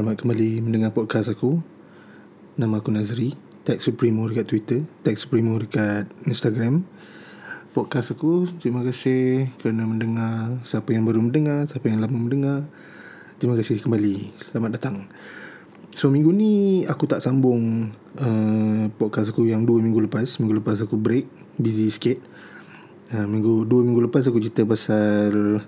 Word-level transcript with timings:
selamat 0.00 0.24
kembali 0.24 0.64
mendengar 0.64 0.96
podcast 0.96 1.28
aku. 1.28 1.60
Nama 2.56 2.80
aku 2.80 2.88
Nazri. 2.88 3.36
Tag 3.68 3.84
Supremo 3.84 4.24
dekat 4.32 4.48
Twitter. 4.48 4.80
Tag 5.04 5.20
Supremo 5.20 5.60
dekat 5.60 6.08
Instagram. 6.24 6.88
Podcast 7.76 8.16
aku, 8.16 8.48
terima 8.64 8.80
kasih 8.80 9.52
kerana 9.60 9.84
mendengar. 9.84 10.56
Siapa 10.64 10.96
yang 10.96 11.04
baru 11.04 11.20
mendengar, 11.20 11.68
siapa 11.68 11.92
yang 11.92 12.00
lama 12.00 12.16
mendengar. 12.16 12.64
Terima 13.36 13.60
kasih 13.60 13.76
kembali. 13.84 14.40
Selamat 14.40 14.80
datang. 14.80 15.04
So, 15.92 16.08
minggu 16.08 16.32
ni 16.32 16.88
aku 16.88 17.04
tak 17.04 17.20
sambung 17.20 17.92
uh, 18.16 18.88
podcast 18.96 19.36
aku 19.36 19.52
yang 19.52 19.68
dua 19.68 19.84
minggu 19.84 20.08
lepas. 20.08 20.40
Minggu 20.40 20.64
lepas 20.64 20.80
aku 20.80 20.96
break. 20.96 21.28
Busy 21.60 21.92
sikit. 21.92 22.24
Uh, 23.12 23.28
minggu 23.28 23.68
dua 23.68 23.84
minggu 23.84 24.08
lepas 24.08 24.24
aku 24.24 24.40
cerita 24.40 24.64
pasal 24.64 25.60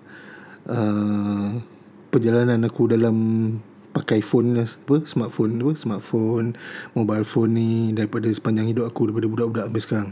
uh, 0.72 1.52
perjalanan 2.08 2.64
aku 2.64 2.88
dalam 2.88 3.16
pakai 3.92 4.24
phone 4.24 4.56
lah. 4.56 4.66
Apa 4.66 5.04
smartphone 5.04 5.60
apa? 5.60 5.72
Smartphone 5.76 6.56
mobile 6.96 7.28
phone 7.28 7.52
ni 7.54 7.70
daripada 7.92 8.26
sepanjang 8.32 8.72
hidup 8.72 8.88
aku 8.88 9.12
daripada 9.12 9.28
budak-budak 9.28 9.64
sampai 9.68 9.82
sekarang. 9.84 10.10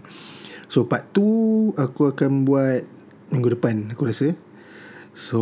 So 0.70 0.86
part 0.86 1.10
tu 1.10 1.26
aku 1.74 2.14
akan 2.14 2.46
buat 2.46 2.86
minggu 3.34 3.58
depan 3.58 3.90
aku 3.90 4.06
rasa. 4.06 4.36
So 5.16 5.40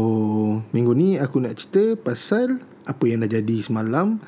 minggu 0.73 0.97
ni 0.97 1.21
aku 1.21 1.43
nak 1.45 1.61
cerita 1.61 1.99
pasal 2.01 2.63
apa 2.89 3.05
yang 3.05 3.21
dah 3.21 3.31
jadi 3.37 3.61
semalam 3.61 4.23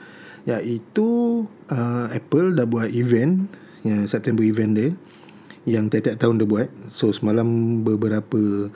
iaitu 0.44 1.42
uh, 1.72 2.06
Apple 2.12 2.52
dah 2.58 2.68
buat 2.68 2.92
event 2.92 3.48
yang 3.86 4.04
September 4.04 4.44
event 4.44 4.72
dia 4.76 4.90
yang 5.68 5.88
tiap-tiap 5.88 6.20
tahun 6.20 6.40
dia 6.40 6.48
buat. 6.48 6.68
So 6.92 7.12
semalam 7.12 7.80
beberapa 7.84 8.68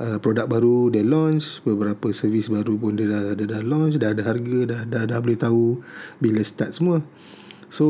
Uh, 0.00 0.16
produk 0.16 0.48
baru 0.48 0.88
dia 0.88 1.04
launch 1.04 1.60
beberapa 1.60 2.08
servis 2.16 2.48
baru 2.48 2.80
pun 2.80 2.96
dia 2.96 3.04
dah, 3.04 3.36
dia 3.36 3.44
dah 3.44 3.60
launch 3.60 4.00
dah 4.00 4.16
ada 4.16 4.24
harga 4.24 4.58
dah, 4.64 4.80
dah 4.88 5.04
dah 5.04 5.18
boleh 5.20 5.36
tahu 5.36 5.84
bila 6.16 6.40
start 6.40 6.72
semua. 6.72 7.04
So 7.68 7.84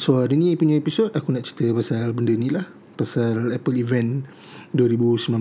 so 0.00 0.16
hari 0.16 0.40
ni 0.40 0.56
punya 0.56 0.80
episod 0.80 1.12
aku 1.12 1.36
nak 1.36 1.44
cerita 1.44 1.76
pasal 1.76 2.16
benda 2.16 2.32
ni 2.32 2.48
lah. 2.48 2.64
Pasal 2.96 3.52
Apple 3.52 3.76
event 3.76 4.24
2019 4.72 5.36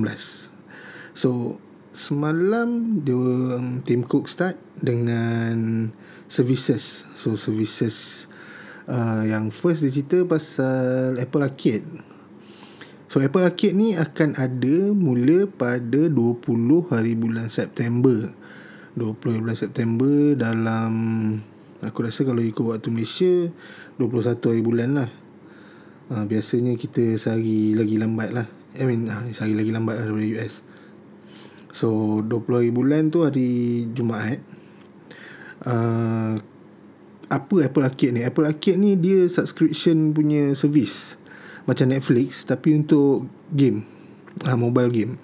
so 1.16 1.60
semalam 1.96 3.00
dia 3.04 3.16
um, 3.16 3.80
Tim 3.84 4.04
Cook 4.04 4.28
start 4.28 4.60
dengan 4.80 5.88
services. 6.28 7.08
So 7.16 7.36
services 7.36 8.28
uh, 8.88 9.24
yang 9.24 9.52
first 9.52 9.84
dia 9.84 9.92
cerita 9.94 10.24
pasal 10.24 11.16
Apple 11.20 11.44
Arcade 11.44 12.09
So 13.10 13.26
Apple 13.26 13.42
Arcade 13.42 13.74
ni 13.74 13.98
akan 13.98 14.38
ada 14.38 14.94
mula 14.94 15.50
pada 15.50 16.14
20 16.14 16.94
hari 16.94 17.18
bulan 17.18 17.50
September. 17.50 18.30
20 18.94 19.18
hari 19.26 19.42
bulan 19.42 19.58
September 19.58 20.38
dalam 20.38 20.92
aku 21.82 22.06
rasa 22.06 22.22
kalau 22.22 22.38
ikut 22.38 22.62
waktu 22.62 22.94
Malaysia 22.94 23.50
21 23.98 24.46
hari 24.54 24.62
bulan 24.62 24.90
lah. 24.94 25.10
Ha, 26.14 26.30
biasanya 26.30 26.78
kita 26.78 27.18
sehari 27.18 27.74
lagi 27.74 27.98
lambat 27.98 28.30
lah. 28.30 28.46
I 28.78 28.86
mean 28.86 29.10
ha, 29.10 29.26
sehari 29.34 29.58
lagi 29.58 29.74
lambat 29.74 29.98
lah 29.98 30.06
daripada 30.06 30.46
US. 30.46 30.62
So 31.74 32.22
20 32.22 32.46
hari 32.46 32.70
bulan 32.70 33.10
tu 33.10 33.26
hari 33.26 33.90
Jumaat. 33.90 34.38
Uh, 35.66 36.38
apa 37.26 37.56
Apple 37.66 37.90
Arcade 37.90 38.14
ni? 38.14 38.22
Apple 38.22 38.46
Arcade 38.46 38.78
ni 38.78 38.94
dia 38.94 39.26
subscription 39.26 40.14
punya 40.14 40.54
service 40.54 41.19
macam 41.70 41.86
Netflix 41.94 42.42
tapi 42.50 42.74
untuk 42.74 43.30
game. 43.54 43.86
Uh, 44.42 44.58
mobile 44.58 44.90
game. 44.90 45.22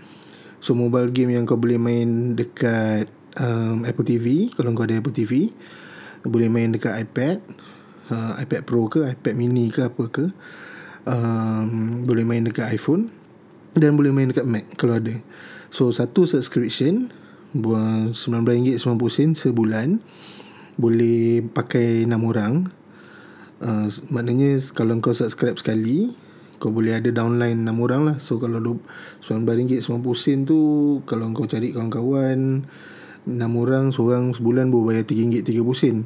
So 0.62 0.78
mobile 0.78 1.10
game 1.10 1.34
yang 1.34 1.50
kau 1.50 1.58
boleh 1.58 1.82
main 1.82 2.38
dekat 2.38 3.10
um, 3.42 3.82
Apple 3.86 4.06
TV 4.06 4.54
kalau 4.54 4.74
kau 4.78 4.86
ada 4.86 4.98
Apple 5.02 5.14
TV 5.14 5.50
boleh 6.26 6.50
main 6.50 6.74
dekat 6.74 7.06
iPad 7.06 7.38
uh, 8.10 8.34
iPad 8.42 8.62
Pro 8.66 8.90
ke 8.90 9.06
iPad 9.06 9.34
mini 9.38 9.70
ke 9.70 9.86
apa 9.86 10.04
ke 10.10 10.26
um, 11.06 12.02
boleh 12.04 12.26
main 12.26 12.42
dekat 12.42 12.74
iPhone 12.74 13.14
dan 13.78 13.94
boleh 13.94 14.10
main 14.10 14.32
dekat 14.32 14.48
Mac 14.48 14.66
kalau 14.80 14.98
ada. 14.98 15.22
So 15.70 15.92
satu 15.92 16.26
subscription 16.26 17.12
buat 17.56 18.16
RM19.90 18.16 19.36
sebulan 19.36 20.00
boleh 20.76 21.44
pakai 21.56 22.04
6 22.04 22.12
orang. 22.26 22.68
Uh, 23.64 23.88
maknanya 24.12 24.60
kalau 24.76 25.00
kau 25.00 25.16
subscribe 25.16 25.56
sekali 25.56 26.12
kau 26.58 26.72
boleh 26.72 26.98
ada 26.98 27.10
downline 27.12 27.62
6 27.64 27.86
orang 27.86 28.02
lah. 28.08 28.16
So 28.20 28.40
kalau 28.40 28.60
RM19.90 29.26 30.48
tu 30.48 30.60
kalau 31.04 31.30
kau 31.36 31.48
cari 31.48 31.76
kawan-kawan 31.76 32.66
6 33.26 33.42
orang 33.58 33.90
seorang 33.90 34.32
sebulan 34.38 34.70
boleh 34.70 35.02
bayar 35.02 35.06
RM3.30 35.10 36.06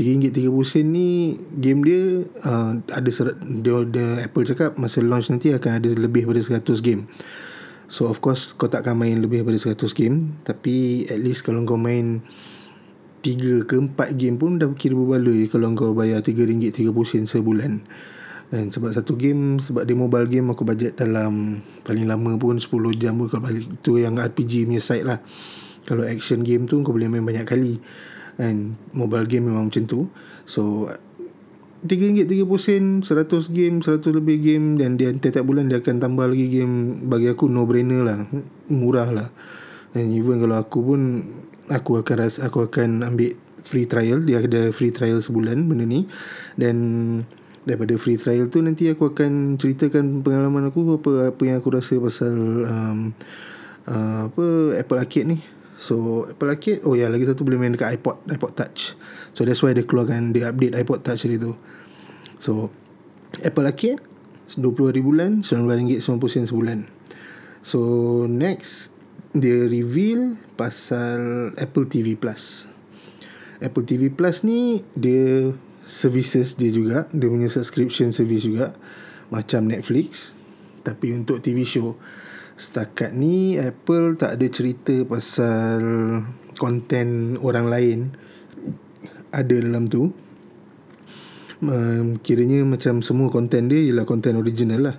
RM3.30 0.00 0.86
ni 0.88 1.36
game 1.60 1.84
dia 1.84 2.24
uh, 2.46 2.72
ada 2.88 3.10
serat, 3.12 3.36
dia, 3.36 3.84
dia 3.84 4.24
Apple 4.24 4.48
cakap 4.48 4.80
masa 4.80 5.04
launch 5.04 5.28
nanti 5.28 5.52
akan 5.52 5.76
ada 5.76 5.90
lebih 5.92 6.24
daripada 6.24 6.56
100 6.56 6.80
game. 6.80 7.04
So 7.90 8.06
of 8.08 8.22
course 8.24 8.56
kau 8.56 8.70
takkan 8.70 8.96
main 8.96 9.20
lebih 9.20 9.44
daripada 9.44 9.76
100 9.76 9.92
game. 9.92 10.40
Tapi 10.46 11.04
at 11.10 11.20
least 11.20 11.44
kalau 11.44 11.66
kau 11.68 11.76
main 11.76 12.24
3 13.20 13.68
ke 13.68 13.76
4 13.76 14.16
game 14.16 14.40
pun 14.40 14.56
dah 14.56 14.72
kira 14.72 14.96
berbaloi 14.96 15.44
kalau 15.52 15.68
kau 15.76 15.92
bayar 15.92 16.24
RM3.30 16.24 17.28
sebulan 17.28 17.84
dan 18.50 18.74
sebab 18.74 18.90
satu 18.90 19.14
game 19.14 19.62
Sebab 19.62 19.86
dia 19.86 19.94
mobile 19.94 20.26
game 20.26 20.50
Aku 20.50 20.66
bajet 20.66 20.98
dalam 20.98 21.62
Paling 21.86 22.10
lama 22.10 22.34
pun 22.34 22.58
10 22.58 22.66
jam 22.98 23.14
pun 23.16 23.30
Kalau 23.30 23.46
balik. 23.46 23.64
Itu 23.80 23.96
yang 23.96 24.18
RPG 24.18 24.66
punya 24.66 24.82
side 24.82 25.06
lah. 25.06 25.22
Kalau 25.86 26.02
action 26.02 26.42
game 26.42 26.66
tu 26.66 26.82
Kau 26.82 26.90
boleh 26.90 27.06
main 27.06 27.22
banyak 27.22 27.46
kali. 27.46 27.78
And 28.42 28.74
Mobile 28.90 29.30
game 29.30 29.46
memang 29.48 29.70
macam 29.70 29.86
tu. 29.86 30.10
So 30.44 30.90
RM3.30 31.80 33.08
100 33.08 33.56
game 33.56 33.80
100 33.80 34.18
lebih 34.18 34.36
game. 34.42 34.66
Dan 34.76 34.98
dia 34.98 35.14
tiap-tiap 35.14 35.46
bulan 35.46 35.70
Dia 35.70 35.78
akan 35.78 36.02
tambah 36.02 36.26
lagi 36.26 36.50
game. 36.50 37.06
Bagi 37.06 37.30
aku 37.30 37.46
no 37.46 37.64
brainer 37.70 38.02
lah. 38.02 38.18
Murah 38.66 39.14
lah. 39.14 39.30
And 39.94 40.10
even 40.10 40.42
kalau 40.42 40.58
aku 40.58 40.78
pun 40.82 41.00
Aku 41.70 42.02
akan 42.02 42.16
rasa 42.18 42.50
Aku 42.50 42.66
akan 42.66 43.06
ambil 43.06 43.38
Free 43.62 43.86
trial. 43.86 44.26
Dia 44.26 44.42
ada 44.42 44.74
free 44.74 44.90
trial 44.90 45.22
sebulan 45.22 45.70
Benda 45.70 45.86
ni. 45.86 46.10
Dan 46.58 46.76
daripada 47.68 47.96
free 48.00 48.16
trial 48.16 48.48
tu 48.48 48.64
nanti 48.64 48.88
aku 48.88 49.12
akan 49.12 49.60
ceritakan 49.60 50.24
pengalaman 50.24 50.72
aku 50.72 50.96
apa 50.96 51.34
apa 51.34 51.42
yang 51.44 51.60
aku 51.60 51.68
rasa 51.76 52.00
pasal 52.00 52.34
um, 52.64 52.98
uh, 53.84 54.32
apa 54.32 54.44
Apple 54.80 54.98
Arcade 55.00 55.28
ni. 55.28 55.38
So 55.80 56.28
Apple 56.28 56.52
Arcade 56.52 56.80
oh 56.84 56.96
ya 56.96 57.08
lagi 57.08 57.24
satu 57.24 57.44
boleh 57.44 57.60
main 57.60 57.72
dekat 57.76 58.00
iPod 58.00 58.24
iPod 58.28 58.52
Touch. 58.56 58.96
So 59.36 59.44
that's 59.44 59.60
why 59.60 59.76
dia 59.76 59.84
keluarkan 59.84 60.32
dia 60.32 60.52
update 60.52 60.76
iPod 60.76 61.04
Touch 61.04 61.24
hari 61.24 61.36
tu. 61.36 61.56
So 62.40 62.72
Apple 63.44 63.68
Arcade 63.68 64.00
20 64.58 64.90
hari 64.90 65.02
bulan 65.04 65.46
RM19.90 65.46 66.50
sebulan 66.50 66.90
so 67.62 67.78
next 68.26 68.90
dia 69.30 69.70
reveal 69.70 70.34
pasal 70.58 71.52
Apple 71.54 71.86
TV 71.86 72.18
Plus. 72.18 72.66
Apple 73.62 73.86
TV 73.86 74.10
Plus 74.10 74.42
ni 74.42 74.82
dia 74.98 75.54
services 75.90 76.54
dia 76.54 76.70
juga. 76.70 77.10
Dia 77.10 77.26
punya 77.26 77.50
subscription 77.50 78.14
service 78.14 78.46
juga. 78.46 78.78
Macam 79.34 79.66
Netflix. 79.66 80.38
Tapi 80.86 81.18
untuk 81.18 81.42
TV 81.42 81.66
show. 81.66 81.98
Setakat 82.54 83.10
ni 83.10 83.58
Apple 83.58 84.14
tak 84.14 84.38
ada 84.38 84.46
cerita 84.46 84.94
pasal 85.08 85.80
konten 86.60 87.40
orang 87.40 87.66
lain 87.66 87.98
ada 89.34 89.54
dalam 89.56 89.90
tu. 89.90 90.12
Um, 91.60 92.16
kiranya 92.24 92.64
macam 92.64 93.04
semua 93.04 93.28
konten 93.28 93.68
dia 93.68 93.80
ialah 93.90 94.06
konten 94.08 94.36
original 94.36 94.92
lah. 94.92 94.96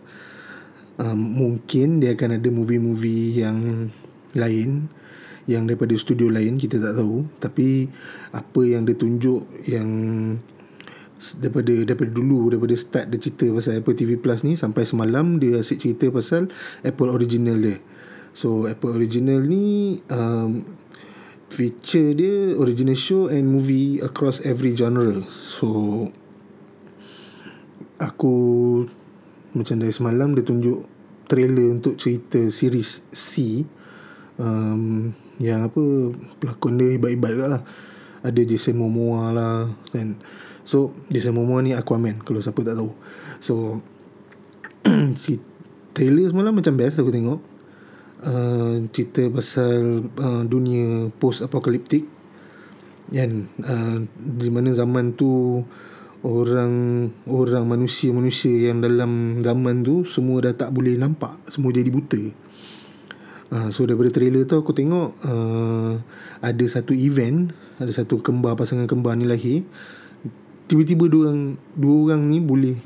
Um, 1.01 1.17
mungkin 1.17 2.01
dia 2.03 2.13
akan 2.13 2.37
ada 2.37 2.49
movie-movie 2.53 3.41
yang 3.41 3.89
lain 4.37 4.85
yang 5.49 5.65
daripada 5.65 5.97
studio 5.97 6.29
lain 6.29 6.61
kita 6.61 6.77
tak 6.77 6.97
tahu. 6.97 7.25
Tapi 7.41 7.89
apa 8.33 8.61
yang 8.61 8.85
dia 8.85 8.97
tunjuk 8.97 9.45
yang 9.65 9.89
daripada 11.37 11.73
daripada 11.85 12.09
dulu 12.09 12.49
daripada 12.49 12.73
start 12.73 13.13
dia 13.13 13.21
cerita 13.21 13.45
pasal 13.53 13.79
Apple 13.79 13.95
TV 13.95 14.17
Plus 14.17 14.41
ni 14.41 14.57
sampai 14.57 14.89
semalam 14.89 15.37
dia 15.37 15.61
asyik 15.61 15.77
cerita 15.77 16.09
pasal 16.09 16.49
Apple 16.81 17.13
original 17.13 17.61
dia. 17.61 17.77
So 18.33 18.65
Apple 18.65 18.97
original 18.97 19.45
ni 19.45 19.99
um, 20.09 20.65
feature 21.53 22.17
dia 22.17 22.57
original 22.57 22.97
show 22.97 23.29
and 23.29 23.45
movie 23.45 24.01
across 24.01 24.41
every 24.41 24.73
genre. 24.73 25.21
So 25.45 26.09
aku 28.01 28.35
macam 29.53 29.77
dari 29.77 29.93
semalam 29.93 30.33
dia 30.33 30.41
tunjuk 30.41 30.89
trailer 31.29 31.69
untuk 31.69 32.01
cerita 32.01 32.49
series 32.49 33.05
C 33.13 33.61
um, 34.41 35.13
yang 35.37 35.69
apa 35.69 35.83
pelakon 36.41 36.81
dia 36.81 36.97
ibat-ibat 36.97 37.33
lah. 37.37 37.63
Ada 38.21 38.41
Jason 38.45 38.77
Momoa 38.77 39.33
lah 39.33 39.69
kan 39.93 40.17
So 40.71 40.95
Jason 41.11 41.35
Momoa 41.35 41.59
ni 41.59 41.75
Aquaman 41.75 42.23
Kalau 42.23 42.39
siapa 42.39 42.63
tak 42.63 42.79
tahu. 42.79 42.95
So 43.43 43.83
si 45.23 45.35
Trailer 45.91 46.31
semalam 46.31 46.55
macam 46.55 46.79
best 46.79 47.03
aku 47.03 47.11
tengok. 47.11 47.39
Uh, 48.23 48.87
Cerita 48.95 49.27
pasal 49.27 50.07
uh, 50.15 50.47
Dunia 50.47 51.11
Post-apokaliptik 51.19 52.07
kan 53.11 53.51
uh, 53.59 54.07
di 54.15 54.47
mana 54.47 54.71
zaman 54.71 55.19
tu 55.19 55.59
orang 56.23 57.09
orang 57.27 57.65
manusia-manusia 57.67 58.71
yang 58.71 58.79
dalam 58.79 59.43
zaman 59.43 59.83
tu 59.83 60.07
semua 60.07 60.47
dah 60.47 60.55
tak 60.55 60.71
boleh 60.71 60.95
nampak 60.95 61.35
semua 61.51 61.75
jadi 61.75 61.91
buta. 61.91 62.23
Uh, 63.51 63.67
so 63.75 63.83
daripada 63.83 64.15
trailer 64.15 64.47
tu 64.47 64.55
aku 64.55 64.71
tengok 64.71 65.19
uh, 65.27 65.99
ada 66.39 66.65
satu 66.71 66.95
event 66.95 67.51
ada 67.83 67.91
satu 67.91 68.23
kembar 68.23 68.55
pasangan 68.55 68.87
kembar 68.87 69.19
ni 69.19 69.27
lahir 69.27 69.67
tiba-tiba 70.71 71.11
dua 71.11 71.21
orang 71.27 71.59
dua 71.75 71.95
orang 72.07 72.21
ni 72.31 72.39
boleh 72.39 72.79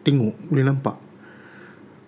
tengok 0.00 0.32
boleh 0.48 0.64
nampak. 0.64 0.96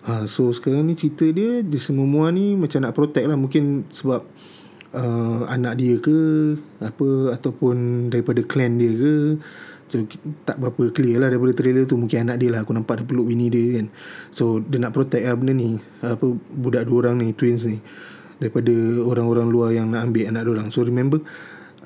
Ha, 0.03 0.27
so 0.27 0.51
sekarang 0.51 0.83
ni 0.83 0.99
cerita 0.99 1.23
dia 1.31 1.63
Dia 1.63 1.79
semua 1.79 2.27
ni 2.27 2.59
macam 2.59 2.83
nak 2.83 2.91
protect 2.91 3.23
lah. 3.23 3.39
Mungkin 3.39 3.87
sebab 3.87 4.27
uh, 4.91 5.47
Anak 5.47 5.79
dia 5.79 5.95
ke 5.95 6.19
Apa 6.83 7.39
Ataupun 7.39 8.07
daripada 8.11 8.43
clan 8.43 8.75
dia 8.75 8.91
ke. 8.91 9.39
So 9.87 10.03
tak 10.43 10.59
berapa 10.59 10.91
clear 10.91 11.23
lah 11.23 11.31
Daripada 11.31 11.55
trailer 11.55 11.87
tu. 11.87 11.95
Mungkin 11.95 12.27
anak 12.27 12.35
dia 12.43 12.51
lah 12.51 12.67
Aku 12.67 12.75
nampak 12.75 12.99
dia 12.99 13.07
peluk 13.07 13.31
bini 13.31 13.47
dia 13.47 13.79
kan. 13.79 13.87
So 14.35 14.59
dia 14.59 14.83
nak 14.83 14.91
protect 14.91 15.23
lah 15.23 15.39
benda 15.39 15.55
ni. 15.55 15.79
Apa 16.03 16.35
Budak 16.51 16.83
dua 16.83 17.07
orang 17.07 17.23
ni 17.23 17.31
Twins 17.31 17.63
ni. 17.63 17.79
Daripada 18.43 18.75
orang-orang 19.07 19.47
luar 19.47 19.71
Yang 19.71 19.87
nak 19.87 20.01
ambil 20.03 20.23
anak 20.35 20.41
dia 20.43 20.51
orang. 20.51 20.67
So 20.75 20.83
remember 20.83 21.23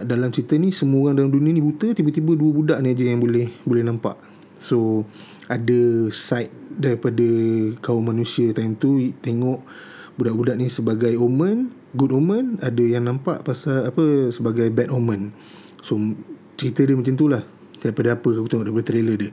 Dalam 0.03 0.29
cerita 0.29 0.53
ni 0.57 0.69
Semua 0.69 1.09
orang 1.09 1.15
dalam 1.17 1.31
dunia 1.33 1.53
ni 1.53 1.61
buta 1.63 1.89
Tiba-tiba 1.93 2.37
dua 2.37 2.51
budak 2.53 2.77
ni 2.85 2.93
aja 2.93 3.03
Yang 3.05 3.21
boleh 3.25 3.47
Boleh 3.65 3.83
nampak. 3.85 4.15
So 4.61 5.05
Ada 5.49 6.11
side 6.13 6.67
daripada 6.77 7.25
kaum 7.81 8.05
manusia 8.05 8.53
time 8.53 8.77
tu 8.77 9.01
tengok 9.19 9.65
budak-budak 10.17 10.55
ni 10.61 10.69
sebagai 10.69 11.17
omen 11.17 11.73
good 11.97 12.13
omen 12.13 12.61
ada 12.61 12.83
yang 12.85 13.09
nampak 13.09 13.41
pasal 13.41 13.89
apa 13.89 14.29
sebagai 14.29 14.69
bad 14.69 14.93
omen. 14.93 15.33
So 15.81 15.97
cerita 16.57 16.85
dia 16.85 16.93
macam 16.93 17.17
tu 17.17 17.25
lah. 17.25 17.43
Daripada 17.81 18.17
apa 18.17 18.29
aku 18.29 18.49
tengok 18.49 18.65
daripada 18.69 18.87
trailer 18.93 19.15
dia. 19.17 19.31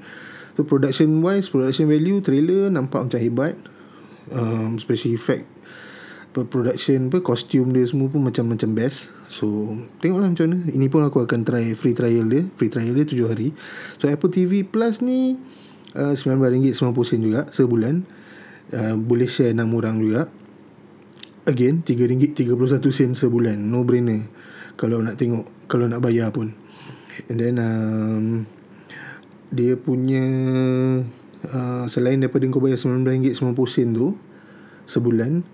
So 0.56 0.64
production 0.64 1.20
wise 1.20 1.52
production 1.52 1.88
value 1.88 2.24
trailer 2.24 2.72
nampak 2.72 3.04
macam 3.04 3.20
hebat. 3.20 3.54
Um, 4.32 4.80
special 4.80 5.12
effect 5.12 5.44
production 6.42 7.06
apa 7.06 7.22
costume 7.22 7.70
dia 7.70 7.86
semua 7.86 8.10
pun 8.10 8.26
macam-macam 8.26 8.74
best. 8.74 9.14
So 9.30 9.78
tengoklah 10.02 10.34
macam 10.34 10.50
mana. 10.50 10.58
Ini 10.74 10.90
pun 10.90 11.06
aku 11.06 11.22
akan 11.22 11.46
try 11.46 11.78
free 11.78 11.94
trial 11.94 12.26
dia. 12.26 12.42
Free 12.58 12.66
trial 12.66 12.90
dia 12.90 13.06
7 13.06 13.30
hari. 13.30 13.54
So 14.02 14.10
Apple 14.10 14.34
TV 14.34 14.66
Plus 14.66 14.98
ni 14.98 15.38
uh, 15.94 16.10
RM19.90 16.18 17.22
juga 17.22 17.46
sebulan. 17.54 18.02
Uh, 18.74 18.98
boleh 18.98 19.30
share 19.30 19.54
6 19.54 19.62
orang 19.70 20.02
juga. 20.02 20.26
Again 21.46 21.86
RM3.31 21.86 23.14
sebulan. 23.14 23.54
No 23.54 23.86
brainer. 23.86 24.26
Kalau 24.74 24.98
nak 24.98 25.14
tengok 25.14 25.70
kalau 25.70 25.86
nak 25.86 26.02
bayar 26.02 26.34
pun. 26.34 26.50
And 27.30 27.38
then 27.38 27.62
um, 27.62 28.24
dia 29.54 29.78
punya 29.78 30.26
uh, 31.46 31.86
selain 31.86 32.18
daripada 32.18 32.42
kau 32.50 32.58
bayar 32.58 32.74
RM19.90 32.74 33.94
tu 33.94 34.18
sebulan 34.90 35.53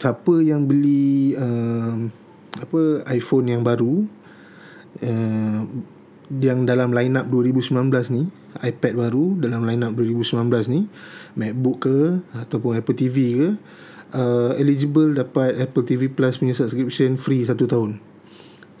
siapa 0.00 0.40
yang 0.40 0.64
beli 0.64 1.36
uh, 1.36 2.08
apa 2.56 3.04
iPhone 3.12 3.52
yang 3.52 3.60
baru 3.60 4.08
uh, 5.04 5.60
yang 6.40 6.64
dalam 6.64 6.96
line 6.96 7.20
up 7.20 7.28
2019 7.28 7.92
ni 8.16 8.32
iPad 8.64 8.92
baru 8.96 9.36
dalam 9.36 9.68
line 9.68 9.84
up 9.84 9.92
2019 9.92 10.72
ni 10.72 10.88
MacBook 11.36 11.84
ke 11.84 11.98
ataupun 12.32 12.80
Apple 12.80 12.96
TV 12.96 13.16
ke 13.36 13.48
uh, 14.16 14.52
eligible 14.56 15.12
dapat 15.14 15.60
Apple 15.60 15.84
TV 15.86 16.08
Plus 16.10 16.40
punya 16.40 16.56
subscription 16.56 17.14
free 17.20 17.46
satu 17.46 17.68
tahun. 17.68 18.02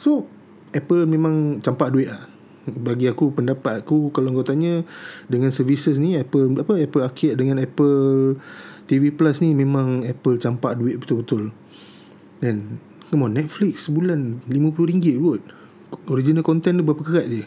So 0.00 0.26
Apple 0.72 1.06
memang 1.06 1.60
campak 1.62 1.92
duit 1.94 2.10
lah. 2.10 2.26
Bagi 2.70 3.08
aku 3.08 3.34
pendapat 3.34 3.82
aku 3.82 4.12
kalau 4.14 4.30
kau 4.36 4.46
tanya 4.46 4.84
dengan 5.26 5.50
services 5.50 5.96
ni 5.98 6.14
Apple 6.14 6.60
apa 6.60 6.76
Apple 6.78 7.02
Arcade 7.02 7.36
dengan 7.38 7.58
Apple 7.58 8.38
TV 8.90 9.14
Plus 9.14 9.38
ni 9.38 9.54
memang 9.54 10.02
Apple 10.02 10.42
campak 10.42 10.74
duit 10.74 10.98
betul-betul. 10.98 11.54
Dan 12.42 12.82
come 13.06 13.30
on 13.30 13.38
Netflix 13.38 13.86
sebulan 13.86 14.42
RM50 14.50 15.06
kot. 15.22 15.42
Original 16.10 16.42
content 16.42 16.82
dia 16.82 16.82
berapa 16.82 17.02
kerat 17.06 17.26
je. 17.30 17.46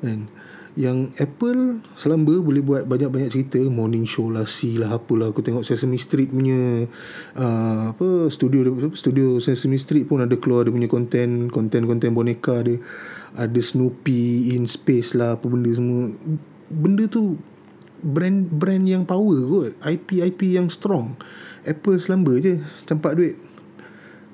Kan 0.00 0.32
yang 0.76 1.08
Apple 1.16 1.80
selamba 1.96 2.36
boleh 2.36 2.60
buat 2.60 2.84
banyak-banyak 2.84 3.32
cerita. 3.32 3.56
Morning 3.64 4.04
show 4.04 4.28
lah 4.28 4.44
si 4.44 4.76
lah 4.76 5.00
apalah 5.00 5.32
aku 5.32 5.40
tengok 5.40 5.64
Sesame 5.64 5.96
Street 5.96 6.28
punya 6.28 6.84
uh, 7.32 7.96
apa 7.96 8.28
studio 8.28 8.76
studio 8.92 9.40
Sesame 9.40 9.80
Street 9.80 10.04
pun 10.04 10.20
ada 10.20 10.36
keluar 10.36 10.68
dia 10.68 10.72
punya 10.76 10.88
content. 10.88 11.48
Content-content 11.48 12.12
boneka 12.12 12.60
dia. 12.60 12.76
Ada 13.36 13.56
Snoopy 13.56 14.52
in 14.52 14.68
space 14.68 15.16
lah 15.16 15.40
apa 15.40 15.48
benda 15.48 15.72
semua. 15.72 16.12
Benda 16.68 17.08
tu 17.08 17.40
brand 18.02 18.48
brand 18.48 18.84
yang 18.84 19.02
power 19.04 19.38
kot. 19.46 19.72
IP 19.84 20.20
IP 20.24 20.40
yang 20.56 20.68
strong. 20.72 21.16
Apple 21.66 21.98
selamba 21.98 22.36
je 22.38 22.62
campak 22.86 23.16
duit. 23.18 23.36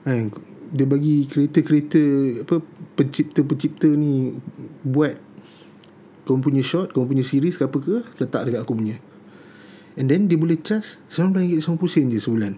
Kan 0.03 0.35
dia 0.73 0.89
bagi 0.89 1.29
kereta-kereta 1.29 2.03
apa 2.49 2.65
pencipta-pencipta 2.97 3.93
ni 3.93 4.33
buat. 4.83 5.21
Kau 6.23 6.39
punya 6.39 6.63
shot 6.63 6.95
Kau 6.95 7.03
punya 7.03 7.27
series 7.27 7.59
ke 7.59 7.67
apa 7.67 7.83
ke 7.83 8.07
Letak 8.23 8.47
dekat 8.47 8.63
aku 8.63 8.79
punya. 8.79 9.03
And 9.99 10.07
then 10.07 10.31
dia 10.31 10.39
boleh 10.39 10.63
charge 10.63 11.03
RM19.90 11.11 12.15
je 12.15 12.19
sebulan. 12.23 12.53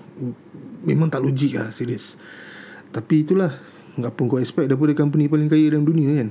Memang 0.85 1.09
tak 1.09 1.25
logik 1.25 1.56
lah 1.56 1.73
Serius 1.73 2.21
Tapi 2.93 3.25
itulah 3.25 3.56
Apa 3.97 4.21
kau 4.29 4.37
expect 4.37 4.69
Daripada 4.69 4.93
company 4.93 5.33
paling 5.33 5.49
kaya 5.49 5.73
dalam 5.73 5.89
dunia 5.89 6.12
kan. 6.12 6.29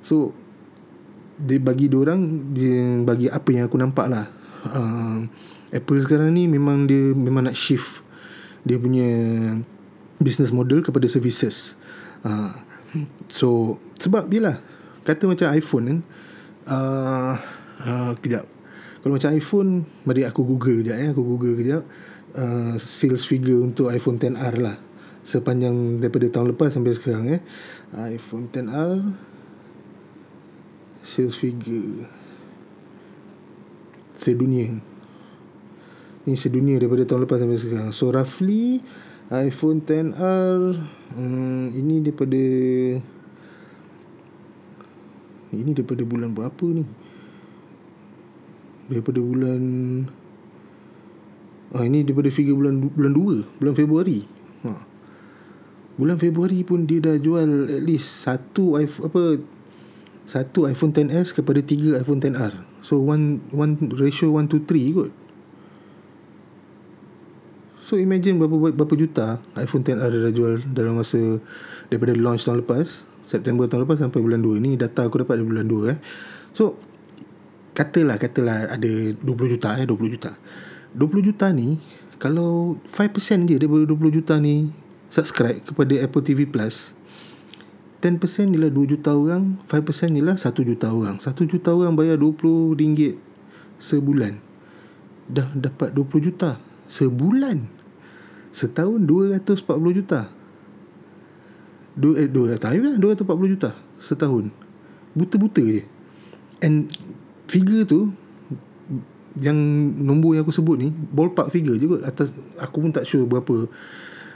So 0.00 0.32
Dia 1.40 1.56
bagi 1.56 1.88
orang 1.88 2.52
Dia 2.52 3.00
bagi 3.00 3.26
apa 3.32 3.48
yang 3.48 3.64
aku 3.66 3.76
nampak 3.80 4.06
lah 4.12 4.26
uh, 4.68 5.24
Apple 5.72 6.00
sekarang 6.04 6.36
ni 6.36 6.44
Memang 6.50 6.84
dia 6.84 7.16
Memang 7.16 7.48
nak 7.48 7.56
shift 7.56 8.04
Dia 8.66 8.76
punya 8.76 9.08
Business 10.20 10.52
model 10.52 10.84
kepada 10.84 11.08
services 11.08 11.80
uh, 12.28 12.52
So 13.32 13.80
Sebab 13.96 14.28
bila 14.28 14.60
Kata 15.00 15.24
macam 15.24 15.48
iPhone 15.56 15.84
kan 15.88 15.98
uh, 16.68 17.34
uh, 17.88 18.12
Kejap 18.20 18.44
Kalau 19.00 19.16
macam 19.16 19.30
iPhone 19.32 19.70
Mari 20.04 20.28
aku 20.28 20.44
google 20.44 20.84
kejap 20.84 20.96
ya. 21.00 21.08
Aku 21.16 21.24
google 21.24 21.56
kejap 21.56 21.82
uh, 22.36 22.76
Sales 22.76 23.24
figure 23.24 23.64
untuk 23.64 23.88
iPhone 23.88 24.20
10R 24.20 24.54
lah 24.60 24.76
Sepanjang 25.24 26.00
daripada 26.00 26.28
tahun 26.32 26.56
lepas 26.56 26.72
sampai 26.72 26.96
sekarang 26.96 27.28
eh. 27.28 27.40
iPhone 27.92 28.48
10R 28.48 29.29
Sales 31.10 31.34
figure 31.34 32.06
Sedunia 34.14 34.78
Ini 36.22 36.38
sedunia 36.38 36.78
daripada 36.78 37.02
tahun 37.02 37.26
lepas 37.26 37.42
sampai 37.42 37.58
sekarang 37.58 37.90
So 37.90 38.14
roughly 38.14 38.78
iPhone 39.34 39.82
10R 39.82 40.60
hmm, 41.18 41.74
Ini 41.74 41.94
daripada 42.06 42.42
ini 45.50 45.74
daripada 45.74 46.06
bulan 46.06 46.30
berapa 46.30 46.62
ni 46.70 46.86
Daripada 48.86 49.18
bulan 49.18 49.62
Ah 51.70 51.86
ini 51.86 52.02
daripada 52.02 52.26
figure 52.34 52.58
bulan 52.58 52.82
bulan 52.82 53.12
2, 53.14 53.62
bulan 53.62 53.74
Februari. 53.78 54.26
Ha. 54.66 54.70
Bulan 55.94 56.18
Februari 56.18 56.66
pun 56.66 56.82
dia 56.82 56.98
dah 56.98 57.14
jual 57.14 57.70
at 57.70 57.82
least 57.86 58.26
satu 58.26 58.74
iPhone 58.74 59.06
apa 59.06 59.22
satu 60.28 60.68
iPhone 60.68 60.92
10s 60.94 61.32
kepada 61.34 61.60
tiga 61.64 61.98
iPhone 62.00 62.20
10R. 62.22 62.84
So 62.84 63.00
one 63.00 63.44
one 63.52 63.76
ratio 63.96 64.32
1 64.34 64.52
to 64.52 64.62
3 64.64 64.96
kot. 64.96 65.10
So 67.90 67.98
imagine 67.98 68.38
berapa 68.38 68.70
berapa 68.70 68.94
juta 68.94 69.42
iPhone 69.58 69.82
10R 69.82 70.08
dia 70.14 70.20
dah 70.30 70.32
jual 70.32 70.54
dalam 70.70 71.02
masa 71.02 71.18
daripada 71.90 72.14
launch 72.14 72.46
tahun 72.46 72.62
lepas. 72.62 73.08
September 73.26 73.66
tahun 73.66 73.86
lepas 73.86 73.98
sampai 73.98 74.22
bulan 74.22 74.42
2 74.42 74.62
ni 74.62 74.74
data 74.78 75.06
aku 75.06 75.22
dapat 75.22 75.42
dari 75.42 75.46
bulan 75.46 75.66
2 75.66 75.92
eh. 75.94 75.98
So 76.54 76.78
katalah 77.74 78.18
katalah 78.18 78.74
ada 78.74 78.92
20 79.18 79.54
juta 79.58 79.74
eh 79.78 79.86
20 79.86 80.14
juta. 80.14 80.38
20 80.94 81.28
juta 81.34 81.46
ni 81.50 81.78
kalau 82.20 82.76
5% 82.86 83.48
je 83.48 83.56
daripada 83.58 83.84
20 83.88 84.18
juta 84.22 84.34
ni 84.38 84.70
subscribe 85.10 85.58
kepada 85.66 85.94
Apple 86.04 86.22
TV 86.22 86.46
Plus 86.46 86.94
10% 88.00 88.56
ialah 88.56 88.72
2 88.72 88.92
juta 88.96 89.12
orang 89.12 89.60
5% 89.68 90.16
ialah 90.16 90.36
1 90.36 90.68
juta 90.68 90.88
orang 90.88 91.16
1 91.20 91.52
juta 91.52 91.70
orang 91.76 91.92
bayar 91.94 92.16
20 92.16 92.80
ringgit 92.80 93.20
sebulan 93.76 94.40
dah 95.28 95.48
dapat 95.52 95.92
20 95.92 96.26
juta 96.26 96.56
sebulan 96.88 97.68
setahun 98.50 98.98
240 99.04 99.98
juta 100.00 100.32
Dua, 102.00 102.14
eh, 102.16 102.30
dua 102.30 102.54
tak 102.54 102.78
lah, 102.78 102.96
240 102.96 103.52
juta 103.58 103.74
setahun. 103.98 104.48
Buta-buta 105.12 105.60
je. 105.60 105.82
And 106.62 106.86
figure 107.50 107.82
tu 107.82 108.14
yang 109.38 109.58
nombor 110.00 110.34
yang 110.34 110.42
aku 110.42 110.54
sebut 110.54 110.76
ni 110.78 110.90
ballpark 110.90 111.54
figure 111.54 111.78
je 111.78 111.86
kot 111.86 112.02
atas 112.02 112.34
aku 112.58 112.82
pun 112.82 112.90
tak 112.90 113.06
sure 113.06 113.22
berapa 113.30 113.70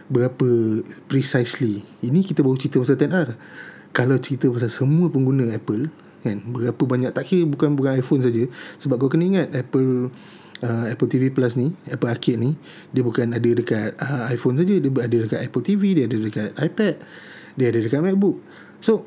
berapa 0.09 0.81
precisely. 1.09 1.85
Ini 2.05 2.25
kita 2.25 2.45
baru 2.45 2.61
cerita 2.61 2.81
pasal 2.81 3.01
10R. 3.01 3.29
Kalau 3.95 4.17
cerita 4.21 4.51
pasal 4.51 4.71
semua 4.73 5.09
pengguna 5.09 5.49
Apple 5.55 5.89
kan 6.25 6.41
berapa 6.41 6.83
banyak 6.89 7.13
tak 7.13 7.29
kira 7.29 7.45
bukan 7.45 7.77
bukan 7.77 8.01
iPhone 8.01 8.25
saja 8.25 8.49
sebab 8.81 8.97
kau 8.97 9.13
kena 9.13 9.29
ingat 9.29 9.49
Apple 9.53 10.09
uh, 10.65 10.85
Apple 10.89 11.09
TV 11.13 11.29
Plus 11.29 11.53
ni 11.53 11.77
Apple 11.93 12.09
Arcade 12.09 12.41
ni 12.41 12.57
dia 12.97 13.05
bukan 13.05 13.37
ada 13.37 13.45
dekat 13.45 13.93
uh, 14.01 14.33
iPhone 14.33 14.57
saja 14.57 14.73
dia 14.81 14.89
ada 14.89 15.17
dekat 15.29 15.41
Apple 15.45 15.61
TV 15.61 15.93
dia 15.93 16.09
ada 16.09 16.17
dekat 16.17 16.57
iPad 16.57 16.95
dia 17.61 17.67
ada 17.69 17.79
dekat 17.85 18.01
MacBook 18.01 18.41
so 18.81 19.05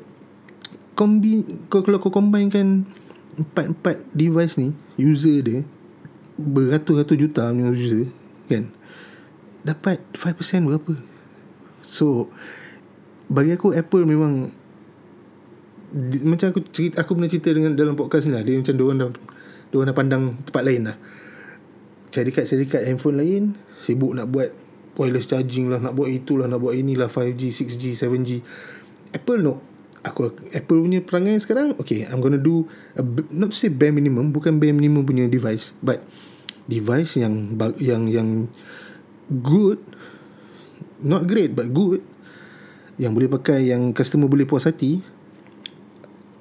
kombi 0.94 1.42
kau 1.66 1.82
kalau 1.82 1.98
kau 1.98 2.14
combine 2.14 2.54
kan 2.54 2.86
empat-empat 3.34 3.98
device 4.14 4.54
ni 4.54 4.78
user 4.94 5.42
dia 5.42 5.60
beratus-ratus 6.38 7.18
juta 7.18 7.50
punya 7.50 7.74
user 7.74 8.14
kan 8.46 8.70
dapat 9.62 10.02
5% 10.14 10.68
berapa? 10.68 10.94
So 11.82 12.28
bagi 13.28 13.52
aku 13.52 13.76
Apple 13.76 14.08
memang 14.08 14.48
di, 15.88 16.20
macam 16.20 16.52
aku 16.52 16.60
cerita 16.68 17.00
aku 17.00 17.16
pernah 17.16 17.30
cerita 17.32 17.50
dengan 17.52 17.72
dalam 17.76 17.96
podcast 17.96 18.28
ni 18.28 18.36
lah. 18.36 18.44
Dia 18.44 18.60
macam 18.60 18.74
dia 18.76 18.84
orang 18.84 18.98
dah 18.98 19.08
dia 19.68 19.74
orang 19.76 19.88
dah 19.88 19.96
pandang 19.96 20.22
tempat 20.44 20.62
lain 20.64 20.82
lah. 20.92 20.96
Syarikat-syarikat 22.12 22.88
handphone 22.88 23.20
lain 23.20 23.42
sibuk 23.84 24.16
nak 24.16 24.28
buat 24.32 24.50
wireless 24.98 25.30
charging 25.30 25.70
lah 25.70 25.78
nak 25.78 25.94
buat 25.94 26.10
itulah 26.10 26.50
nak 26.50 26.58
buat 26.58 26.74
inilah 26.74 27.06
5G 27.06 27.54
6G 27.54 27.94
7G 27.94 28.30
Apple 29.14 29.40
no. 29.40 29.62
Aku 29.98 30.30
Apple 30.54 30.78
punya 30.78 31.02
perangai 31.02 31.36
sekarang 31.42 31.74
okay 31.76 32.06
I'm 32.06 32.22
gonna 32.22 32.38
do 32.38 32.64
a, 32.94 33.02
not 33.34 33.50
say 33.52 33.66
bare 33.66 33.90
minimum 33.90 34.30
bukan 34.30 34.62
bare 34.62 34.70
minimum 34.70 35.02
punya 35.02 35.26
device 35.26 35.74
but 35.82 36.00
device 36.70 37.18
yang 37.18 37.58
yang 37.82 38.06
yang 38.06 38.46
good 39.30 39.80
not 41.04 41.24
great 41.28 41.54
but 41.54 41.70
good 41.70 42.02
yang 42.98 43.14
boleh 43.14 43.30
pakai 43.30 43.70
yang 43.70 43.94
customer 43.94 44.26
boleh 44.26 44.44
puas 44.44 44.66
hati 44.66 45.00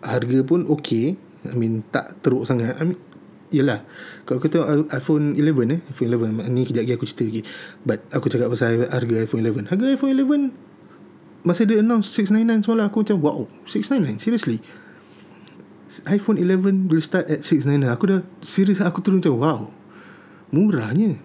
harga 0.02 0.40
pun 0.46 0.66
okay. 0.72 1.20
I 1.48 1.56
mean 1.56 1.86
tak 1.92 2.20
teruk 2.24 2.48
sangat. 2.48 2.80
I 2.80 2.84
mean 2.88 3.00
Yelah. 3.48 3.88
Kalau 4.28 4.44
kata 4.44 4.60
iPhone 4.92 5.40
11 5.40 5.72
eh? 5.72 5.80
iPhone 5.88 6.12
11 6.12 6.52
Ni 6.52 6.68
kejap 6.68 6.84
lagi 6.84 6.94
aku 7.00 7.08
cerita 7.08 7.24
lagi. 7.32 7.42
But 7.80 8.04
aku 8.12 8.28
cakap 8.28 8.52
pasal 8.52 8.92
harga 8.92 9.16
iPhone 9.24 9.40
11 9.40 9.72
Harga 9.72 9.86
iPhone 9.88 10.12
11 10.52 11.48
Masa 11.48 11.64
dia 11.64 11.80
announce 11.80 12.12
699 12.12 12.68
semalam 12.68 12.92
Aku 12.92 13.08
macam 13.08 13.18
wow 13.24 13.40
699 13.64 14.20
Seriously? 14.20 14.60
iPhone 16.12 16.44
11 16.44 16.92
will 16.92 17.00
start 17.00 17.32
at 17.32 17.40
699 17.40 17.88
Aku 17.88 18.04
dah 18.12 18.20
Serius 18.44 18.84
aku 18.84 19.00
turun 19.00 19.24
macam 19.24 19.40
wow 19.40 19.60
Murahnya 20.52 21.16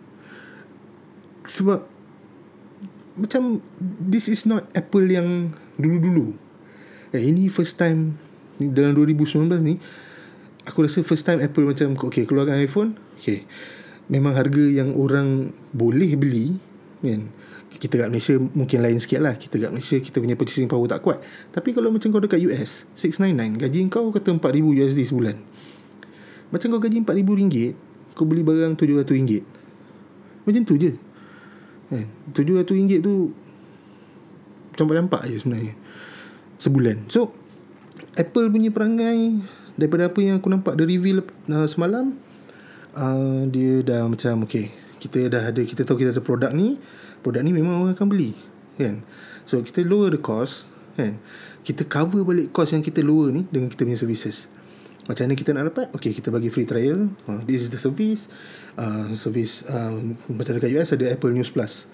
Sebab 1.47 1.81
Macam 3.19 3.61
This 3.81 4.31
is 4.31 4.47
not 4.49 4.67
Apple 4.73 5.07
yang 5.09 5.53
Dulu-dulu. 5.77 6.37
Eh, 7.13 7.23
Ini 7.23 7.53
first 7.53 7.77
time 7.77 8.17
dalam 8.61 8.95
2019 8.95 9.49
ni 9.65 9.81
aku 10.63 10.87
rasa 10.87 11.03
first 11.03 11.27
time 11.27 11.43
Apple 11.43 11.67
macam 11.67 11.99
okay 11.99 12.23
keluarkan 12.23 12.63
iPhone 12.63 12.95
okay. 13.19 13.43
Memang 14.11 14.37
harga 14.37 14.63
yang 14.69 14.95
orang 14.95 15.55
boleh 15.73 16.15
beli 16.19 16.59
kan? 17.01 17.33
Kita 17.73 17.99
kat 17.99 18.13
Malaysia 18.13 18.37
mungkin 18.37 18.79
lain 18.85 19.01
sikit 19.01 19.25
lah. 19.25 19.35
Kita 19.35 19.57
kat 19.57 19.73
Malaysia 19.73 19.97
kita 19.97 20.21
punya 20.21 20.37
purchasing 20.37 20.69
power 20.69 20.87
tak 20.87 21.01
kuat. 21.03 21.19
Tapi 21.51 21.73
kalau 21.73 21.89
macam 21.89 22.13
kau 22.13 22.21
dekat 22.21 22.45
US 22.47 22.85
699 22.95 23.59
gaji 23.59 23.79
kau 23.89 24.13
kata 24.13 24.37
4000 24.39 24.79
USD 24.79 25.01
sebulan. 25.09 25.37
Macam 26.53 26.67
kau 26.77 26.81
gaji 26.85 26.99
4000 27.03 27.41
ringgit 27.41 27.73
kau 28.13 28.29
beli 28.29 28.45
barang 28.45 28.77
700 28.77 29.09
ringgit. 29.09 29.43
Macam 30.45 30.63
tu 30.69 30.77
je 30.77 30.93
kan 31.93 32.09
700 32.33 32.65
ringgit 32.73 33.01
tu 33.05 33.37
campak-campak 34.73 35.29
je 35.29 35.37
sebenarnya 35.45 35.75
sebulan. 36.57 36.97
So 37.13 37.37
Apple 38.17 38.49
punya 38.49 38.73
perangai 38.73 39.45
daripada 39.77 40.09
apa 40.09 40.19
yang 40.21 40.41
aku 40.41 40.49
nampak 40.49 40.75
dari 40.77 40.97
reveal 40.97 41.25
uh, 41.53 41.69
semalam 41.69 42.17
uh, 42.97 43.45
dia 43.49 43.85
dah 43.85 44.09
macam 44.09 44.45
okay 44.45 44.73
kita 45.01 45.27
dah 45.33 45.51
ada 45.51 45.61
kita 45.65 45.83
tahu 45.83 45.99
kita 46.01 46.15
ada 46.15 46.23
produk 46.23 46.53
ni 46.55 46.79
produk 47.25 47.43
ni 47.43 47.53
memang 47.53 47.85
orang 47.85 47.95
akan 47.97 48.09
beli 48.09 48.33
kan? 48.81 49.05
So 49.45 49.61
kita 49.61 49.85
lower 49.85 50.15
the 50.15 50.21
cost 50.21 50.71
kan? 50.97 51.21
Kita 51.63 51.85
cover 51.87 52.25
balik 52.25 52.51
cost 52.55 52.73
yang 52.73 52.83
kita 52.83 53.05
lower 53.05 53.31
ni 53.31 53.45
dengan 53.53 53.69
kita 53.69 53.85
punya 53.85 53.99
services. 53.99 54.49
Macam 55.11 55.27
mana 55.27 55.35
kita 55.35 55.51
nak 55.51 55.75
dapat? 55.75 55.87
Okay 55.99 56.15
kita 56.15 56.31
bagi 56.31 56.47
free 56.47 56.67
trial. 56.67 57.11
Uh, 57.27 57.43
this 57.43 57.67
is 57.67 57.69
the 57.69 57.81
service 57.81 58.31
uh, 58.79 59.13
service 59.19 59.65
uh, 59.69 59.93
macam 60.33 60.57
dekat 60.57 60.73
US 60.79 60.93
ada 60.95 61.09
Apple 61.13 61.33
News 61.35 61.51
Plus. 61.53 61.89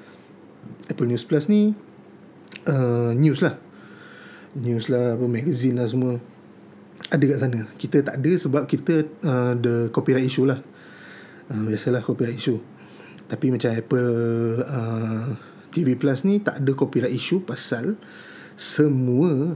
Apple 0.91 1.09
News 1.09 1.25
Plus 1.25 1.47
ni 1.51 1.75
uh, 2.69 3.13
news 3.15 3.41
lah. 3.41 3.59
News 4.59 4.91
lah 4.91 5.15
apa 5.19 5.25
magazine 5.27 5.79
lah 5.79 5.87
semua. 5.89 6.19
Ada 7.09 7.25
kat 7.25 7.39
sana. 7.41 7.61
Kita 7.79 7.97
tak 8.05 8.15
ada 8.21 8.33
sebab 8.37 8.63
kita 8.69 9.07
uh, 9.25 9.53
the 9.57 9.89
copyright 9.95 10.27
issue 10.27 10.45
lah. 10.45 10.61
Uh, 11.49 11.63
biasalah 11.65 12.05
copyright 12.05 12.37
issue. 12.37 12.61
Tapi 13.29 13.53
macam 13.53 13.71
Apple 13.73 14.13
uh, 14.65 15.29
TV 15.73 15.95
Plus 15.97 16.25
ni 16.25 16.41
tak 16.41 16.65
ada 16.65 16.73
copyright 16.73 17.13
issue 17.13 17.45
pasal 17.45 18.01
semua 18.59 19.55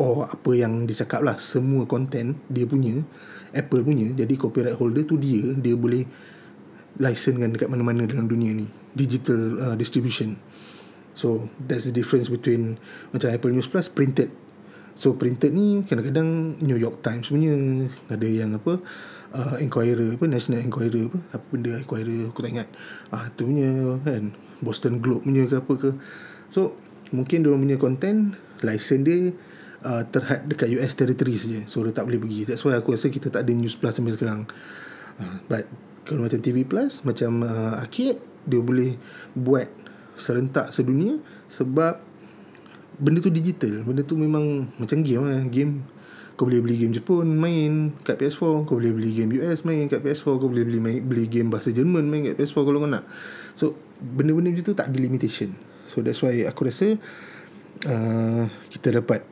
oh 0.00 0.24
apa 0.24 0.50
yang 0.56 0.88
dia 0.88 1.04
cakap 1.04 1.20
lah 1.20 1.36
semua 1.36 1.84
content 1.84 2.32
dia 2.48 2.64
punya 2.64 3.04
Apple 3.52 3.84
punya 3.84 4.08
jadi 4.16 4.34
copyright 4.40 4.80
holder 4.80 5.04
tu 5.04 5.20
dia 5.20 5.52
dia 5.60 5.76
boleh 5.76 6.08
license 6.96 7.36
kan 7.36 7.52
dekat 7.52 7.68
mana-mana 7.68 8.08
dalam 8.08 8.24
dunia 8.24 8.56
ni 8.56 8.66
digital 8.96 9.40
uh, 9.60 9.76
distribution 9.76 10.40
So 11.14 11.50
that's 11.60 11.84
the 11.84 11.94
difference 11.94 12.30
between 12.30 12.78
macam 13.10 13.28
Apple 13.28 13.52
News 13.52 13.68
Plus 13.68 13.90
printed. 13.90 14.30
So 14.96 15.16
printed 15.16 15.52
ni 15.56 15.84
kadang-kadang 15.84 16.60
New 16.60 16.76
York 16.80 17.04
Times 17.04 17.28
punya 17.28 17.52
ada 18.08 18.24
yang 18.24 18.56
apa 18.56 18.80
uh, 19.32 19.56
Enquirer 19.60 20.16
apa 20.16 20.24
National 20.28 20.64
Enquirer 20.64 21.08
apa 21.08 21.18
apa 21.36 21.46
benda 21.52 21.76
Enquirer 21.76 22.32
aku 22.32 22.40
tak 22.40 22.52
ingat. 22.56 22.68
Ah 23.12 23.28
tu 23.36 23.48
punya 23.48 24.00
kan 24.00 24.32
Boston 24.64 25.04
Globe 25.04 25.24
punya 25.24 25.44
ke 25.44 25.60
apa 25.60 25.72
ke. 25.76 25.90
So 26.52 26.76
mungkin 27.12 27.42
dia 27.44 27.52
punya 27.52 27.76
content 27.76 28.36
license 28.64 29.04
dia 29.04 29.36
uh, 29.84 30.02
terhad 30.08 30.46
dekat 30.46 30.68
US 30.80 30.92
territory 30.96 31.36
saja. 31.36 31.60
So 31.68 31.84
dia 31.84 31.92
tak 31.92 32.08
boleh 32.08 32.20
pergi. 32.20 32.48
That's 32.48 32.62
why 32.64 32.76
aku 32.76 32.96
rasa 32.96 33.08
kita 33.08 33.32
tak 33.32 33.44
ada 33.46 33.52
News 33.52 33.76
Plus 33.76 33.92
sampai 33.92 34.16
sekarang. 34.16 34.48
Uh, 35.20 35.36
but 35.46 35.68
kalau 36.04 36.24
macam 36.24 36.40
TV 36.40 36.64
Plus 36.64 37.04
macam 37.04 37.44
uh, 37.44 37.78
Arcade 37.78 38.18
dia 38.48 38.60
boleh 38.60 38.96
buat 39.36 39.68
serentak 40.16 40.72
sedunia 40.72 41.20
sebab 41.48 42.00
benda 43.00 43.24
tu 43.24 43.32
digital 43.32 43.84
benda 43.84 44.04
tu 44.04 44.16
memang 44.16 44.68
macam 44.76 45.00
game 45.00 45.24
lah 45.24 45.40
game 45.48 45.84
kau 46.36 46.48
boleh 46.48 46.64
beli 46.64 46.76
game 46.80 46.92
Jepun 46.96 47.36
main 47.36 47.92
kat 48.00 48.16
PS4 48.16 48.64
kau 48.64 48.80
boleh 48.80 48.92
beli 48.96 49.12
game 49.12 49.32
US 49.40 49.60
main 49.64 49.88
kat 49.88 50.00
PS4 50.00 50.40
kau 50.40 50.48
boleh 50.48 50.64
beli 50.64 50.80
main, 50.80 51.00
beli 51.00 51.28
game 51.28 51.52
bahasa 51.52 51.68
Jerman 51.72 52.08
main 52.08 52.32
kat 52.32 52.40
PS4 52.40 52.58
kalau 52.64 52.78
kau 52.80 52.88
nak 52.88 53.04
so 53.56 53.76
benda-benda 54.00 54.52
macam 54.52 54.64
tu 54.64 54.76
tak 54.76 54.88
ada 54.88 54.96
limitation 54.96 55.52
so 55.84 56.00
that's 56.00 56.20
why 56.24 56.32
aku 56.48 56.68
rasa 56.68 56.96
uh, 57.88 58.44
kita 58.72 59.00
dapat 59.00 59.24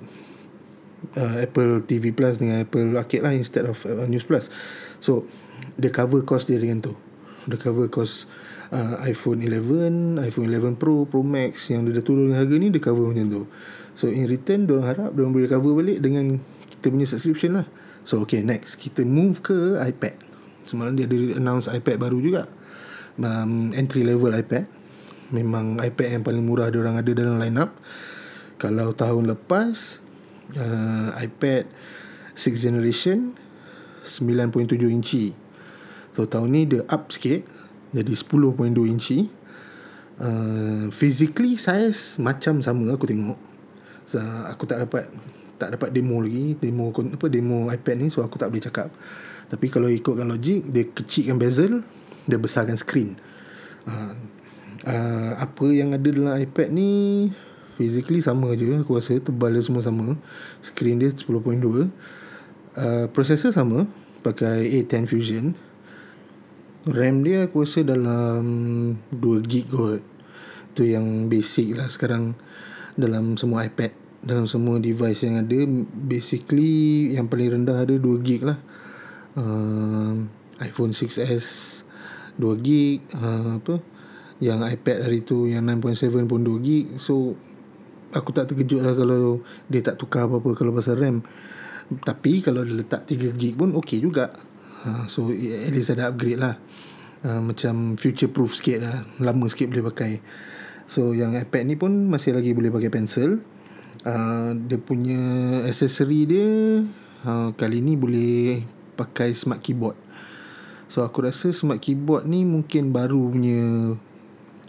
uh, 1.16 1.34
Apple 1.42 1.84
TV 1.86 2.10
Plus 2.14 2.38
dengan 2.38 2.62
Apple 2.62 2.94
Arcade 2.94 3.24
lah 3.24 3.34
instead 3.34 3.66
of 3.66 3.78
uh, 3.86 4.06
News 4.06 4.26
Plus 4.26 4.50
so 4.98 5.26
dia 5.78 5.90
cover 5.90 6.22
cost 6.26 6.50
dia 6.50 6.58
dengan 6.58 6.82
tu 6.82 6.92
dia 7.48 7.56
cover 7.56 7.88
cost 7.88 8.28
uh, 8.72 9.00
iPhone 9.04 9.40
11, 9.40 10.20
iPhone 10.20 10.48
11 10.52 10.76
Pro, 10.80 11.08
Pro 11.08 11.24
Max 11.24 11.72
yang 11.72 11.88
dia 11.88 12.00
dah 12.00 12.04
turun 12.04 12.32
harga 12.36 12.54
ni 12.56 12.68
dia 12.68 12.82
cover 12.82 13.08
macam 13.08 13.26
tu. 13.28 13.42
So 13.96 14.12
in 14.12 14.28
return 14.28 14.68
dia 14.68 14.78
orang 14.78 14.86
harap 14.86 15.10
dia 15.16 15.20
orang 15.24 15.34
boleh 15.34 15.48
cover 15.50 15.72
balik 15.74 15.98
dengan 16.04 16.38
kita 16.68 16.92
punya 16.92 17.06
subscription 17.08 17.58
lah. 17.58 17.66
So 18.04 18.22
okay 18.24 18.44
next 18.44 18.78
kita 18.78 19.02
move 19.04 19.40
ke 19.40 19.80
iPad. 19.80 20.20
Semalam 20.68 20.94
dia 20.94 21.08
ada 21.08 21.16
announce 21.40 21.66
iPad 21.72 21.96
baru 21.96 22.18
juga. 22.20 22.42
Um, 23.18 23.74
entry 23.74 24.04
level 24.04 24.30
iPad. 24.30 24.68
Memang 25.32 25.80
iPad 25.80 26.20
yang 26.20 26.24
paling 26.24 26.44
murah 26.44 26.68
dia 26.72 26.80
orang 26.80 27.00
ada 27.00 27.10
dalam 27.12 27.40
lineup. 27.40 27.72
Kalau 28.60 28.92
tahun 28.92 29.28
lepas 29.28 30.02
uh, 30.56 31.12
iPad 31.20 31.68
6th 32.32 32.60
generation 32.62 33.34
9.7 34.06 34.72
inci. 34.88 35.36
So 36.16 36.24
tahun 36.24 36.48
ni 36.54 36.62
dia 36.64 36.86
up 36.88 37.12
sikit 37.12 37.44
jadi 37.92 38.12
10.2 38.12 38.54
inci. 38.88 39.18
Uh, 40.18 40.90
Physically 40.90 41.54
size 41.54 42.18
Macam 42.18 42.58
sama 42.58 42.90
aku 42.90 43.06
tengok. 43.06 43.38
So, 44.02 44.18
Aku 44.50 44.66
tak 44.66 44.82
dapat 44.82 45.06
Tak 45.54 45.78
dapat 45.78 45.94
demo 45.94 46.18
lagi 46.18 46.58
Demo 46.58 46.90
apa 46.90 47.30
demo 47.30 47.70
iPad 47.70 47.96
ni 48.02 48.10
So 48.10 48.26
aku 48.26 48.34
tak 48.34 48.50
boleh 48.50 48.66
cakap. 48.66 48.90
Tapi 49.46 49.70
kalau 49.70 49.86
ikutkan 49.86 50.26
logik 50.26 50.66
Dia 50.74 50.90
kecilkan 50.90 51.38
bezel 51.38 51.86
Dia 52.26 52.34
besarkan 52.34 52.74
screen. 52.74 53.14
Uh, 53.86 54.18
uh, 54.90 55.32
Apa 55.38 55.70
yang 55.70 55.94
ada 55.94 56.10
dalam 56.10 56.34
iPad 56.34 56.68
ni 56.74 56.90
Physically 57.78 58.18
sama 58.18 58.50
je 58.58 58.82
Aku 58.82 58.98
rasa 58.98 59.22
tebal 59.22 59.54
dia 59.54 59.62
semua 59.62 59.86
sama. 59.86 60.18
Screen 60.58 60.98
dia 60.98 61.14
10.2 61.14 61.30
uh, 61.30 63.06
Processor 63.14 63.54
sama 63.54 63.86
Pakai 64.26 64.82
A10 64.82 65.06
Fusion. 65.06 65.54
RAM 66.90 67.22
dia 67.22 67.46
aku 67.46 67.62
rasa 67.62 67.86
dalam 67.86 68.42
2 69.14 69.22
gig 69.46 69.70
kot. 69.70 70.02
Itu 70.74 70.82
yang 70.82 71.30
basic 71.30 71.78
lah 71.78 71.86
sekarang 71.86 72.34
Dalam 72.98 73.38
semua 73.38 73.62
iPad 73.62 73.94
Dalam 74.26 74.50
semua 74.50 74.82
device 74.82 75.22
yang 75.22 75.38
ada. 75.38 75.58
Basically 75.94 77.14
Yang 77.14 77.26
paling 77.30 77.50
rendah 77.62 77.78
ada 77.78 77.94
2 77.94 78.26
gig 78.26 78.42
lah. 78.42 78.58
Uh, 79.38 80.26
iPhone 80.58 80.90
6s 80.90 81.86
2 82.42 82.58
gig. 82.58 83.06
Uh, 83.14 83.62
Apa? 83.62 83.78
Yang 84.42 84.58
iPad 84.74 84.98
hari 85.06 85.20
tu 85.22 85.46
Yang 85.46 85.78
9.7 85.78 86.26
pun 86.26 86.42
2 86.42 86.58
gig. 86.66 86.86
So 86.98 87.38
Aku 88.16 88.32
tak 88.32 88.48
terkejut 88.48 88.80
lah 88.80 88.96
Kalau 88.96 89.44
Dia 89.68 89.84
tak 89.84 90.00
tukar 90.00 90.24
apa-apa 90.24 90.56
Kalau 90.56 90.72
pasal 90.72 90.96
RAM. 90.96 91.20
Tapi 92.04 92.40
Kalau 92.40 92.64
dia 92.64 92.76
letak 92.76 93.04
3 93.04 93.36
gig 93.36 93.54
pun 93.56 93.76
Okay 93.76 94.00
juga. 94.00 94.32
Uh, 94.88 95.04
So 95.10 95.28
at 95.32 95.72
least 95.74 95.92
ada 95.92 96.12
upgrade 96.12 96.40
lah. 96.40 96.56
Uh, 97.20 97.42
macam 97.42 97.98
future 97.98 98.30
proof 98.30 98.56
sikit 98.56 98.78
lah. 98.80 98.96
Lama 99.18 99.50
sikit 99.50 99.68
boleh 99.68 99.84
pakai. 99.92 100.12
So 100.88 101.12
yang 101.12 101.36
iPad 101.36 101.62
ni 101.68 101.74
pun 101.76 102.08
masih 102.08 102.32
lagi 102.32 102.56
boleh 102.56 102.72
pakai 102.72 102.88
pencil 102.88 103.44
uh, 104.06 104.50
dia 104.54 104.78
punya 104.78 105.20
accessory 105.66 106.28
dia 106.28 106.48
uh, 107.26 107.50
kali 107.56 107.82
ni 107.82 107.98
boleh 107.98 108.62
pakai 108.94 109.34
smart 109.34 109.62
keyboard. 109.62 109.96
So 110.88 111.04
aku 111.04 111.28
rasa 111.28 111.52
smart 111.52 111.82
keyboard 111.82 112.24
ni 112.24 112.48
mungkin 112.48 112.90
baru 112.90 113.30
punya 113.30 113.94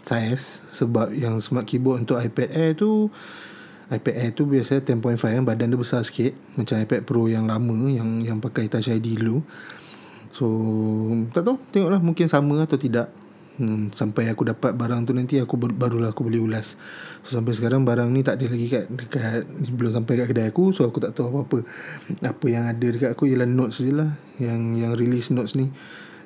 size 0.02 0.64
sebab 0.72 1.12
yang 1.12 1.38
smart 1.40 1.68
keyboard 1.68 2.04
untuk 2.04 2.20
iPad 2.20 2.50
Air 2.52 2.72
tu 2.76 3.08
iPad 3.90 4.14
Air 4.22 4.30
tu 4.38 4.46
biasa 4.46 4.78
10.5 4.86 5.18
kan 5.18 5.42
badan 5.42 5.74
dia 5.74 5.78
besar 5.78 6.06
sikit. 6.06 6.30
Macam 6.54 6.78
iPad 6.78 7.02
Pro 7.02 7.26
yang 7.26 7.50
lama 7.50 7.90
yang 7.90 8.22
yang 8.22 8.38
pakai 8.38 8.70
Touch 8.70 8.86
ID 8.86 9.18
dulu. 9.18 9.42
So 10.30 10.46
Tak 11.34 11.42
tahu 11.42 11.58
Tengoklah 11.74 11.98
mungkin 11.98 12.30
sama 12.30 12.62
atau 12.62 12.78
tidak. 12.78 13.10
Hmm, 13.58 13.90
Sampai 13.90 14.30
aku 14.30 14.46
dapat 14.46 14.78
barang 14.78 15.10
tu 15.10 15.12
nanti 15.12 15.42
aku 15.42 15.58
Barulah 15.58 16.14
aku 16.14 16.22
boleh 16.22 16.38
ulas. 16.38 16.78
So 17.26 17.34
sampai 17.34 17.50
sekarang 17.58 17.82
barang 17.82 18.14
ni 18.14 18.22
tak 18.22 18.38
ada 18.38 18.46
lagi 18.46 18.70
kat 18.70 18.86
Dekat 18.94 19.42
Belum 19.74 19.90
sampai 19.90 20.22
kat 20.22 20.26
kedai 20.30 20.46
aku 20.54 20.70
So 20.70 20.86
aku 20.86 21.02
tak 21.02 21.18
tahu 21.18 21.34
apa-apa. 21.34 21.66
Apa 22.22 22.46
yang 22.46 22.70
ada 22.70 22.86
dekat 22.86 23.10
aku 23.10 23.26
Ialah 23.26 23.50
notes 23.50 23.82
je 23.82 23.90
lah 23.90 24.14
Yang 24.38 24.86
yang 24.86 24.92
release 24.94 25.34
notes 25.34 25.58
ni 25.58 25.66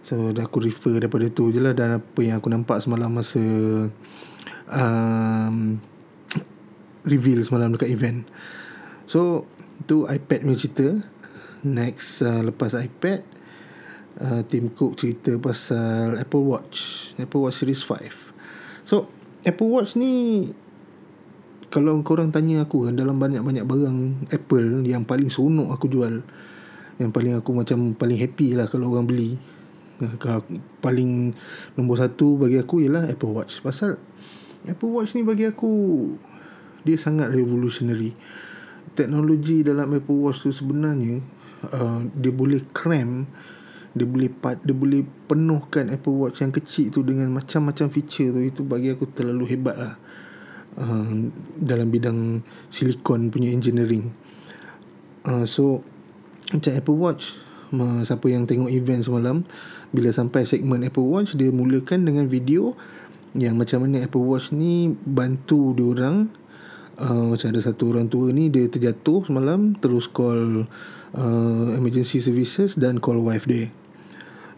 So 0.05 0.37
aku 0.37 0.61
refer 0.61 1.01
daripada 1.01 1.33
tu 1.33 1.49
je 1.49 1.65
lah. 1.65 1.73
Dan 1.73 2.05
apa 2.05 2.21
yang 2.21 2.45
aku 2.45 2.53
nampak 2.53 2.85
semalam 2.85 3.09
masa 3.09 3.41
um, 4.69 5.81
Reveal 7.09 7.41
semalam 7.41 7.73
dekat 7.73 7.89
event. 7.89 8.29
So 9.09 9.49
Tu 9.89 10.05
iPad 10.07 10.45
punya 10.45 10.57
cerita. 10.61 10.87
Next 11.65 12.21
uh, 12.21 12.45
Lepas 12.45 12.77
iPad 12.77 13.25
uh, 14.21 14.45
Tim 14.45 14.69
Cook 14.71 15.01
cerita 15.01 15.33
pasal 15.41 16.21
Apple 16.21 16.45
Watch. 16.45 17.11
Apple 17.17 17.41
Watch 17.41 17.65
Series 17.65 17.81
5 17.81 18.85
So 18.85 19.09
Apple 19.49 19.73
Watch 19.73 19.97
ni 19.97 20.45
Kalau 21.73 21.97
korang 22.05 22.29
tanya 22.29 22.69
aku 22.69 22.85
kan 22.85 22.95
Dalam 22.95 23.17
banyak-banyak 23.17 23.65
barang 23.65 23.99
Apple 24.29 24.85
Yang 24.85 25.05
paling 25.09 25.29
seronok 25.33 25.73
aku 25.73 25.89
jual 25.89 26.21
Yang 27.01 27.11
paling 27.17 27.35
aku 27.41 27.51
macam 27.57 27.97
Paling 27.97 28.19
happy 28.21 28.53
lah 28.53 28.69
Kalau 28.69 28.93
orang 28.93 29.09
beli 29.09 29.54
Paling 30.83 31.35
Nombor 31.79 31.97
satu 32.03 32.41
bagi 32.41 32.59
aku 32.59 32.83
Ialah 32.83 33.07
Apple 33.11 33.31
Watch. 33.31 33.63
Pasal 33.63 33.99
Apple 34.65 34.91
Watch 34.91 35.15
ni 35.15 35.23
bagi 35.23 35.47
aku 35.47 35.73
Dia 36.83 36.99
sangat 36.99 37.31
revolutionary. 37.31 38.15
Teknologi 38.95 39.63
dalam 39.63 39.95
Apple 39.95 40.19
Watch 40.19 40.47
tu 40.47 40.51
sebenarnya 40.51 41.23
uh, 41.71 42.03
Dia 42.15 42.33
boleh 42.35 42.63
cram 42.75 43.27
dia 43.95 44.11
boleh 44.11 44.27
part, 44.27 44.59
dia 44.67 44.75
boleh 44.75 45.07
penuhkan 45.31 45.87
Apple 45.87 46.19
Watch 46.19 46.43
yang 46.43 46.51
kecil 46.51 46.91
tu 46.91 47.07
dengan 47.07 47.31
macam-macam 47.31 47.87
feature 47.87 48.35
tu 48.35 48.43
itu 48.43 48.67
bagi 48.67 48.91
aku 48.91 49.07
terlalu 49.07 49.55
hebat 49.55 49.79
lah. 49.79 49.95
Uh, 50.75 51.31
dalam 51.55 51.95
bidang 51.95 52.43
silikon 52.67 53.31
punya 53.31 53.55
engineering. 53.55 54.11
Uh, 55.23 55.47
so 55.47 55.87
macam 56.51 56.75
Apple 56.75 56.99
Watch 56.99 57.39
uh, 57.71 58.03
siapa 58.03 58.27
yang 58.27 58.51
tengok 58.51 58.67
event 58.75 59.07
semalam 59.07 59.47
bila 59.95 60.11
sampai 60.11 60.43
segmen 60.43 60.83
Apple 60.83 61.07
Watch 61.07 61.39
dia 61.39 61.55
mulakan 61.55 62.03
dengan 62.03 62.27
video 62.27 62.75
yang 63.39 63.55
macam 63.55 63.87
mana 63.87 64.03
Apple 64.03 64.27
Watch 64.27 64.51
ni 64.51 64.91
bantu 64.91 65.71
dia 65.79 65.87
orang 65.87 66.29
uh, 66.99 67.31
macam 67.31 67.49
ada 67.55 67.63
satu 67.63 67.95
orang 67.95 68.11
tua 68.11 68.35
ni 68.35 68.51
dia 68.51 68.67
terjatuh 68.67 69.31
semalam 69.31 69.79
terus 69.79 70.11
call 70.11 70.67
uh, 71.15 71.67
emergency 71.79 72.19
services 72.19 72.75
dan 72.75 72.99
call 72.99 73.23
wife 73.23 73.47
dia. 73.47 73.71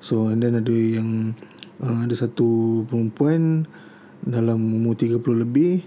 So 0.00 0.28
and 0.28 0.44
then 0.44 0.60
ada 0.60 0.72
yang 0.72 1.34
uh, 1.80 2.04
Ada 2.04 2.28
satu 2.28 2.82
perempuan 2.88 3.66
Dalam 4.22 4.60
umur 4.60 4.96
30 4.98 5.18
lebih 5.42 5.84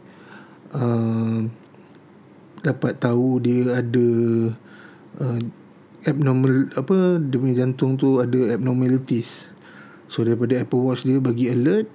uh, 0.74 1.46
Dapat 2.60 2.94
tahu 3.00 3.40
dia 3.40 3.80
ada 3.80 4.08
uh, 5.24 5.40
Abnormal 6.08 6.72
Apa 6.76 7.20
Dia 7.20 7.38
punya 7.40 7.66
jantung 7.66 8.00
tu 8.00 8.20
ada 8.24 8.56
abnormalities. 8.56 9.52
So 10.12 10.26
daripada 10.26 10.58
Apple 10.60 10.82
Watch 10.82 11.04
dia 11.04 11.20
bagi 11.20 11.52
alert 11.52 11.88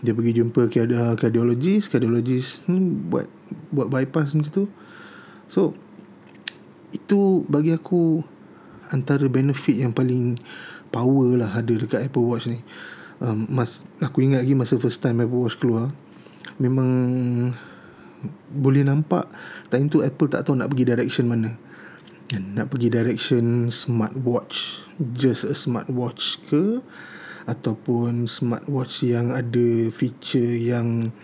Dia 0.00 0.12
pergi 0.12 0.42
jumpa 0.42 0.68
cardiologist 1.16 1.92
Cardiologist 1.92 2.64
hmm, 2.68 3.12
Buat 3.12 3.26
Buat 3.72 3.88
bypass 3.92 4.36
macam 4.36 4.52
tu. 4.52 4.64
So 5.48 5.72
Itu 6.92 7.44
bagi 7.48 7.72
aku 7.72 8.20
Antara 8.94 9.26
benefit 9.26 9.82
yang 9.82 9.90
paling 9.90 10.38
power 10.94 11.34
lah 11.34 11.50
ada 11.58 11.74
dekat 11.74 12.06
Apple 12.06 12.22
Watch 12.22 12.46
ni. 12.46 12.62
Um, 13.18 13.50
mas, 13.50 13.82
aku 13.98 14.22
ingat 14.22 14.46
lagi 14.46 14.54
masa 14.54 14.78
first 14.78 15.02
time 15.02 15.18
Apple 15.18 15.42
Watch 15.42 15.58
keluar 15.58 15.90
memang 16.56 16.88
boleh 18.48 18.82
nampak 18.82 19.28
time 19.68 19.92
tu 19.92 20.00
Apple 20.00 20.32
tak 20.32 20.48
tahu 20.48 20.56
nak 20.56 20.72
pergi 20.72 20.88
direction 20.88 21.28
mana 21.28 21.56
nak 22.34 22.74
pergi 22.74 22.90
direction 22.90 23.70
smartwatch 23.70 24.82
just 25.14 25.46
a 25.46 25.54
smartwatch 25.54 26.42
ke? 26.50 26.82
Ataupun 27.46 28.26
smartwatch 28.26 29.06
yang 29.06 29.30
ada 29.30 29.92
feature 29.94 30.58
yang 30.58 31.14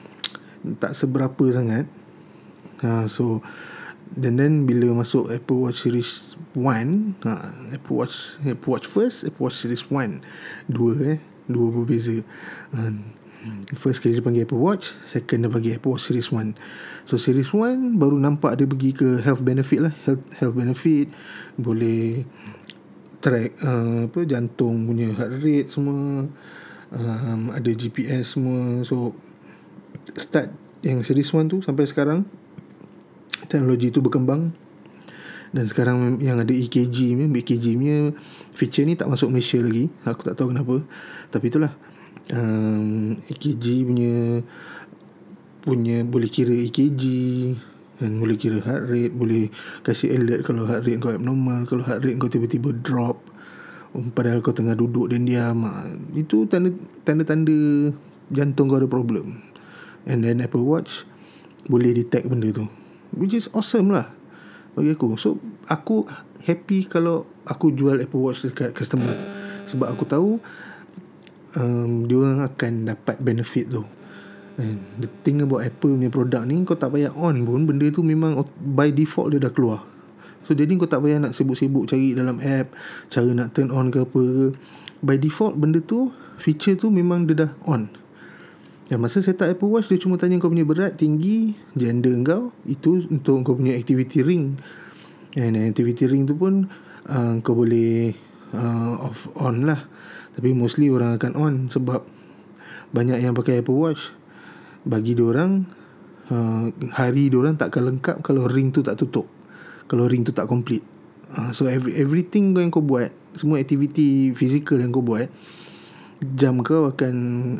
tak 0.78 0.94
seberapa 0.94 1.42
sangat? 1.50 1.90
Ha, 2.86 3.10
so 3.10 3.42
dan 4.12 4.38
then 4.38 4.52
bila 4.68 5.02
masuk 5.02 5.32
Apple 5.32 5.66
Watch 5.66 5.88
Series 5.88 6.38
1 6.54 7.24
ha, 7.26 7.50
Apple 7.72 7.96
Watch 7.96 8.38
Apple 8.44 8.70
Watch 8.70 8.86
first 8.86 9.24
Apple 9.24 9.48
Watch 9.48 9.58
Series 9.58 9.82
1 9.88 10.70
Dua 10.70 10.92
eh? 11.16 11.18
Dua 11.50 11.68
berbeza. 11.74 12.22
Ha, 12.78 12.80
First 13.74 14.00
kali 14.02 14.14
dia 14.14 14.22
panggil 14.22 14.46
Apple 14.46 14.62
Watch 14.62 14.94
Second 15.02 15.46
dia 15.46 15.50
panggil 15.50 15.72
Apple 15.78 15.92
Watch 15.94 16.06
Series 16.06 16.30
1 16.30 16.54
So 17.08 17.18
Series 17.18 17.50
1 17.50 17.98
Baru 17.98 18.14
nampak 18.16 18.54
dia 18.54 18.66
pergi 18.70 18.94
ke 18.94 19.18
Health 19.18 19.42
benefit 19.42 19.80
lah. 19.82 19.94
Health, 20.06 20.22
health 20.38 20.54
benefit 20.54 21.06
Boleh 21.58 22.22
Track 23.18 23.50
uh, 23.66 24.06
Apa 24.06 24.20
Jantung 24.24 24.86
punya 24.86 25.10
heart 25.18 25.42
rate 25.42 25.68
semua 25.74 26.30
um, 26.94 27.40
Ada 27.50 27.70
GPS 27.74 28.38
semua. 28.38 28.86
So 28.86 29.14
Start 30.14 30.54
Yang 30.86 31.10
Series 31.10 31.30
1 31.34 31.50
tu 31.50 31.58
Sampai 31.66 31.90
sekarang 31.90 32.22
teknologi 33.52 33.92
tu 33.92 34.00
berkembang. 34.00 34.56
Dan 35.52 35.68
sekarang 35.68 36.24
yang 36.24 36.40
ada 36.40 36.48
EKG 36.48 37.12
ni 37.12 37.28
EKG 37.28 37.76
punya 37.76 38.16
feature 38.56 38.88
ni 38.88 38.96
tak 38.96 39.12
masuk 39.12 39.28
Malaysia 39.28 39.60
lagi. 39.60 39.92
Aku 40.08 40.24
tak 40.24 40.40
tahu 40.40 40.56
kenapa. 40.56 40.80
Tapi 41.28 41.52
itulah 41.52 41.76
um, 42.30 43.18
EKG 43.26 43.82
punya 43.82 44.14
punya 45.62 45.96
boleh 46.06 46.30
kira 46.30 46.54
EKG 46.54 47.02
dan 48.02 48.18
boleh 48.18 48.34
kira 48.38 48.58
heart 48.62 48.90
rate 48.90 49.14
boleh 49.14 49.50
kasih 49.86 50.14
alert 50.14 50.42
kalau 50.46 50.66
heart 50.66 50.86
rate 50.86 50.98
kau 50.98 51.14
abnormal 51.14 51.66
kalau 51.66 51.82
heart 51.82 52.02
rate 52.02 52.18
kau 52.18 52.30
tiba-tiba 52.30 52.70
drop 52.74 53.22
padahal 54.14 54.42
kau 54.42 54.54
tengah 54.54 54.74
duduk 54.74 55.10
dan 55.12 55.26
diam 55.26 55.66
ah, 55.66 55.86
itu 56.14 56.46
tanda 56.50 56.72
tanda-tanda 57.02 57.92
jantung 58.32 58.70
kau 58.70 58.80
ada 58.80 58.88
problem. 58.88 59.42
And 60.02 60.26
then 60.26 60.42
Apple 60.42 60.66
Watch 60.66 61.06
boleh 61.70 61.94
detect 61.94 62.26
benda 62.26 62.50
tu 62.50 62.66
Which 63.14 63.38
is 63.38 63.46
awesome 63.54 63.94
lah 63.94 64.10
Bagi 64.74 64.98
aku. 64.98 65.14
So 65.14 65.38
aku 65.70 66.10
happy 66.42 66.90
kalau 66.90 67.22
Aku 67.46 67.74
jual 67.74 67.98
Apple 67.98 68.22
Watch 68.22 68.46
dekat 68.46 68.70
customer. 68.70 69.14
Sebab 69.66 69.90
aku 69.90 70.06
tahu 70.06 70.30
um, 71.56 72.08
Dia 72.08 72.16
orang 72.18 72.40
akan 72.44 72.72
dapat 72.92 73.16
benefit 73.20 73.68
tu. 73.72 73.82
And 74.60 74.84
the 75.00 75.08
thing 75.24 75.40
about 75.40 75.64
Apple 75.64 75.96
punya 75.96 76.12
produk 76.12 76.44
ni 76.44 76.60
Kau 76.68 76.76
tak 76.76 76.92
payah 76.92 77.08
on 77.16 77.48
pun 77.48 77.64
Benda 77.64 77.88
tu 77.88 78.04
memang 78.04 78.44
By 78.60 78.92
default 78.92 79.32
dia 79.32 79.40
dah 79.40 79.52
keluar. 79.52 79.80
So 80.44 80.52
jadi 80.52 80.68
kau 80.76 80.90
tak 80.90 81.00
payah 81.00 81.24
nak 81.24 81.32
sibuk-sibuk 81.32 81.88
Cari 81.88 82.12
dalam 82.12 82.36
app 82.42 82.76
Cara 83.08 83.32
nak 83.32 83.56
turn 83.56 83.72
on 83.72 83.88
ke 83.88 84.04
apa 84.04 84.20
ke. 84.20 84.46
By 85.00 85.16
default 85.16 85.56
benda 85.56 85.80
tu 85.80 86.12
Feature 86.36 86.76
tu 86.76 86.92
memang 86.92 87.24
dia 87.24 87.48
dah 87.48 87.50
on. 87.64 87.88
Dan 88.92 89.00
masa 89.00 89.24
set 89.24 89.40
up 89.40 89.48
Apple 89.48 89.72
Watch 89.72 89.88
Dia 89.88 89.96
cuma 89.96 90.20
tanya 90.20 90.36
kau 90.36 90.52
punya 90.52 90.68
berat 90.68 91.00
Tinggi 91.00 91.56
Gender 91.72 92.12
kau 92.20 92.52
Itu 92.68 93.08
untuk 93.08 93.40
kau 93.48 93.56
punya 93.56 93.72
activity 93.72 94.20
ring. 94.20 94.60
And 95.32 95.56
activity 95.56 96.04
ring 96.04 96.28
tu 96.28 96.36
pun 96.36 96.68
uh, 97.08 97.40
Kau 97.40 97.56
boleh 97.56 98.12
uh, 98.52 99.08
Off 99.08 99.32
on 99.40 99.64
lah 99.64 99.80
Tapi 100.32 100.56
mostly 100.56 100.88
orang 100.88 101.20
akan 101.20 101.32
on 101.36 101.54
Sebab 101.68 102.00
Banyak 102.92 103.24
yang 103.24 103.32
pakai 103.32 103.64
Apple 103.64 103.76
Watch. 103.76 104.12
Bagi 104.84 105.16
orang 105.16 105.64
uh, 106.28 106.68
hari 106.92 107.32
orang 107.32 107.56
takkan 107.56 107.88
lengkap 107.88 108.20
kalau 108.20 108.44
ring 108.44 108.68
tu 108.68 108.84
tak 108.84 109.00
tutup. 109.00 109.24
Kalau 109.88 110.04
ring 110.04 110.22
tu 110.22 110.36
tak 110.36 110.44
complete. 110.44 110.84
Uh, 111.32 111.48
so 111.56 111.64
every, 111.64 111.96
everything 111.96 112.52
yang 112.52 112.68
kau 112.68 112.84
buat 112.84 113.08
semua 113.32 113.56
aktiviti 113.56 114.36
fizikal 114.36 114.76
yang 114.76 114.92
kau 114.92 115.00
buat 115.00 115.32
jam 116.36 116.60
kau 116.60 116.92
akan 116.92 117.14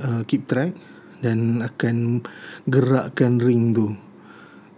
uh, 0.05 0.23
keep 0.29 0.45
track 0.45 0.77
dan 1.25 1.65
akan 1.65 2.21
gerakkan 2.69 3.41
ring 3.41 3.73
tu. 3.73 3.97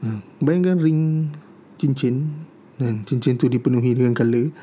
Uh, 0.07 0.23
bayangkan 0.39 0.79
ring 0.79 1.35
cincin 1.83 2.31
dan 2.79 3.03
cincin 3.03 3.35
tu 3.35 3.51
dipenuhi 3.51 3.99
dengan 3.99 4.15
color 4.15 4.55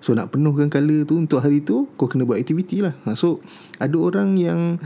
So 0.00 0.16
nak 0.16 0.32
penuhkan 0.32 0.72
color 0.72 1.04
tu 1.04 1.20
Untuk 1.20 1.44
hari 1.44 1.60
tu 1.60 1.84
Kau 2.00 2.08
kena 2.08 2.24
buat 2.24 2.40
aktiviti 2.40 2.80
lah. 2.80 2.96
Ha, 3.04 3.12
So 3.14 3.44
Ada 3.76 3.96
orang 4.00 4.34
yang 4.40 4.80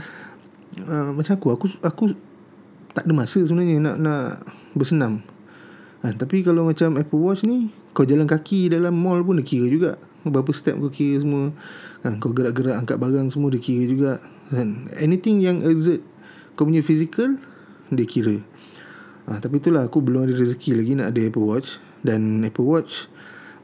uh, 0.85 1.11
Macam 1.15 1.39
aku 1.39 1.49
Aku 1.55 1.67
aku 1.81 2.05
Tak 2.93 3.07
ada 3.07 3.15
masa 3.15 3.41
sebenarnya 3.47 3.79
Nak 3.79 3.97
nak 4.03 4.27
Bersenam. 4.75 5.23
Ha, 6.03 6.13
Tapi 6.19 6.43
kalau 6.43 6.67
macam 6.67 6.99
Apple 6.99 7.23
Watch 7.23 7.47
ni 7.47 7.71
Kau 7.95 8.03
jalan 8.03 8.27
kaki 8.27 8.75
Dalam 8.75 8.99
mall 8.99 9.23
pun 9.23 9.39
Dia 9.39 9.47
kira 9.47 9.67
juga. 9.71 9.93
Berapa 10.27 10.51
step 10.51 10.81
kau 10.83 10.91
kira 10.91 11.23
semua. 11.23 11.55
Ha, 12.03 12.19
Kau 12.19 12.35
gerak-gerak 12.35 12.75
Angkat 12.75 12.99
barang 12.99 13.31
semua 13.31 13.55
Dia 13.55 13.63
kira 13.63 13.85
juga. 13.87 14.13
Dan 14.51 14.91
Anything 14.99 15.39
yang 15.39 15.63
exert 15.63 16.03
Kau 16.59 16.67
punya 16.67 16.83
physical 16.83 17.39
Dia 17.95 18.03
kira. 18.03 18.43
Ha, 19.31 19.39
Tapi 19.39 19.63
itulah 19.63 19.87
Aku 19.87 20.03
belum 20.03 20.27
ada 20.27 20.35
rezeki 20.35 20.75
lagi 20.75 20.99
Nak 20.99 21.15
ada 21.15 21.21
Apple 21.23 21.47
Watch. 21.47 21.79
Dan 22.03 22.43
Apple 22.43 22.67
Watch 22.67 23.15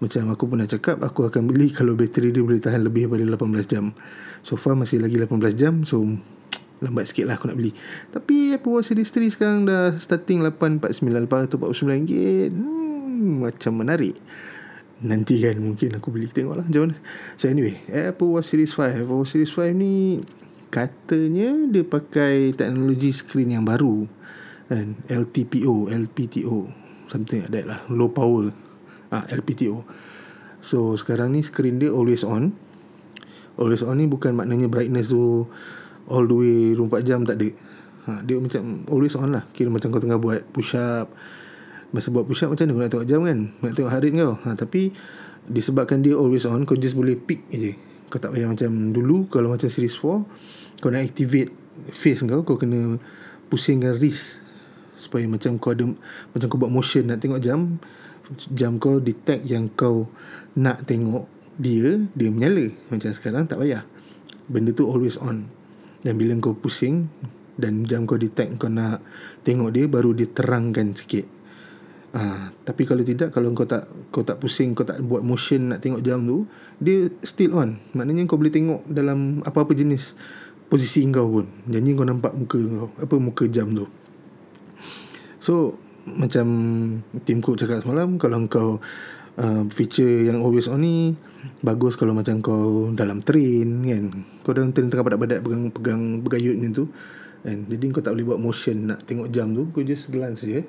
macam 0.01 0.33
aku 0.33 0.49
pernah 0.49 0.65
cakap 0.65 0.97
Aku 1.05 1.29
akan 1.29 1.53
beli 1.53 1.69
Kalau 1.71 1.93
bateri 1.93 2.33
dia 2.33 2.41
boleh 2.41 2.59
tahan 2.59 2.81
Lebih 2.81 3.07
daripada 3.07 3.45
18 3.45 3.69
jam. 3.69 3.93
So 4.41 4.57
far 4.57 4.75
masih 4.75 4.99
lagi 4.99 5.21
18 5.21 5.37
jam 5.55 5.85
So 5.85 6.03
Lambat 6.85 7.13
sikit 7.13 7.29
lah 7.29 7.37
aku 7.37 7.53
nak 7.53 7.61
beli. 7.61 7.77
Tapi 8.09 8.57
Apple 8.57 8.73
Watch 8.73 8.89
Series 8.89 9.13
3 9.13 9.37
sekarang 9.37 9.69
Dah 9.69 10.01
starting 10.01 10.41
849 10.41 11.29
849 11.29 11.93
ringgit. 11.93 12.51
Hmm, 12.57 13.45
Macam 13.45 13.73
menarik. 13.77 14.17
Nanti 15.05 15.45
kan 15.45 15.61
mungkin 15.61 16.01
aku 16.01 16.09
beli 16.09 16.33
Tengok 16.33 16.57
lah 16.57 16.65
macam 16.65 16.89
mana. 16.89 16.97
So 17.37 17.53
anyway 17.53 17.85
Apple 17.93 18.33
Watch 18.33 18.57
Series 18.57 18.73
5 18.73 19.05
Apple 19.05 19.19
Watch 19.21 19.37
Series 19.37 19.53
5 19.53 19.77
ni 19.77 20.25
Katanya 20.73 21.69
Dia 21.69 21.85
pakai 21.85 22.57
teknologi 22.57 23.13
screen 23.13 23.53
yang 23.53 23.69
baru. 23.69 24.09
Kan 24.73 25.05
LTPO 25.05 25.93
LPTO 25.93 26.59
Something 27.13 27.45
like 27.45 27.53
that 27.53 27.67
lah. 27.69 27.81
Low 27.93 28.09
power 28.09 28.70
ah, 29.11 29.27
LPTO 29.29 29.85
So 30.61 30.95
sekarang 30.95 31.33
ni 31.33 31.41
screen 31.41 31.81
dia 31.81 31.89
always 31.91 32.21
on. 32.21 32.53
Always 33.57 33.85
on 33.85 34.01
ni 34.01 34.07
bukan 34.09 34.37
maknanya 34.37 34.69
brightness 34.69 35.13
tu 35.13 35.49
All 36.09 36.25
the 36.29 36.37
way 36.37 36.61
24 36.77 37.09
jam 37.09 37.21
tak 37.25 37.41
ada. 37.41 37.49
Ha, 38.09 38.11
Dia 38.25 38.37
macam 38.41 38.85
always 38.89 39.17
on 39.17 39.33
lah. 39.33 39.45
Kira 39.57 39.73
macam 39.73 39.89
kau 39.93 40.01
tengah 40.01 40.21
buat 40.21 40.45
push 40.53 40.77
up 40.77 41.13
Masa 41.91 42.13
buat 42.15 42.29
push 42.29 42.47
up 42.47 42.55
macam 42.55 42.71
mana 42.71 42.77
kau 42.77 42.83
nak 42.85 42.93
tengok 42.93 43.09
jam 43.09 43.21
kan? 43.27 43.39
Nak 43.65 43.73
tengok 43.75 43.91
heart 43.91 44.05
rate 44.05 44.17
kau. 44.21 44.33
Ha, 44.37 44.49
Tapi 44.57 44.81
disebabkan 45.49 46.05
dia 46.05 46.15
always 46.15 46.45
on 46.45 46.63
Kau 46.69 46.77
just 46.77 46.95
boleh 46.97 47.17
pick 47.17 47.49
je 47.51 47.73
Kau 48.13 48.21
tak 48.21 48.37
payah 48.37 48.53
macam 48.53 48.93
dulu 48.93 49.27
Kalau 49.33 49.49
macam 49.49 49.69
series 49.73 49.97
4 49.97 50.81
Kau 50.81 50.89
nak 50.93 51.03
activate 51.05 51.53
face 51.93 52.21
kau 52.21 52.45
Kau 52.45 52.61
kena 52.61 53.01
pusingkan 53.49 53.97
wrist 53.97 54.45
Supaya 55.01 55.25
macam 55.25 55.57
kau 55.57 55.73
ada 55.73 55.89
Macam 56.37 56.47
kau 56.53 56.61
buat 56.61 56.73
motion 56.73 57.09
nak 57.09 57.25
tengok 57.25 57.41
jam 57.41 57.81
jam 58.51 58.79
kau 58.79 59.03
detect 59.03 59.43
yang 59.47 59.71
kau 59.75 60.07
nak 60.59 60.87
tengok 60.87 61.27
dia 61.61 62.01
dia 62.17 62.29
menyala. 62.33 62.73
Macam 62.89 63.11
sekarang 63.13 63.45
tak 63.45 63.61
payah. 63.61 63.85
Benda 64.51 64.73
tu 64.73 64.89
always 64.89 65.21
on. 65.21 65.47
Dan 66.01 66.17
bila 66.17 66.33
kau 66.41 66.57
pusing 66.57 67.13
dan 67.61 67.85
jam 67.85 68.09
kau 68.09 68.17
detect 68.17 68.57
kau 68.57 68.73
nak 68.73 69.05
tengok 69.45 69.69
dia 69.75 69.85
baru 69.85 70.17
dia 70.17 70.27
terangkan 70.31 70.97
sikit. 70.97 71.29
Ha, 72.11 72.51
tapi 72.67 72.83
kalau 72.91 73.07
tidak 73.07 73.31
kalau 73.31 73.55
kau 73.55 73.69
tak 73.71 73.87
kau 74.11 74.27
tak 74.27 74.43
pusing 74.43 74.75
kau 74.75 74.83
tak 74.83 74.99
buat 74.99 75.23
motion 75.23 75.71
nak 75.71 75.79
tengok 75.79 76.03
jam 76.03 76.25
tu 76.27 76.49
dia 76.81 77.07
still 77.23 77.55
on. 77.55 77.79
Maknanya 77.95 78.27
kau 78.27 78.41
boleh 78.41 78.51
tengok 78.51 78.89
dalam 78.91 79.45
apa-apa 79.47 79.77
jenis 79.77 80.19
posisi 80.67 81.07
kau 81.13 81.29
pun. 81.29 81.47
Jadi 81.71 81.95
kau 81.95 82.07
nampak 82.09 82.35
muka 82.35 82.59
kau 82.59 82.89
apa 82.99 83.15
muka 83.21 83.45
jam 83.47 83.71
tu. 83.77 83.87
So 85.39 85.79
macam 86.17 86.47
Tim 87.23 87.39
Cook 87.43 87.61
cakap 87.61 87.83
semalam 87.83 88.17
kalau 88.17 88.43
kau 88.51 88.71
uh, 89.41 89.63
feature 89.71 90.29
yang 90.29 90.45
always 90.45 90.67
on 90.67 90.83
ni 90.83 91.15
bagus 91.65 91.97
kalau 91.97 92.13
macam 92.13 92.43
kau 92.45 92.91
dalam 92.93 93.25
train 93.25 93.85
kan? 93.87 94.05
Kau 94.45 94.53
dalam 94.53 94.75
train 94.75 94.91
tengah 94.91 95.07
badak-badak 95.07 95.41
pegang 95.45 95.65
pegang 95.71 96.03
bergayut 96.21 96.57
ni 96.57 96.73
tu 96.75 96.89
kan? 97.41 97.65
Jadi 97.69 97.85
kau 97.93 98.03
tak 98.05 98.17
boleh 98.17 98.27
buat 98.35 98.41
motion 98.41 98.93
nak 98.93 99.05
tengok 99.07 99.29
jam 99.33 99.53
tu 99.53 99.69
kau 99.73 99.85
just 99.85 100.13
glance 100.13 100.45
je 100.45 100.61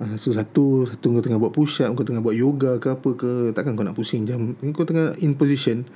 uh, 0.00 0.14
so 0.20 0.30
satu 0.30 0.86
satu 0.86 1.06
kau 1.18 1.22
tengah 1.24 1.40
buat 1.40 1.54
push 1.54 1.82
up 1.82 1.94
kau 1.98 2.06
tengah 2.06 2.22
buat 2.22 2.36
yoga 2.36 2.78
ke 2.78 2.94
apa 2.94 3.08
ke 3.16 3.30
takkan 3.56 3.74
kau 3.74 3.86
nak 3.86 3.96
pusing 3.96 4.28
jam 4.28 4.54
kau 4.74 4.86
tengah 4.86 5.16
in 5.22 5.34
position. 5.34 5.86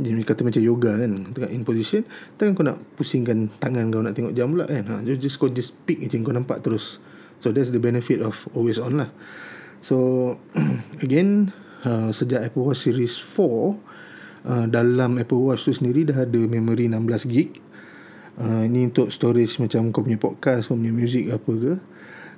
Jadi 0.00 0.24
kata 0.24 0.40
macam 0.42 0.62
yoga 0.64 0.98
kan? 0.98 1.12
Tengah 1.36 1.50
in 1.52 1.68
position 1.68 2.02
Takkan 2.40 2.56
kau 2.56 2.64
nak 2.64 2.80
pusingkan 2.96 3.52
Tangan 3.60 3.92
kau 3.92 4.00
nak 4.00 4.16
tengok 4.16 4.32
jam 4.32 4.48
pula 4.48 4.64
kan? 4.64 4.82
Ha, 4.88 4.94
Just 5.04 5.36
kau 5.36 5.52
just 5.52 5.76
pick 5.84 6.00
je 6.00 6.16
Kau 6.24 6.32
nampak 6.32 6.64
terus 6.64 6.96
So 7.42 7.50
that's 7.50 7.74
the 7.74 7.82
benefit 7.82 8.22
of 8.22 8.46
always 8.54 8.78
on 8.78 9.02
lah. 9.02 9.10
So 9.82 10.38
again 11.04 11.50
uh, 11.82 12.14
sejak 12.14 12.46
Apple 12.46 12.70
Watch 12.70 12.86
Series 12.86 13.18
4 13.18 13.42
uh, 14.46 14.66
dalam 14.70 15.18
Apple 15.18 15.42
Watch 15.42 15.66
tu 15.66 15.74
sendiri 15.74 16.06
dah 16.06 16.22
ada 16.22 16.40
memory 16.46 16.86
16 16.86 17.26
gig. 17.26 17.58
Uh, 18.38 18.64
ini 18.64 18.88
untuk 18.88 19.10
storage 19.12 19.60
macam 19.60 19.92
kau 19.92 20.06
punya 20.06 20.16
podcast, 20.16 20.70
kau 20.70 20.78
punya 20.78 20.94
music 20.94 21.28
apa 21.34 21.52
ke. 21.52 21.72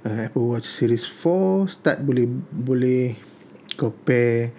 Uh, 0.08 0.18
Apple 0.24 0.48
Watch 0.48 0.72
Series 0.72 1.04
4 1.04 1.68
start 1.68 2.00
boleh 2.00 2.24
boleh 2.48 3.12
kau 3.76 3.92
pair 3.92 4.56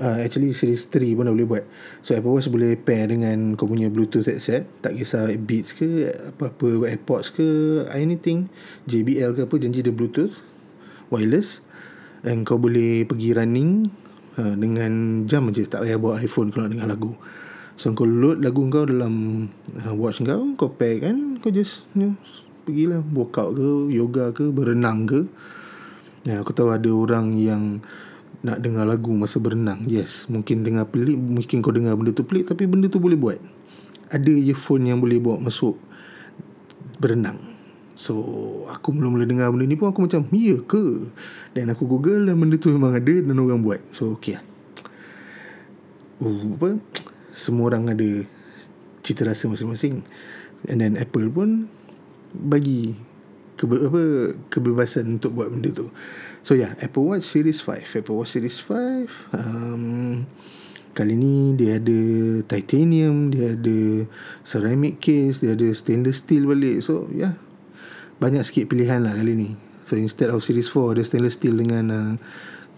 uh, 0.00 0.18
actually 0.22 0.50
series 0.54 0.86
3 0.90 1.14
pun 1.14 1.26
dah 1.28 1.34
boleh 1.34 1.48
buat. 1.48 1.64
So 2.02 2.14
Apple 2.16 2.34
Watch 2.34 2.50
boleh 2.50 2.74
pair 2.78 3.10
dengan 3.10 3.54
kau 3.54 3.68
punya 3.68 3.90
bluetooth 3.90 4.26
headset. 4.26 4.66
Tak 4.82 4.98
kisah 4.98 5.30
beats 5.38 5.74
ke 5.76 6.10
apa-apa 6.34 6.90
airpods 6.90 7.30
ke 7.34 7.46
anything. 7.94 8.50
JBL 8.90 9.36
ke 9.38 9.40
apa 9.46 9.54
janji 9.60 9.84
dia 9.84 9.94
bluetooth 9.94 10.42
wireless. 11.10 11.62
Dan 12.24 12.42
kau 12.42 12.56
boleh 12.56 13.04
pergi 13.04 13.36
running 13.36 13.92
uh, 14.40 14.54
dengan 14.56 15.24
jam 15.28 15.52
je 15.52 15.68
tak 15.68 15.84
payah 15.84 16.00
bawa 16.00 16.18
iPhone 16.24 16.50
kalau 16.50 16.66
nak 16.66 16.72
dengar 16.72 16.88
lagu. 16.88 17.12
So 17.74 17.90
kau 17.92 18.06
load 18.06 18.40
lagu 18.40 18.64
kau 18.70 18.86
dalam 18.86 19.46
uh, 19.82 19.94
watch 19.94 20.22
kau 20.22 20.54
kau 20.54 20.70
pair 20.72 21.02
kan 21.02 21.42
kau 21.42 21.50
just 21.50 21.84
you 21.92 22.08
know, 22.08 22.12
pergilah 22.64 23.02
workout 23.12 23.58
ke 23.58 23.68
yoga 23.92 24.32
ke 24.32 24.48
berenang 24.48 25.04
ke. 25.04 25.28
Ya, 26.24 26.40
aku 26.40 26.56
tahu 26.56 26.72
ada 26.72 26.88
orang 26.88 27.36
yang 27.36 27.84
nak 28.44 28.60
dengar 28.60 28.84
lagu 28.84 29.08
masa 29.16 29.40
berenang 29.40 29.88
yes. 29.88 30.28
Mungkin 30.28 30.62
dengar 30.62 30.92
pelik 30.92 31.16
mungkin 31.16 31.64
kau 31.64 31.72
dengar 31.72 31.96
benda 31.96 32.12
tu 32.12 32.28
pelik 32.28 32.52
tapi 32.52 32.68
benda 32.68 32.92
tu 32.92 33.00
boleh 33.00 33.16
buat. 33.16 33.40
Ada 34.12 34.30
je 34.30 34.52
phone 34.52 34.92
yang 34.92 35.00
boleh 35.00 35.16
bawa 35.16 35.40
masuk 35.40 35.80
berenang. 37.00 37.40
So 37.96 38.20
aku 38.68 38.92
mula-mula 38.92 39.24
dengar 39.24 39.48
benda 39.48 39.64
ni 39.64 39.80
pun 39.80 39.88
aku 39.88 40.04
macam 40.04 40.28
ya 40.28 40.60
ke? 40.60 41.08
Dan 41.56 41.72
aku 41.72 41.88
google 41.88 42.28
dan 42.28 42.36
benda 42.36 42.60
tu 42.60 42.68
memang 42.68 42.92
ada 42.92 43.14
dan 43.16 43.34
orang 43.40 43.64
buat. 43.64 43.80
So 43.96 44.12
okay 44.20 44.36
lah. 44.36 44.44
Uh, 46.20 46.54
apa? 46.60 46.78
Semua 47.34 47.72
orang 47.72 47.90
ada 47.90 48.10
cita 49.00 49.24
rasa 49.24 49.48
masing-masing. 49.48 50.04
And 50.68 50.78
then 50.84 51.00
Apple 51.00 51.32
pun 51.32 51.72
bagi 52.34 52.92
kebe, 53.64 53.76
apa 53.88 54.02
kebebasan 54.52 55.16
untuk 55.16 55.32
buat 55.40 55.48
benda 55.48 55.72
tu 55.72 55.88
So 56.44 56.52
yeah, 56.52 56.76
Apple 56.84 57.08
Watch 57.08 57.24
Series 57.24 57.64
5. 57.64 58.04
Apple 58.04 58.20
Watch 58.20 58.36
Series 58.36 58.60
5 58.60 59.08
um, 59.32 60.28
kali 60.92 61.16
ni 61.16 61.56
dia 61.56 61.80
ada 61.80 62.00
titanium, 62.44 63.32
dia 63.32 63.56
ada 63.56 64.04
ceramic 64.44 65.00
case, 65.00 65.40
dia 65.40 65.56
ada 65.56 65.72
stainless 65.72 66.20
steel 66.20 66.44
balik. 66.44 66.84
So 66.84 67.08
yeah, 67.16 67.40
banyak 68.20 68.44
sikit 68.44 68.68
pilihan 68.68 69.08
lah 69.08 69.16
kali 69.16 69.32
ni. 69.34 69.50
So 69.88 69.96
instead 69.96 70.28
of 70.28 70.44
Series 70.44 70.68
4 70.68 71.00
ada 71.00 71.02
stainless 71.02 71.40
steel 71.40 71.56
dengan 71.56 71.84
uh, 71.88 72.12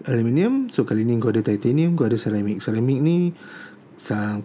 aluminium. 0.06 0.70
So 0.70 0.86
kali 0.86 1.02
ni 1.02 1.18
kau 1.18 1.34
ada 1.34 1.42
titanium, 1.42 1.98
kau 1.98 2.06
ada 2.06 2.14
ceramic. 2.14 2.62
Ceramic 2.62 3.02
ni 3.02 3.34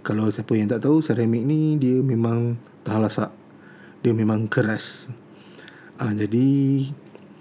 kalau 0.02 0.34
siapa 0.34 0.58
yang 0.58 0.66
tak 0.66 0.82
tahu 0.82 1.06
ceramic 1.06 1.46
ni 1.46 1.78
dia 1.78 2.02
memang 2.02 2.58
tahan 2.82 3.06
lasak. 3.06 3.30
Dia 4.02 4.18
memang 4.18 4.50
keras. 4.50 5.14
Uh, 6.02 6.18
jadi 6.18 6.50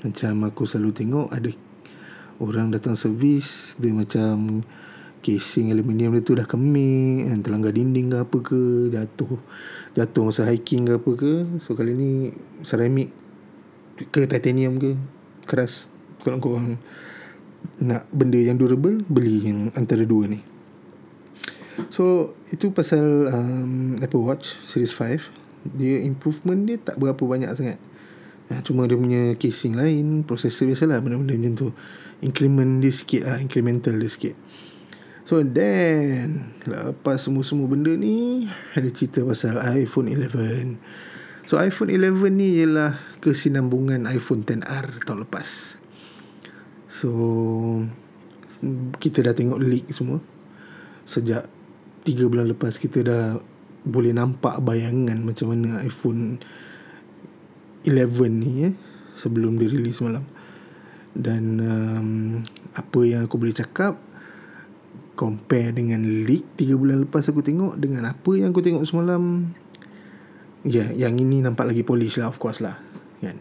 macam 0.04 0.52
aku 0.52 0.68
selalu 0.68 0.92
tengok 0.92 1.32
ada 1.32 1.48
orang 2.44 2.68
datang 2.68 2.92
servis 2.92 3.72
dia 3.80 3.88
macam 3.88 4.60
casing 5.24 5.72
aluminium 5.72 6.12
dia 6.16 6.24
tu 6.24 6.36
dah 6.36 6.44
kemik 6.44 7.28
kan 7.28 7.40
terlanggar 7.40 7.72
dinding 7.72 8.12
ke 8.12 8.16
apa 8.20 8.36
ke 8.40 8.60
jatuh 8.92 9.40
jatuh 9.96 10.22
masa 10.28 10.44
hiking 10.44 10.84
ke 10.84 10.92
apa 11.00 11.10
ke. 11.16 11.32
So 11.56 11.72
kali 11.72 11.96
ni 11.96 12.10
ceramic 12.60 13.08
ke 14.12 14.28
titanium 14.28 14.76
ke 14.76 14.92
keras. 15.48 15.88
Kalau 16.20 16.36
kau 16.36 16.60
nak 17.80 18.04
benda 18.12 18.36
yang 18.36 18.60
durable 18.60 19.00
beli 19.08 19.48
yang 19.48 19.72
antara 19.72 20.04
dua 20.04 20.28
ni. 20.28 20.44
So 21.88 22.36
itu 22.52 22.76
pasal 22.76 23.32
um, 23.32 23.96
Apple 24.04 24.20
Watch 24.20 24.60
Series 24.68 24.92
5 24.92 25.48
dia 25.80 26.04
improvement 26.04 26.60
dia 26.64 26.76
tak 26.80 26.96
berapa 26.96 27.20
banyak 27.20 27.52
sangat 27.56 27.80
ha, 28.50 28.60
Cuma 28.66 28.90
dia 28.90 28.98
punya 28.98 29.38
casing 29.38 29.78
lain 29.78 30.26
Processor 30.26 30.66
biasalah 30.66 30.98
Benda-benda 31.00 31.38
macam 31.38 31.54
tu. 31.54 31.68
Increment 32.20 32.82
dia 32.82 32.92
sikit 32.92 33.22
lah 33.24 33.38
Incremental 33.38 33.96
dia 33.96 34.10
sikit. 34.10 34.34
So 35.24 35.38
then 35.46 36.58
Lepas 36.66 37.24
semua-semua 37.24 37.70
benda 37.70 37.94
ni 37.94 38.50
Ada 38.74 38.90
cerita 38.90 39.22
pasal 39.22 39.56
iPhone 39.78 40.10
11 40.10 41.46
So 41.46 41.56
iPhone 41.56 41.94
11 41.94 42.34
ni 42.34 42.60
ialah 42.60 42.98
Kesinambungan 43.22 44.10
iPhone 44.10 44.42
10R 44.42 45.06
tahun 45.06 45.24
lepas. 45.24 45.78
So 46.90 47.08
Kita 48.98 49.24
dah 49.24 49.32
tengok 49.32 49.62
leak 49.62 49.88
semua. 49.94 50.20
Sejak 51.06 51.46
3 52.04 52.30
bulan 52.30 52.50
lepas 52.50 52.76
Kita 52.76 53.00
dah 53.06 53.38
Boleh 53.86 54.12
nampak 54.12 54.60
bayangan 54.60 55.22
Macam 55.22 55.54
mana 55.54 55.80
iPhone 55.86 56.42
11 57.86 58.40
ni 58.40 58.52
eh, 58.70 58.74
Sebelum 59.16 59.56
dia 59.56 59.68
release 59.68 60.00
malam 60.04 60.24
Dan 61.12 61.42
um, 61.60 62.08
Apa 62.76 63.00
yang 63.04 63.26
aku 63.26 63.40
boleh 63.40 63.56
cakap 63.56 63.96
Compare 65.16 65.76
dengan 65.76 66.00
leak 66.24 66.56
3 66.56 66.80
bulan 66.80 67.04
lepas 67.04 67.28
aku 67.28 67.44
tengok 67.44 67.76
Dengan 67.76 68.08
apa 68.08 68.30
yang 68.36 68.52
aku 68.52 68.64
tengok 68.64 68.84
semalam 68.88 69.52
Ya, 70.60 70.92
yeah, 70.92 71.08
yang 71.08 71.16
ini 71.16 71.40
nampak 71.40 71.72
lagi 71.72 71.80
polish 71.80 72.20
lah 72.20 72.28
of 72.28 72.36
course 72.36 72.60
lah. 72.60 72.76
Kan. 73.24 73.40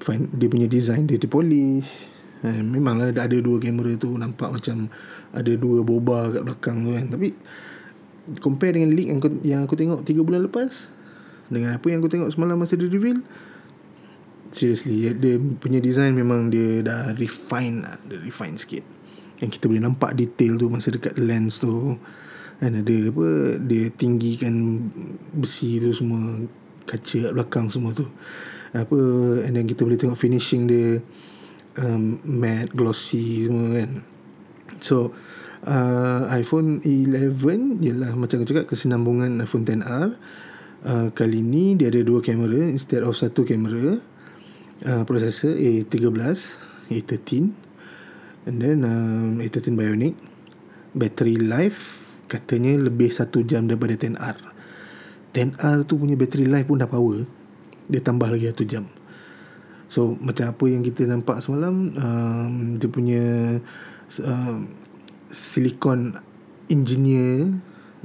Fine, 0.00 0.32
dia 0.32 0.48
punya 0.48 0.64
design 0.64 1.04
dia 1.04 1.20
dipolish. 1.20 2.08
Eh, 2.40 2.64
memanglah 2.64 3.12
ada 3.12 3.36
dua 3.36 3.60
kamera 3.60 3.92
tu 4.00 4.16
nampak 4.16 4.48
macam 4.48 4.88
ada 5.36 5.52
dua 5.52 5.84
boba 5.84 6.32
kat 6.32 6.42
belakang 6.48 6.88
tu 6.88 6.90
kan. 6.96 7.06
Tapi 7.12 7.28
compare 8.40 8.80
dengan 8.80 8.96
leak 8.96 9.08
yang 9.12 9.18
aku, 9.20 9.28
yang 9.44 9.60
aku 9.68 9.74
tengok 9.76 10.00
3 10.08 10.24
bulan 10.24 10.40
lepas 10.48 10.88
dengan 11.52 11.76
apa 11.76 11.86
yang 11.92 12.00
aku 12.00 12.08
tengok 12.08 12.32
semalam 12.32 12.56
masa 12.56 12.80
dia 12.80 12.88
reveal 12.88 13.20
seriously 14.52 15.08
dia 15.16 15.40
punya 15.40 15.80
design 15.80 16.12
memang 16.14 16.52
dia 16.52 16.84
dah 16.84 17.16
refine 17.16 17.82
lah 17.82 17.96
dia 18.06 18.20
refine 18.20 18.60
sikit. 18.60 18.84
Yang 19.40 19.58
kita 19.58 19.64
boleh 19.66 19.82
nampak 19.82 20.14
detail 20.14 20.54
tu 20.60 20.70
masa 20.70 20.94
dekat 20.94 21.16
lens 21.18 21.58
tu. 21.58 21.98
Kan 22.62 22.78
ada 22.78 22.96
apa 23.10 23.58
dia 23.58 23.90
tinggikan 23.90 24.86
besi 25.34 25.82
tu 25.82 25.90
semua 25.90 26.46
kaca 26.86 27.18
kat 27.28 27.32
belakang 27.34 27.66
semua 27.72 27.90
tu. 27.96 28.06
Apa 28.70 28.98
and 29.42 29.58
then 29.58 29.66
kita 29.66 29.82
boleh 29.82 29.98
tengok 29.98 30.20
finishing 30.20 30.70
dia 30.70 31.02
um, 31.80 32.22
matte 32.22 32.70
glossy 32.76 33.48
semua 33.50 33.82
kan. 33.82 33.90
So 34.78 35.10
uh, 35.66 36.28
iPhone 36.30 36.84
11 36.86 37.82
ialah 37.82 38.14
macam 38.14 38.42
aku 38.42 38.46
cakap 38.46 38.66
kesinambungan 38.70 39.42
iPhone 39.42 39.66
10R 39.66 40.08
uh, 40.86 41.08
kali 41.14 41.42
ni 41.42 41.74
dia 41.74 41.90
ada 41.90 42.02
dua 42.02 42.22
kamera 42.22 42.58
instead 42.70 43.02
of 43.02 43.18
satu 43.18 43.42
kamera. 43.46 43.98
Uh, 44.82 45.06
processor 45.06 45.54
A13 45.54 46.10
A13 46.90 47.54
and 48.50 48.56
then 48.58 48.82
um, 48.82 49.38
A13 49.38 49.78
Bionic. 49.78 50.14
Battery 50.92 51.40
life 51.40 52.02
katanya 52.28 52.76
lebih 52.76 53.08
satu 53.08 53.40
jam 53.46 53.64
daripada 53.64 53.96
10R 53.96 54.52
10R 55.32 55.88
tu 55.88 55.96
punya 55.96 56.14
battery 56.14 56.44
life 56.44 56.68
pun 56.68 56.78
dah 56.78 56.88
power. 56.88 57.24
Dia 57.88 58.04
tambah 58.04 58.28
lagi 58.28 58.52
satu 58.52 58.64
jam. 58.68 58.84
So 59.88 60.16
macam 60.20 60.52
apa 60.52 60.64
yang 60.68 60.84
kita 60.84 61.08
nampak 61.08 61.40
semalam 61.40 61.92
um, 61.96 62.52
dia 62.80 62.88
punya 62.88 63.24
um, 64.24 64.68
silicon 65.32 66.16
engineer 66.68 67.60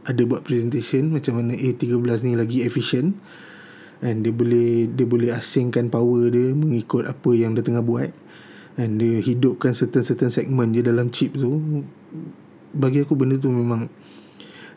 ada 0.07 0.21
buat 0.23 0.41
presentation 0.47 1.11
macam 1.11 1.43
mana 1.43 1.51
A13 1.53 2.23
ni 2.23 2.39
lagi 2.39 2.63
efficient. 2.63 3.19
And 3.99 4.23
dia 4.23 4.31
boleh 4.31 4.87
dia 4.87 5.03
boleh 5.03 5.35
asingkan 5.35 5.91
power 5.91 6.31
dia 6.31 6.55
mengikut 6.55 7.03
apa 7.03 7.29
yang 7.35 7.53
dia 7.59 7.61
tengah 7.65 7.83
buat. 7.83 8.15
And 8.79 9.01
dia 9.01 9.19
hidupkan 9.19 9.75
certain-certain 9.75 10.31
segment 10.31 10.71
je 10.71 10.81
dalam 10.85 11.11
chip 11.11 11.35
tu. 11.35 11.59
Bagi 12.71 13.03
aku 13.03 13.19
benda 13.19 13.35
tu 13.35 13.51
memang 13.51 13.91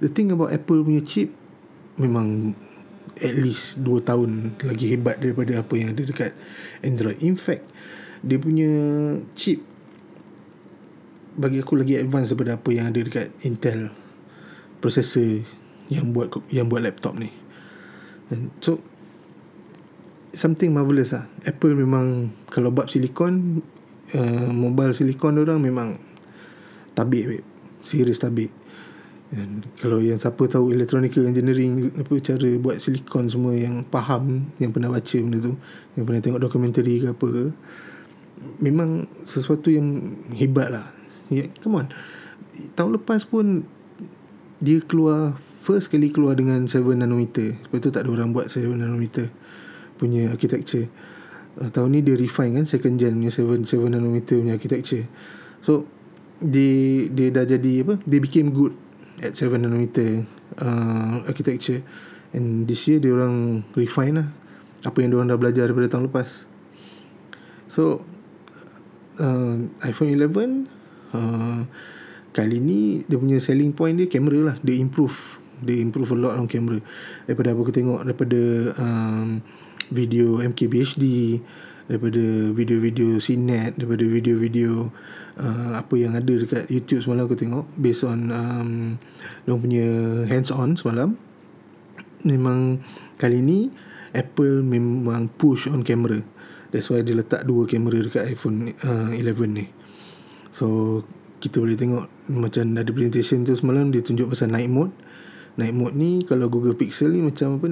the 0.02 0.10
thing 0.10 0.34
about 0.34 0.50
Apple 0.50 0.82
punya 0.82 1.04
chip 1.04 1.30
memang 2.00 2.56
at 3.20 3.36
least 3.36 3.84
2 3.84 4.00
tahun 4.00 4.56
lagi 4.64 4.88
hebat 4.96 5.20
daripada 5.20 5.60
apa 5.60 5.74
yang 5.76 5.92
ada 5.92 6.02
dekat 6.02 6.32
Android. 6.80 7.20
In 7.20 7.36
fact, 7.36 7.68
dia 8.24 8.40
punya 8.40 8.72
chip 9.36 9.60
bagi 11.36 11.62
aku 11.62 11.78
lagi 11.78 12.00
advance 12.00 12.32
daripada 12.32 12.58
apa 12.58 12.68
yang 12.74 12.90
ada 12.90 13.00
dekat 13.04 13.30
Intel 13.46 13.92
processor 14.80 15.44
yang 15.92 16.10
buat 16.16 16.32
yang 16.48 16.66
buat 16.66 16.82
laptop 16.82 17.16
ni. 17.16 17.28
And 18.30 18.54
so 18.62 18.80
something 20.32 20.70
marvelous 20.72 21.12
lah. 21.12 21.26
Apple 21.44 21.74
memang 21.74 22.34
kalau 22.48 22.70
bab 22.70 22.88
silikon 22.88 23.62
uh, 24.14 24.50
mobile 24.50 24.94
silikon 24.94 25.38
orang 25.38 25.60
memang 25.60 25.98
tabik 26.94 27.26
babe. 27.26 27.46
Serius 27.80 28.22
tabik. 28.22 28.50
Dan 29.30 29.62
kalau 29.78 30.02
yang 30.02 30.18
siapa 30.18 30.42
tahu 30.50 30.74
electronical 30.74 31.22
engineering 31.22 31.94
apa 31.94 32.18
cara 32.18 32.50
buat 32.58 32.82
silikon 32.82 33.30
semua 33.30 33.54
yang 33.54 33.86
faham 33.86 34.50
yang 34.58 34.74
pernah 34.74 34.90
baca 34.90 35.16
benda 35.22 35.38
tu 35.38 35.54
yang 35.94 36.02
pernah 36.02 36.18
tengok 36.18 36.42
dokumentari 36.42 36.98
ke 36.98 37.14
apa 37.14 37.26
ke 37.30 37.44
memang 38.58 39.06
sesuatu 39.22 39.70
yang 39.70 40.18
hebat 40.34 40.74
lah 40.74 40.90
ya, 41.30 41.46
come 41.62 41.78
on 41.78 41.86
tahun 42.74 42.98
lepas 42.98 43.22
pun 43.28 43.62
dia 44.60 44.78
keluar 44.84 45.40
first 45.60 45.92
kali 45.92 46.12
keluar 46.12 46.36
dengan 46.36 46.64
7 46.64 46.80
nanometer. 46.96 47.56
Sebab 47.68 47.78
tu 47.80 47.88
tak 47.92 48.04
ada 48.04 48.10
orang 48.12 48.32
buat 48.32 48.48
7 48.48 48.64
nanometer 48.76 49.32
punya 50.00 50.32
architecture. 50.32 50.88
Uh, 51.60 51.68
tahun 51.68 51.96
ni 51.96 52.00
dia 52.00 52.16
refine 52.16 52.56
kan 52.56 52.64
second 52.64 52.96
gen 52.96 53.20
punya 53.20 53.32
7, 53.32 53.64
7 53.64 53.92
nanometer 53.92 54.40
punya 54.40 54.56
architecture. 54.56 55.04
So 55.60 55.84
dia 56.40 57.08
dia 57.12 57.28
dah 57.28 57.44
jadi 57.44 57.84
apa 57.84 58.00
dia 58.08 58.20
became 58.20 58.48
good 58.52 58.72
at 59.20 59.36
7 59.36 59.60
nanometer 59.60 60.24
uh, 60.60 61.24
architecture. 61.28 61.84
And 62.32 62.64
this 62.64 62.88
year 62.88 63.02
dia 63.02 63.12
orang 63.12 63.66
refine 63.76 64.14
lah 64.16 64.28
apa 64.80 64.96
yang 65.04 65.12
dia 65.12 65.18
orang 65.20 65.28
dah 65.28 65.40
belajar 65.40 65.64
daripada 65.68 65.92
tahun 65.92 66.08
lepas. 66.08 66.48
So 67.68 68.00
uh, 69.20 69.68
iPhone 69.84 70.16
11 70.16 70.68
uh, 71.12 71.68
kali 72.30 72.62
ni 72.62 73.02
dia 73.06 73.18
punya 73.18 73.38
selling 73.42 73.74
point 73.74 73.96
dia 73.98 74.06
kamera 74.06 74.54
lah. 74.54 74.56
Dia 74.62 74.78
improve. 74.78 75.38
Dia 75.60 75.76
improve 75.82 76.14
a 76.14 76.16
lot 76.16 76.34
on 76.40 76.46
camera. 76.48 76.80
Daripada 77.28 77.52
apa 77.52 77.60
aku 77.60 77.74
tengok 77.74 78.00
daripada 78.06 78.40
um, 78.80 79.44
video 79.90 80.38
MKBHD 80.40 81.04
daripada 81.90 82.22
video-video 82.54 83.18
CNET 83.18 83.74
daripada 83.74 84.06
video-video 84.06 84.94
uh, 85.42 85.74
apa 85.74 85.94
yang 85.98 86.14
ada 86.14 86.38
dekat 86.38 86.70
YouTube 86.70 87.02
semalam 87.02 87.26
aku 87.26 87.34
tengok 87.34 87.66
based 87.74 88.06
on 88.06 88.30
um, 88.30 88.70
dia 89.42 89.58
punya 89.58 89.88
hands 90.30 90.54
on 90.54 90.78
semalam 90.78 91.18
memang 92.22 92.78
kali 93.18 93.42
ni 93.42 93.74
Apple 94.14 94.62
memang 94.66 95.30
push 95.38 95.70
on 95.70 95.86
camera. 95.86 96.18
That's 96.70 96.86
why 96.90 97.02
dia 97.02 97.18
letak 97.18 97.46
dua 97.46 97.66
kamera 97.66 97.98
dekat 97.98 98.30
iPhone 98.30 98.74
uh, 98.86 99.10
11 99.14 99.58
ni. 99.58 99.66
So 100.54 101.02
kita 101.40 101.56
boleh 101.58 101.74
tengok 101.74 102.04
macam 102.30 102.62
ada 102.76 102.90
presentation 102.92 103.42
tu 103.42 103.56
semalam 103.56 103.88
dia 103.88 104.04
tunjuk 104.04 104.30
pasal 104.30 104.52
night 104.52 104.68
mode. 104.68 104.92
Night 105.58 105.74
mode 105.74 105.96
ni 105.96 106.22
kalau 106.22 106.46
Google 106.46 106.76
Pixel 106.78 107.10
ni 107.16 107.24
macam 107.24 107.58
apa 107.58 107.66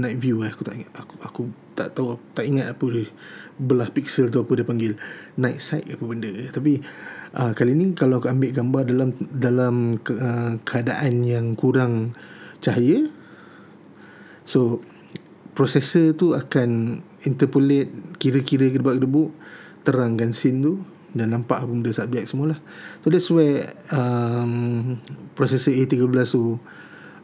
night 0.00 0.16
view 0.16 0.46
eh 0.46 0.50
aku 0.54 0.62
tak 0.64 0.80
ingat. 0.80 0.90
Aku 0.94 1.14
aku 1.20 1.42
tak 1.76 1.92
tahu 1.92 2.16
tak 2.32 2.46
ingat 2.48 2.72
apa 2.72 2.84
dia 2.88 3.10
belah 3.56 3.88
pixel 3.88 4.32
tu 4.32 4.40
apa 4.40 4.52
dia 4.56 4.64
panggil. 4.64 4.94
Night 5.36 5.60
sight 5.60 5.84
apa 5.90 6.04
benda. 6.06 6.30
Tapi 6.54 6.80
uh, 7.36 7.52
kali 7.52 7.76
ni 7.76 7.92
kalau 7.92 8.22
aku 8.22 8.32
ambil 8.32 8.50
gambar 8.54 8.82
dalam 8.88 9.08
dalam 9.28 9.74
ke, 10.00 10.16
uh, 10.16 10.56
keadaan 10.64 11.26
yang 11.26 11.52
kurang 11.52 12.16
cahaya 12.64 13.08
so 14.48 14.80
processor 15.52 16.16
tu 16.16 16.32
akan 16.32 17.00
interpolate 17.24 17.90
kira-kira 18.16 18.72
gedebak-gedebuk 18.72 19.32
terangkan 19.84 20.32
scene 20.32 20.62
tu 20.64 20.74
dan 21.16 21.32
nampak 21.32 21.64
apa 21.64 21.72
benda 21.72 21.90
subjek 21.90 22.28
semualah. 22.28 22.60
So 23.02 23.08
that's 23.08 23.28
where 23.32 23.72
um, 23.90 25.00
processor 25.32 25.72
A13 25.72 26.12
tu 26.28 26.60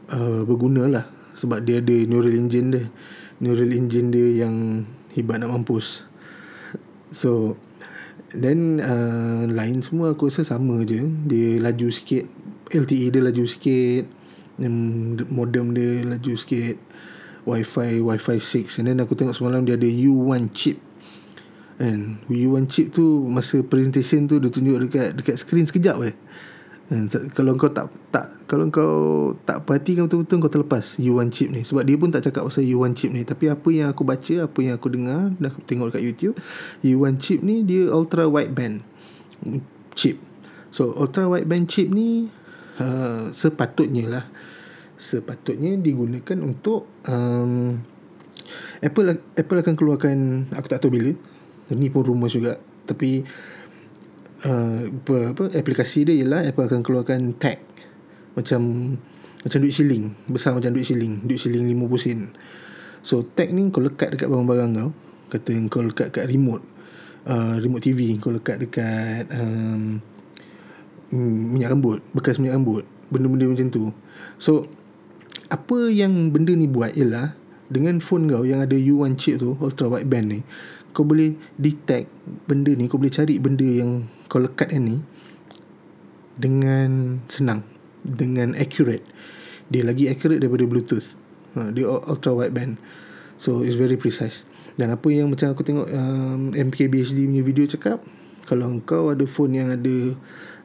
uh, 0.09 0.41
berguna 0.49 0.89
lah 0.89 1.05
sebab 1.37 1.65
dia 1.65 1.85
ada 1.85 1.97
neural 2.09 2.33
engine 2.33 2.69
dia. 2.73 2.85
Neural 3.43 3.71
engine 3.75 4.09
dia 4.09 4.47
yang 4.47 4.89
hebat 5.13 5.41
nak 5.41 5.53
mampus. 5.53 6.09
So 7.13 7.61
then 8.33 8.81
uh, 8.81 9.45
lain 9.49 9.85
semua 9.85 10.17
aku 10.17 10.33
rasa 10.33 10.49
sama 10.49 10.81
je. 10.89 11.05
Dia 11.29 11.61
laju 11.61 11.89
sikit. 11.93 12.25
LTE 12.73 13.13
dia 13.13 13.21
laju 13.21 13.45
sikit. 13.45 14.05
Modem 15.29 15.77
dia 15.77 16.05
laju 16.09 16.33
sikit. 16.35 16.77
Wifi 17.43 17.99
wifi 17.99 18.39
6 18.39 18.79
and 18.79 18.87
then 18.87 19.03
aku 19.03 19.19
tengok 19.19 19.35
semalam 19.35 19.67
dia 19.67 19.75
ada 19.75 19.91
U1 19.91 20.55
chip 20.55 20.79
and 21.83 22.23
U1 22.31 22.71
chip 22.71 22.95
tu 22.95 23.27
masa 23.27 23.59
presentation 23.67 24.31
tu 24.31 24.39
dia 24.39 24.49
tunjuk 24.49 24.87
dekat 24.87 25.19
dekat 25.19 25.37
screen 25.43 25.67
sekejap 25.67 25.99
eh 26.07 26.15
kalau 27.33 27.57
kau 27.57 27.73
tak 27.73 27.89
tak 28.13 28.27
kalau 28.45 28.69
kau 28.69 28.93
tak 29.49 29.65
perhatikan 29.65 30.05
betul-betul 30.05 30.45
kau 30.45 30.53
terlepas. 30.53 31.01
U1 31.01 31.33
chip 31.33 31.49
ni. 31.49 31.65
Sebab 31.65 31.89
dia 31.89 31.97
pun 31.97 32.13
tak 32.13 32.29
cakap 32.29 32.45
pasal 32.45 32.69
U1 32.69 32.93
chip 32.93 33.11
ni. 33.15 33.25
Tapi 33.25 33.49
apa 33.49 33.69
yang 33.73 33.89
aku 33.89 34.05
baca 34.05 34.35
apa 34.45 34.59
yang 34.61 34.75
aku 34.77 34.89
dengar 34.93 35.33
dah 35.41 35.53
tengok 35.65 35.93
dekat 35.93 36.03
YouTube 36.05 36.37
U1 36.85 37.17
chip 37.23 37.41
ni 37.41 37.65
dia 37.65 37.89
ultra 37.89 38.29
wideband 38.29 38.85
chip. 39.97 40.21
So 40.69 40.93
ultra 40.93 41.25
wideband 41.33 41.73
chip 41.73 41.89
ni 41.89 42.29
uh, 42.77 43.33
sepatutnya 43.33 44.05
lah. 44.13 44.25
Sepatutnya 45.01 45.81
digunakan 45.81 46.37
untuk 46.45 46.87
um, 47.09 47.81
Apple 48.85 49.17
Apple 49.33 49.59
akan 49.65 49.75
keluarkan 49.81 50.17
aku 50.53 50.67
tak 50.69 50.85
tahu 50.85 51.01
bila 51.01 51.17
ni 51.77 51.89
pun 51.89 52.05
rumor 52.05 52.29
juga. 52.29 52.59
Tapi 52.87 53.25
Uh, 54.43 54.91
apa, 55.07 55.55
aplikasi 55.55 56.03
dia 56.03 56.19
ialah 56.19 56.43
Apple 56.43 56.67
akan 56.67 56.83
keluarkan 56.83 57.39
tag. 57.39 57.63
Macam 58.35 58.95
macam 59.47 59.59
duit 59.63 59.71
shilling. 59.71 60.11
Besar 60.27 60.59
macam 60.59 60.75
duit 60.75 60.83
shilling. 60.83 61.23
Duit 61.23 61.39
shilling 61.39 61.63
50 61.71 62.03
sen. 62.03 62.21
So 63.07 63.23
tag 63.23 63.55
ni 63.55 63.71
kau 63.71 63.79
lekat 63.79 64.19
dekat 64.19 64.27
barang-barang 64.27 64.71
kau. 64.75 64.91
Kata 65.31 65.51
kau 65.71 65.87
lekat 65.87 66.11
kat 66.11 66.27
remote. 66.27 66.67
Uh, 67.23 67.55
remote 67.63 67.87
TV 67.87 68.19
kau 68.19 68.35
lekat 68.35 68.67
dekat 68.67 69.31
um, 69.31 70.03
minyak 71.15 71.71
rambut. 71.71 72.03
Bekas 72.11 72.43
minyak 72.43 72.59
rambut. 72.59 72.83
Benda-benda 73.15 73.47
macam 73.47 73.71
tu. 73.71 73.95
So 74.43 74.67
apa 75.55 75.87
yang 75.87 76.35
benda 76.35 76.51
ni 76.51 76.67
buat 76.67 76.99
ialah 76.99 77.39
dengan 77.71 78.03
phone 78.03 78.27
kau 78.27 78.43
yang 78.43 78.67
ada 78.67 78.75
U1 78.75 79.17
chip 79.23 79.39
tu 79.39 79.55
ultra 79.63 79.87
wideband 79.87 80.27
ni 80.29 80.41
kau 80.93 81.05
boleh 81.05 81.37
detect 81.57 82.09
benda 82.47 82.73
ni 82.73 82.87
kau 82.87 83.01
boleh 83.01 83.13
cari 83.13 83.41
benda 83.41 83.65
yang 83.65 84.07
kau 84.29 84.41
lekat 84.41 84.73
ni 84.77 85.01
dengan 86.37 87.21
senang 87.29 87.65
dengan 88.03 88.57
accurate. 88.57 89.05
Dia 89.69 89.87
lagi 89.87 90.09
accurate 90.11 90.43
daripada 90.43 90.65
bluetooth. 90.67 91.15
Ha, 91.57 91.71
dia 91.71 91.89
ultra 91.89 92.33
wideband. 92.33 92.81
So 93.37 93.65
it's 93.65 93.77
very 93.77 94.01
precise. 94.01 94.49
Dan 94.77 94.93
apa 94.93 95.09
yang 95.13 95.29
macam 95.29 95.53
aku 95.53 95.63
tengok 95.65 95.89
um, 95.93 96.57
MKBHD 96.57 97.29
punya 97.29 97.43
video 97.45 97.65
cakap 97.69 98.01
kalau 98.49 98.81
kau 98.83 99.13
ada 99.13 99.23
phone 99.29 99.53
yang 99.55 99.69
ada 99.71 100.17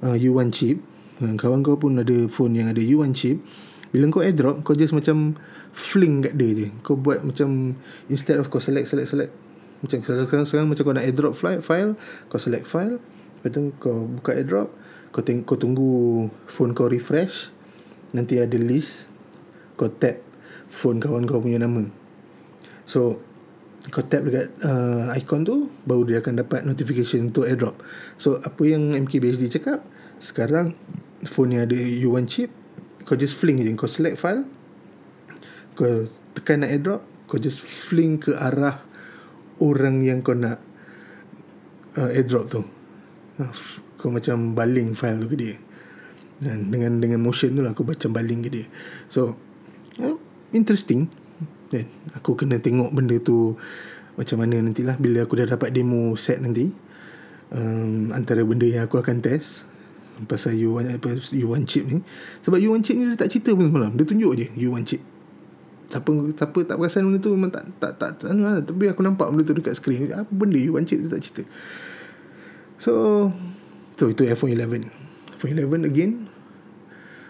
uh, 0.01 0.17
U1 0.17 0.49
chip 0.55 0.79
kawan 1.17 1.65
kau 1.65 1.77
pun 1.81 1.97
ada 1.97 2.29
phone 2.29 2.53
yang 2.53 2.69
ada 2.69 2.79
U1 2.79 3.11
chip 3.17 3.41
bila 3.89 4.05
kau 4.13 4.21
airdrop 4.21 4.61
kau 4.61 4.77
just 4.77 4.93
macam 4.93 5.35
fling 5.75 6.23
kat 6.23 6.39
dia 6.39 6.51
je. 6.55 6.67
Kau 6.83 6.95
buat 6.95 7.23
macam 7.23 7.75
instead 8.07 8.39
of 8.39 8.47
kau 8.47 8.63
select 8.63 8.91
select 8.91 9.11
select 9.11 9.31
macam 9.77 10.01
sekarang, 10.01 10.45
sekarang 10.49 10.67
macam 10.73 10.83
kau 10.89 10.95
nak 10.97 11.05
airdrop 11.05 11.33
file, 11.37 11.61
file 11.61 11.93
kau 12.33 12.41
select 12.41 12.65
file 12.65 12.97
Lepas 13.37 13.49
tu 13.53 13.61
kau 13.77 14.09
buka 14.09 14.33
airdrop 14.33 14.73
Kau, 15.13 15.21
teng- 15.21 15.45
kau 15.45 15.57
tunggu 15.57 16.25
phone 16.49 16.73
kau 16.73 16.89
refresh 16.89 17.53
Nanti 18.17 18.41
ada 18.41 18.57
list 18.57 19.13
Kau 19.77 19.89
tap 19.93 20.25
phone 20.67 20.99
kawan 20.99 21.23
kau 21.29 21.39
punya 21.39 21.61
nama. 21.61 21.85
So 22.89 23.21
Kau 23.93 24.01
tap 24.01 24.25
dekat 24.25 24.49
uh, 24.65 25.13
icon 25.13 25.45
tu 25.45 25.69
Baru 25.85 26.09
dia 26.09 26.25
akan 26.25 26.41
dapat 26.41 26.65
notification 26.65 27.29
untuk 27.29 27.45
airdrop. 27.45 27.77
So 28.17 28.41
apa 28.41 28.61
yang 28.65 28.97
MKBHD 28.97 29.61
cakap 29.61 29.85
Sekarang 30.17 30.73
Phone 31.29 31.53
yang 31.53 31.69
ada 31.69 31.77
U1 31.77 32.25
chip 32.25 32.49
Kau 33.05 33.13
just 33.13 33.37
fling 33.37 33.61
je. 33.61 33.69
Kau 33.77 33.85
select 33.85 34.17
file 34.17 34.41
Kau 35.77 36.09
tekan 36.33 36.65
nak 36.65 36.73
airdrop 36.73 37.05
Kau 37.29 37.37
just 37.37 37.61
fling 37.61 38.17
ke 38.17 38.33
arah 38.33 38.87
Orang 39.58 40.06
yang 40.06 40.22
kau 40.22 40.38
nak 40.38 40.62
uh, 41.98 42.10
Airdrop 42.13 42.46
tu. 42.50 42.62
Kau 43.98 44.13
macam 44.13 44.54
baling 44.54 44.93
file 44.93 45.26
tu 45.26 45.28
ke 45.34 45.38
dia. 45.38 45.56
Dan 46.38 46.70
dengan 46.70 47.02
dengan 47.02 47.20
motion 47.26 47.58
tu 47.58 47.65
lah 47.65 47.74
aku 47.74 47.82
macam 47.82 48.13
baling 48.13 48.46
ke 48.46 48.50
dia. 48.54 48.65
So 49.10 49.34
uh, 49.98 50.17
interesting. 50.54 51.10
Dan 51.74 51.89
aku 52.13 52.38
kena 52.38 52.62
tengok 52.62 52.93
benda 52.93 53.17
tu 53.17 53.58
macam 54.17 54.38
mana 54.41 54.62
nantilah 54.62 54.98
bila 54.98 55.26
aku 55.26 55.41
dah 55.41 55.50
dapat 55.50 55.74
demo 55.74 56.13
set 56.13 56.38
nanti. 56.38 56.70
Um, 57.48 58.12
antara 58.12 58.43
benda 58.43 58.67
yang 58.67 58.86
aku 58.86 59.00
akan 59.00 59.24
test 59.24 59.63
pasal 60.28 60.58
U1 60.58 60.98
apa 60.98 61.17
U1 61.17 61.62
chip 61.65 61.86
ni. 61.89 62.02
Sebab 62.46 62.58
U1 62.62 62.82
chip 62.86 62.98
ni 62.98 63.10
dia 63.10 63.17
tak 63.17 63.34
cerita 63.34 63.54
pun 63.58 63.74
semalam. 63.74 63.93
Dia 63.98 64.06
tunjuk 64.06 64.34
je 64.38 64.48
U1 64.62 64.84
chip 64.86 65.02
siapa 65.88 66.10
siapa 66.36 66.60
tak 66.67 66.76
perasan 66.78 67.08
benda 67.08 67.19
tu 67.23 67.32
memang 67.32 67.52
tak 67.52 67.63
tak 67.80 67.91
tak, 67.95 68.12
tak, 68.19 68.30
tak, 68.30 68.36
tak 68.36 68.63
tapi 68.69 68.84
aku 68.91 69.02
nampak 69.04 69.28
benda 69.32 69.43
tu 69.47 69.56
dekat 69.56 69.76
skrin. 69.76 70.12
Apa 70.12 70.32
benda 70.32 70.60
U1 70.60 70.84
chip 70.88 71.00
dia 71.04 71.10
tak 71.12 71.21
cerita? 71.23 71.43
So 72.78 72.91
tu 73.97 74.13
itu 74.13 74.28
iPhone 74.28 74.54
11 74.54 74.88
iPhone 75.38 75.54
11 75.58 75.88
again. 75.88 76.12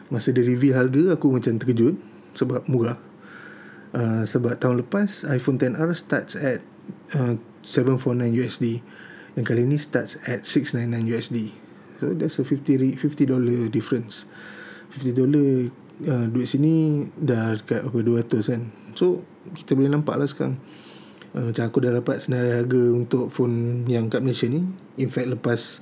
Masa 0.07 0.31
dia 0.31 0.39
reveal 0.39 0.71
harga 0.71 1.19
Aku 1.19 1.35
macam 1.35 1.59
terkejut 1.59 1.99
Sebab 2.31 2.63
murah. 2.71 2.95
Uh, 3.91 4.23
Sebab 4.23 4.55
tahun 4.55 4.87
lepas 4.87 5.27
iPhone 5.27 5.59
10R 5.59 5.91
starts 5.99 6.39
at 6.39 6.63
uh, 7.11 7.35
749 7.59 8.31
USD 8.31 8.65
Yang 9.35 9.43
kali 9.43 9.67
ni 9.67 9.75
starts 9.75 10.15
at 10.23 10.47
699 10.47 11.11
USD 11.11 11.37
So 11.97 12.13
that's 12.13 12.37
a 12.37 12.45
50 12.45 12.95
50 12.95 13.25
dollar 13.25 13.67
difference. 13.73 14.29
50 14.93 15.17
dollar 15.17 15.73
uh, 16.05 16.25
Duit 16.29 16.45
sini 16.45 17.07
Dah 17.17 17.57
dekat 17.57 17.87
apa 17.87 17.97
200 17.97 18.51
kan. 18.53 18.61
So 18.93 19.25
kita 19.55 19.73
boleh 19.73 19.89
nampak 19.89 20.19
lah 20.19 20.27
sekarang 20.27 20.59
uh, 21.33 21.49
Macam 21.49 21.63
aku 21.65 21.77
dah 21.81 21.91
dapat 21.95 22.21
senarai 22.21 22.61
harga 22.61 22.81
Untuk 22.93 23.33
phone 23.33 23.87
yang 23.89 24.11
kat 24.11 24.21
Malaysia 24.21 24.45
ni. 24.45 24.61
In 25.01 25.09
fact 25.09 25.31
lepas 25.31 25.81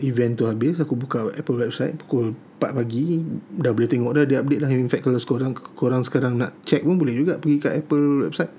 Event 0.00 0.38
tu 0.38 0.44
habis 0.46 0.78
Aku 0.80 0.94
buka 0.94 1.28
Apple 1.34 1.58
website 1.60 1.98
Pukul 2.06 2.36
4 2.62 2.78
pagi 2.78 3.20
Dah 3.56 3.72
boleh 3.74 3.88
tengok 3.90 4.12
dah 4.16 4.24
Dia 4.28 4.40
update 4.44 4.62
lah. 4.62 4.70
In 4.70 4.88
fact 4.88 5.04
kalau 5.04 5.18
korang, 5.20 5.52
korang 5.56 6.02
sekarang 6.06 6.38
nak 6.38 6.56
check 6.64 6.86
pun 6.86 6.96
Boleh 6.96 7.16
juga 7.16 7.36
Pergi 7.40 7.58
kat 7.58 7.74
Apple 7.84 8.28
website 8.28 8.52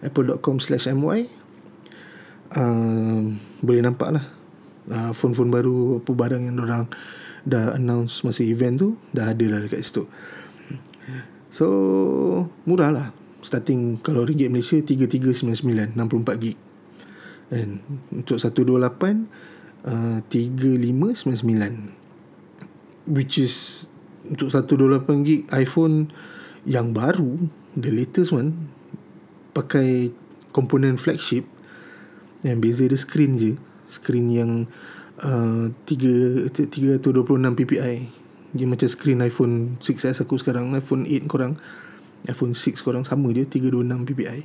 Apple.com 0.00 0.56
slash 0.64 0.88
my 0.96 1.28
uh, 2.56 3.20
Boleh 3.60 3.82
nampak 3.84 4.10
lah 4.16 4.24
uh, 4.90 5.10
Phone-phone 5.12 5.52
baru 5.52 6.02
Apa 6.02 6.10
barang 6.10 6.42
yang 6.42 6.58
orang 6.58 6.88
Dah 7.46 7.76
announce 7.76 8.20
masa 8.22 8.44
event 8.44 8.76
tu 8.76 8.88
Dah 9.16 9.32
ada 9.32 9.44
lah 9.48 9.60
dekat 9.64 9.80
situ. 9.84 10.04
So 11.50 11.66
Murah 12.64 12.90
lah. 12.92 13.08
Starting 13.40 13.98
kalau 14.04 14.28
ringgit 14.28 14.52
Malaysia 14.52 14.76
3399 14.76 15.96
64 15.96 16.42
gig. 16.42 16.56
Dan 17.50 17.82
untuk 18.12 18.38
128 18.38 19.26
uh, 19.88 20.20
3599 20.28 22.00
which 23.10 23.40
is 23.42 23.86
untuk 24.28 24.52
128 24.52 25.26
gig 25.26 25.42
iPhone 25.50 26.12
yang 26.68 26.92
baru 26.94 27.50
the 27.74 27.90
latest 27.90 28.30
one 28.30 28.70
pakai 29.56 30.12
komponen 30.54 31.00
flagship 31.00 31.48
yang 32.46 32.60
beza 32.60 32.86
dia 32.88 32.96
screen 32.96 33.36
je. 33.36 33.52
Screen 33.90 34.30
yang 34.30 34.70
uh, 35.24 35.72
3 35.86 36.50
326 36.52 37.58
ppi 37.64 38.20
dia 38.50 38.66
macam 38.66 38.88
screen 38.90 39.22
iPhone 39.22 39.78
6s 39.78 40.26
aku 40.26 40.34
sekarang. 40.42 40.74
iPhone 40.74 41.06
8 41.06 41.30
korang 41.30 41.54
iPhone 42.26 42.52
6 42.52 42.82
korang 42.82 43.06
sama 43.06 43.30
je 43.30 43.46
326 43.46 44.08
ppi 44.10 44.42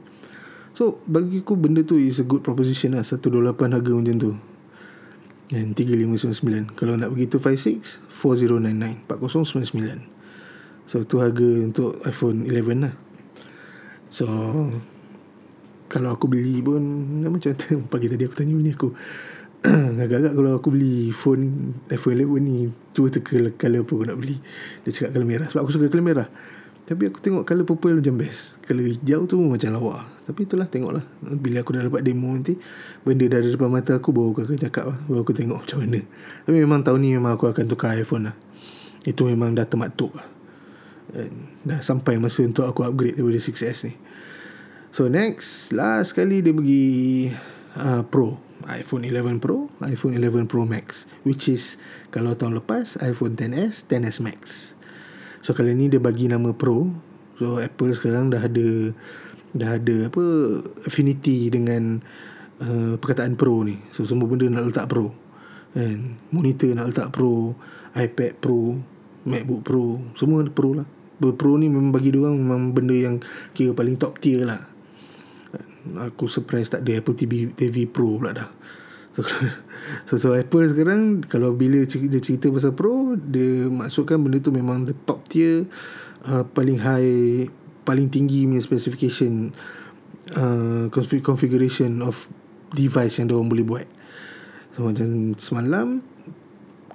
so 0.75 1.01
bagi 1.09 1.41
aku 1.41 1.57
benda 1.57 1.81
tu 1.81 1.97
is 1.97 2.21
a 2.21 2.25
good 2.27 2.45
proposition 2.45 2.93
lah 2.93 3.01
128 3.01 3.31
harga 3.73 3.91
macam 3.95 4.17
tu. 4.19 4.31
Dan 5.45 5.77
3599 5.77 6.73
kalau 6.73 6.97
nak 6.97 7.13
pergi 7.13 7.25
256 7.29 8.01
4099 8.09 9.05
4099 9.05 10.89
so 10.89 11.05
tu 11.05 11.21
harga 11.21 11.49
untuk 11.65 11.97
iPhone 12.05 12.45
11 12.49 12.85
lah. 12.85 12.93
So 14.13 14.25
kalau 15.89 16.13
aku 16.13 16.25
beli 16.29 16.61
pun 16.61 16.81
macam 17.25 17.53
pagi 17.93 18.07
tadi 18.09 18.25
aku 18.25 18.35
tanya 18.37 18.53
bini 18.53 18.73
aku 18.73 18.89
agak-agak 20.03 20.33
kalau 20.37 20.51
aku 20.57 20.69
beli 20.69 21.09
phone 21.09 21.73
iPhone 21.89 22.21
11 22.21 22.45
ni 22.45 22.57
tu 22.93 23.09
teka 23.09 23.51
color 23.57 23.81
apa 23.81 23.91
aku 23.91 24.05
nak 24.05 24.17
beli. 24.21 24.37
Dia 24.85 24.89
cakap 24.93 25.17
color 25.17 25.27
merah 25.27 25.47
sebab 25.49 25.61
aku 25.65 25.71
suka 25.73 25.87
color 25.89 26.05
merah. 26.05 26.27
Tapi 26.85 27.09
aku 27.09 27.17
tengok 27.17 27.49
colour 27.49 27.65
purple 27.65 27.97
macam 27.97 28.15
best. 28.21 28.61
Colour 28.61 28.85
hijau 28.85 29.25
tu 29.25 29.41
macam 29.41 29.73
lawa 29.73 30.05
Tapi 30.29 30.45
itulah 30.45 30.69
tengoklah. 30.69 31.01
Bila 31.17 31.65
aku 31.65 31.73
dah 31.73 31.81
dapat 31.81 32.05
demo 32.05 32.29
nanti 32.29 32.53
Benda 33.01 33.25
dah 33.25 33.41
ada 33.41 33.49
depan 33.49 33.73
mata 33.73 33.97
aku 33.97 34.13
Baru 34.13 34.37
aku 34.37 34.45
akan 34.45 34.61
cakap 34.61 34.85
lah. 34.93 34.97
Baru 35.09 35.25
aku 35.25 35.33
tengok 35.33 35.65
macam 35.65 35.81
mana. 35.81 36.05
Tapi 36.45 36.57
memang 36.61 36.85
tahun 36.85 36.99
ni 37.01 37.09
Memang 37.17 37.41
aku 37.41 37.49
akan 37.49 37.65
tukar 37.65 37.97
iPhone 37.97 38.29
lah. 38.29 38.37
Itu 39.01 39.25
memang 39.25 39.57
dah 39.57 39.65
termaktub 39.65 40.13
lah. 40.13 40.29
Dah 41.65 41.81
sampai 41.81 42.21
masa 42.21 42.45
untuk 42.45 42.69
aku 42.69 42.85
upgrade 42.85 43.17
Daripada 43.17 43.41
6S 43.41 43.89
ni. 43.89 43.93
So 44.93 45.09
next 45.09 45.73
Last 45.73 46.13
sekali 46.13 46.45
dia 46.45 46.53
bagi 46.53 47.33
uh, 47.81 48.05
Pro 48.05 48.37
iPhone 48.69 49.05
11 49.07 49.41
Pro 49.41 49.69
iPhone 49.85 50.17
11 50.17 50.49
Pro 50.49 50.65
Max 50.65 51.05
Which 51.21 51.49
is 51.49 51.77
Kalau 52.09 52.33
tahun 52.33 52.57
lepas 52.61 52.97
iPhone 53.01 53.37
10s 53.37 53.85
10s 53.85 54.21
Max 54.25 54.75
So 55.45 55.53
kali 55.53 55.77
ni 55.77 55.93
dia 55.93 56.01
bagi 56.01 56.25
nama 56.25 56.57
Pro. 56.57 56.89
So 57.37 57.61
Apple 57.61 57.93
sekarang 57.93 58.33
dah 58.33 58.41
ada 58.41 58.89
dah 59.53 59.77
ada 59.77 60.09
apa 60.09 60.23
affinity 60.89 61.53
dengan 61.53 62.01
uh, 62.57 62.97
perkataan 62.97 63.37
Pro 63.37 63.61
ni. 63.61 63.77
So 63.93 64.09
semua 64.09 64.25
benda 64.25 64.49
nak 64.49 64.73
letak 64.73 64.89
Pro. 64.89 65.13
kan 65.75 66.17
monitor 66.31 66.71
nak 66.73 66.89
letak 66.89 67.11
pro 67.11 67.51
iPad 67.93 68.39
pro 68.39 68.79
MacBook 69.27 69.61
pro 69.67 69.99
semua 70.15 70.39
pro 70.47 70.71
lah 70.71 70.87
Pro 71.15 71.59
ni 71.59 71.67
memang 71.67 71.91
bagi 71.91 72.15
dia 72.15 72.23
orang 72.23 72.39
memang 72.39 72.63
benda 72.71 72.95
yang 72.95 73.19
kira 73.51 73.75
paling 73.75 73.99
top 73.99 74.19
tier 74.23 74.47
lah 74.47 74.63
aku 75.93 76.25
surprise 76.25 76.67
tak 76.67 76.81
ada 76.83 76.99
Apple 76.99 77.15
TV 77.15 77.53
TV 77.53 77.85
Pro 77.85 78.17
pula 78.17 78.33
dah. 78.33 78.49
So, 79.15 79.23
so, 80.09 80.13
so 80.17 80.27
Apple 80.35 80.67
sekarang 80.67 81.23
kalau 81.29 81.55
bila 81.55 81.85
dia 81.85 82.21
cerita 82.21 82.51
pasal 82.51 82.75
Pro 82.75 83.15
dia 83.15 83.69
masukkan 83.69 84.19
benda 84.19 84.41
tu 84.41 84.51
memang 84.51 84.83
the 84.89 84.95
top 85.05 85.23
tier 85.31 85.69
uh, 86.27 86.43
paling 86.43 86.81
high 86.81 87.47
paling 87.85 88.09
tinggi 88.09 88.49
punya 88.49 88.59
specification 88.59 89.53
uh, 90.35 90.89
configuration 91.21 92.01
of 92.01 92.27
device 92.73 93.21
yang 93.21 93.29
dia 93.29 93.37
orang 93.37 93.49
boleh 93.53 93.65
buat. 93.65 93.87
So 94.75 94.89
macam 94.89 95.37
semalam 95.39 96.03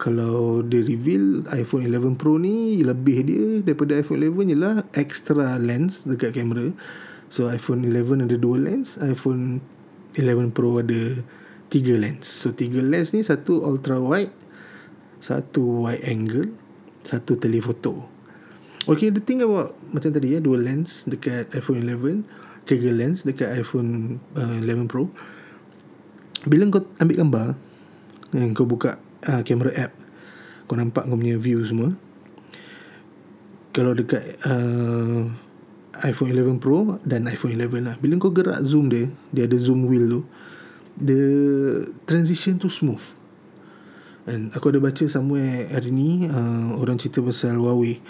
kalau 0.01 0.65
dia 0.65 0.81
reveal 0.81 1.45
iPhone 1.53 1.85
11 1.85 2.17
Pro 2.17 2.41
ni 2.41 2.81
lebih 2.81 3.19
dia 3.25 3.45
daripada 3.61 4.01
iPhone 4.01 4.25
11 4.25 4.53
ialah 4.57 4.75
extra 4.97 5.61
lens 5.61 6.05
dekat 6.09 6.33
kamera 6.37 6.73
So 7.31 7.47
iPhone 7.47 7.87
11 7.87 8.27
ada 8.27 8.35
dua 8.35 8.59
lens 8.59 8.99
iPhone 8.99 9.63
11 10.19 10.51
Pro 10.51 10.83
ada 10.83 11.23
tiga 11.71 11.95
lens. 11.95 12.27
So 12.27 12.51
tiga 12.51 12.83
lens 12.83 13.15
ni 13.15 13.23
Satu 13.23 13.63
ultra 13.63 14.03
wide 14.03 14.35
Satu 15.23 15.87
wide 15.87 16.03
angle 16.03 16.51
Satu 17.07 17.39
telephoto. 17.39 18.11
Okay 18.91 19.15
the 19.15 19.23
thing 19.23 19.47
about 19.47 19.79
Macam 19.95 20.11
tadi 20.11 20.35
ya 20.35 20.43
Dua 20.43 20.59
lens 20.59 21.07
dekat 21.07 21.55
iPhone 21.55 21.87
11 21.87 22.27
Tiga 22.67 22.91
lens 22.91 23.23
dekat 23.23 23.55
iPhone 23.55 24.19
uh, 24.35 24.59
11 24.59 24.91
Pro 24.91 25.07
Bila 26.43 26.67
kau 26.75 26.83
ambil 26.99 27.17
gambar 27.23 27.49
yang 28.35 28.51
Kau 28.59 28.67
buka 28.67 28.99
uh, 29.31 29.47
Camera 29.47 29.71
app 29.79 29.95
Kau 30.67 30.75
nampak 30.75 31.07
kau 31.07 31.15
punya 31.15 31.39
view 31.39 31.63
semua 31.63 31.95
Kalau 33.71 33.95
dekat 33.95 34.39
uh, 34.43 35.31
iPhone 36.05 36.33
11 36.33 36.63
Pro 36.63 36.99
dan 37.05 37.29
iPhone 37.29 37.57
11 37.57 37.85
lah. 37.85 37.97
Bila 38.01 38.17
kau 38.17 38.33
gerak 38.33 38.61
zoom 38.65 38.89
dia, 38.89 39.13
dia 39.33 39.45
ada 39.45 39.57
zoom 39.61 39.85
wheel 39.85 40.09
tu. 40.09 40.21
The 41.01 41.21
transition 42.09 42.57
tu 42.61 42.73
smooth. 42.73 43.03
And 44.29 44.53
aku 44.53 44.73
ada 44.73 44.81
baca 44.81 45.05
somewhere 45.09 45.69
hari 45.73 45.93
ni 45.93 46.29
uh, 46.29 46.77
orang 46.77 47.01
cerita 47.01 47.21
pasal 47.21 47.61
Huawei. 47.61 48.01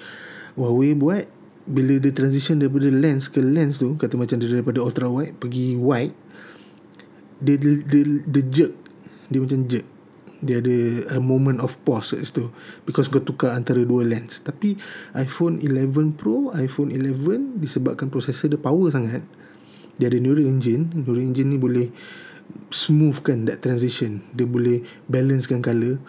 Huawei 0.54 0.94
buat 0.94 1.26
bila 1.70 1.98
dia 2.02 2.10
transition 2.10 2.58
daripada 2.58 2.90
lens 2.90 3.30
ke 3.30 3.38
lens 3.38 3.78
tu, 3.78 3.94
kata 3.94 4.18
macam 4.18 4.38
dia 4.42 4.50
daripada 4.50 4.82
ultra 4.82 5.06
wide 5.06 5.38
pergi 5.38 5.78
wide, 5.78 6.14
dia 7.38 7.54
dia, 7.58 7.74
dia, 7.86 8.02
dia 8.26 8.42
jerk. 8.46 8.74
Dia 9.30 9.38
macam 9.38 9.60
jerk 9.70 9.89
dia 10.40 10.64
ada 10.64 10.76
a 11.16 11.20
moment 11.20 11.60
of 11.60 11.76
pause 11.84 12.16
kat 12.16 12.24
situ. 12.24 12.48
Because 12.88 13.12
kau 13.12 13.20
tukar 13.20 13.52
antara 13.52 13.84
dua 13.84 14.04
lens. 14.04 14.40
Tapi 14.40 14.76
iPhone 15.16 15.60
11 15.60 16.16
Pro 16.16 16.48
iPhone 16.56 16.92
11 16.92 17.60
disebabkan 17.60 18.08
prosesor 18.08 18.48
dia 18.48 18.60
power 18.60 18.88
sangat. 18.88 19.20
Dia 20.00 20.08
ada 20.08 20.16
neural 20.16 20.48
engine. 20.48 20.88
Neural 20.96 21.32
engine 21.32 21.48
ni 21.52 21.58
boleh 21.60 21.92
smoothkan 22.72 23.44
that 23.44 23.60
transition. 23.60 24.24
Dia 24.32 24.48
boleh 24.48 24.80
balancekan 25.06 25.60
color 25.60 26.00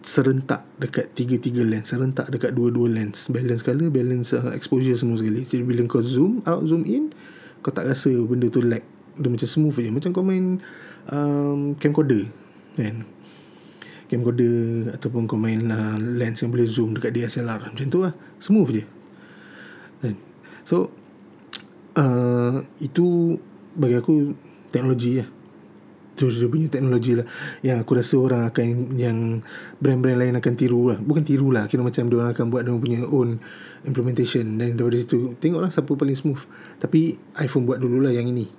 serentak 0.00 0.64
dekat 0.80 1.12
tiga-tiga 1.12 1.60
lens 1.60 1.92
serentak 1.92 2.32
dekat 2.32 2.56
dua-dua 2.56 2.88
lens. 2.88 3.28
Balance 3.28 3.60
color 3.60 3.92
balance 3.92 4.32
uh, 4.32 4.52
exposure 4.56 4.96
semua 4.96 5.20
sekali. 5.20 5.44
Jadi 5.44 5.60
bila 5.64 5.84
kau 5.88 6.04
zoom 6.04 6.40
out 6.44 6.64
zoom 6.68 6.84
in 6.84 7.12
kau 7.60 7.72
tak 7.72 7.88
rasa 7.88 8.12
benda 8.24 8.48
tu 8.48 8.64
lag. 8.64 8.84
Dia 9.20 9.28
macam 9.28 9.48
smooth 9.48 9.76
je 9.76 9.90
macam 9.92 10.10
kau 10.16 10.24
main 10.24 10.60
um, 11.12 11.76
camcorder 11.76 12.28
kan 12.78 13.04
camcorder 14.10 14.90
ataupun 14.98 15.30
kau 15.30 15.38
main 15.38 15.70
uh, 15.70 15.94
lens 15.96 16.42
yang 16.42 16.50
boleh 16.50 16.66
zoom 16.66 16.98
dekat 16.98 17.14
DSLR 17.14 17.70
macam 17.70 17.86
tu 17.86 18.02
lah. 18.02 18.10
Smooth 18.42 18.70
je. 18.74 18.84
Kan? 20.02 20.14
So 20.66 20.90
uh, 21.94 22.58
itu 22.82 23.38
bagi 23.78 23.94
aku 23.94 24.34
teknologi 24.74 25.22
lah. 25.22 25.28
Dia 26.20 26.52
punya 26.52 26.68
teknologi 26.68 27.16
lah. 27.16 27.24
Yang 27.64 27.78
aku 27.80 27.92
rasa 27.96 28.14
orang 28.20 28.42
akan 28.52 28.92
yang 29.00 29.40
brand-brand 29.80 30.20
lain 30.20 30.34
akan 30.36 30.52
tiru 30.52 30.92
lah. 30.92 30.98
Bukan 31.00 31.24
tiru 31.24 31.48
lah. 31.48 31.64
Kira 31.64 31.80
macam 31.80 32.12
dia 32.12 32.16
orang 32.20 32.36
akan 32.36 32.46
buat 32.52 32.62
dia 32.68 32.76
punya 32.76 33.00
own 33.08 33.40
implementation. 33.88 34.60
Dan 34.60 34.76
daripada 34.76 35.00
situ 35.00 35.32
tengoklah 35.40 35.72
siapa 35.72 35.88
paling 35.96 36.18
smooth. 36.18 36.42
Tapi 36.76 37.16
iPhone 37.40 37.64
buat 37.64 37.80
dulu 37.80 38.04
lah 38.04 38.12
yang 38.12 38.28
ini. 38.28 38.52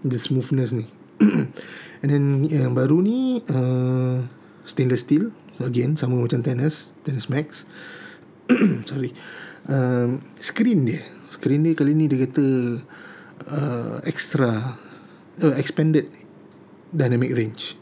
The 0.00 0.16
smoothness 0.16 0.72
ni. 0.72 0.88
And 2.00 2.08
then 2.08 2.24
yang 2.48 2.72
baru 2.72 3.04
ni 3.04 3.44
uh, 3.52 4.24
stainless 4.64 5.04
steel 5.04 5.30
again 5.62 5.94
sama 5.94 6.18
macam 6.18 6.42
tennis 6.42 6.96
tennis 7.06 7.30
max. 7.30 7.68
Sorry. 8.90 9.14
Um, 9.70 10.24
screen 10.40 10.84
dia. 10.84 11.04
Screen 11.32 11.64
dia 11.64 11.76
kali 11.76 11.96
ni 11.96 12.10
dia 12.10 12.26
kata 12.28 12.46
uh, 13.48 13.96
extra 14.04 14.76
uh, 15.40 15.54
expanded 15.56 16.10
dynamic 16.90 17.32
range. 17.32 17.78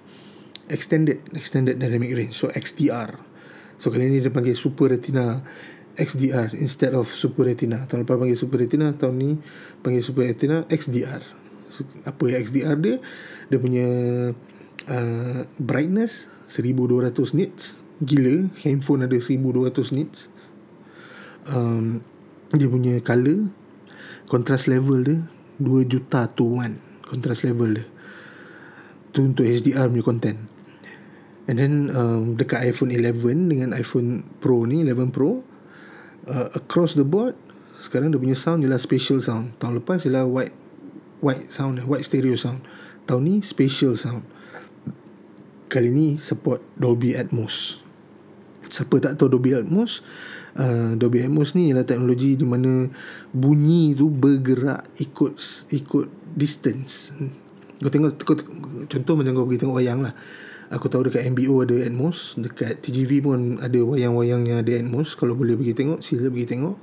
Extended 0.70 1.22
extended 1.34 1.78
dynamic 1.80 2.14
range. 2.14 2.34
So 2.36 2.52
XDR 2.52 3.32
so 3.82 3.90
kali 3.90 4.06
ni 4.06 4.22
dia 4.22 4.30
panggil 4.30 4.54
super 4.54 4.94
retina 4.94 5.42
XDR 5.98 6.54
instead 6.56 6.94
of 6.94 7.10
super 7.10 7.44
retina. 7.44 7.82
Tahun 7.84 8.06
lepas 8.06 8.14
panggil 8.14 8.38
super 8.38 8.62
retina 8.62 8.94
tahun 8.94 9.14
ni 9.18 9.30
panggil 9.82 10.06
super 10.06 10.22
retina 10.22 10.64
XDR 10.70 11.20
so, 11.72 11.82
apa 12.06 12.22
ya 12.30 12.38
XDR 12.38 12.78
dia? 12.78 12.96
Dia 13.50 13.58
punya 13.58 13.88
uh, 14.86 15.40
brightness 15.58 16.30
1200 16.52 17.32
nits. 17.32 17.80
Gila 18.04 18.52
handphone 18.60 19.08
ada 19.08 19.16
1200 19.16 19.96
nits. 19.96 20.28
Um, 21.48 22.04
dia 22.52 22.68
punya 22.68 23.00
color 23.00 23.48
contrast 24.28 24.68
level 24.68 25.02
dia 25.02 25.18
2 25.58 25.88
juta 25.88 26.28
to 26.28 26.44
1 26.60 27.08
contrast 27.08 27.48
level 27.48 27.80
dia. 27.80 27.86
Tu 29.16 29.24
untuk 29.24 29.48
HDR 29.48 29.88
punya 29.88 30.04
content. 30.04 30.38
And 31.48 31.56
then 31.58 31.90
um, 31.96 32.36
dekat 32.36 32.68
iPhone 32.68 32.92
11 32.94 33.50
dengan 33.50 33.74
iPhone 33.74 34.22
Pro 34.38 34.62
ni 34.68 34.84
11 34.84 35.10
Pro 35.10 35.42
uh, 36.28 36.48
across 36.54 36.94
the 36.94 37.04
board 37.04 37.34
sekarang 37.82 38.14
dia 38.14 38.20
punya 38.22 38.38
sound 38.38 38.62
ialah 38.62 38.78
spatial 38.78 39.18
sound. 39.18 39.58
Tahun 39.58 39.82
lepas 39.82 40.06
ialah 40.06 40.22
white 40.22 40.54
white 41.18 41.50
sound 41.50 41.82
white 41.82 42.06
stereo 42.06 42.38
sound. 42.38 42.62
Tahun 43.10 43.20
ni 43.26 43.42
spatial 43.42 43.98
sound 43.98 44.22
kali 45.72 45.88
ni 45.88 46.20
support 46.20 46.60
Dolby 46.76 47.16
Atmos. 47.16 47.80
Siapa 48.68 49.00
tak 49.00 49.16
tahu 49.16 49.32
Dolby 49.32 49.56
Atmos? 49.56 50.04
Uh, 50.52 50.92
Dolby 51.00 51.24
Atmos 51.24 51.56
ni 51.56 51.72
ialah 51.72 51.88
teknologi 51.88 52.36
di 52.36 52.44
mana 52.44 52.84
bunyi 53.32 53.96
tu 53.96 54.12
bergerak 54.12 54.84
ikut 55.00 55.40
ikut 55.72 56.36
distance. 56.36 57.16
Kau 57.80 57.88
tengok 57.88 58.20
kau, 58.20 58.36
contoh 58.84 59.14
macam 59.16 59.32
kau 59.32 59.48
pergi 59.48 59.64
tengok 59.64 59.76
wayang 59.80 60.04
lah. 60.04 60.12
Aku 60.72 60.92
tahu 60.92 61.08
dekat 61.08 61.24
MBO 61.32 61.64
ada 61.64 61.76
Atmos, 61.88 62.36
dekat 62.36 62.84
TGV 62.84 63.24
pun 63.24 63.56
ada 63.60 63.76
wayang-wayang 63.80 64.44
yang 64.44 64.60
ada 64.60 64.72
Atmos. 64.76 65.16
Kalau 65.16 65.36
boleh 65.36 65.56
pergi 65.56 65.72
tengok, 65.72 66.04
sila 66.04 66.28
pergi 66.28 66.48
tengok. 66.52 66.76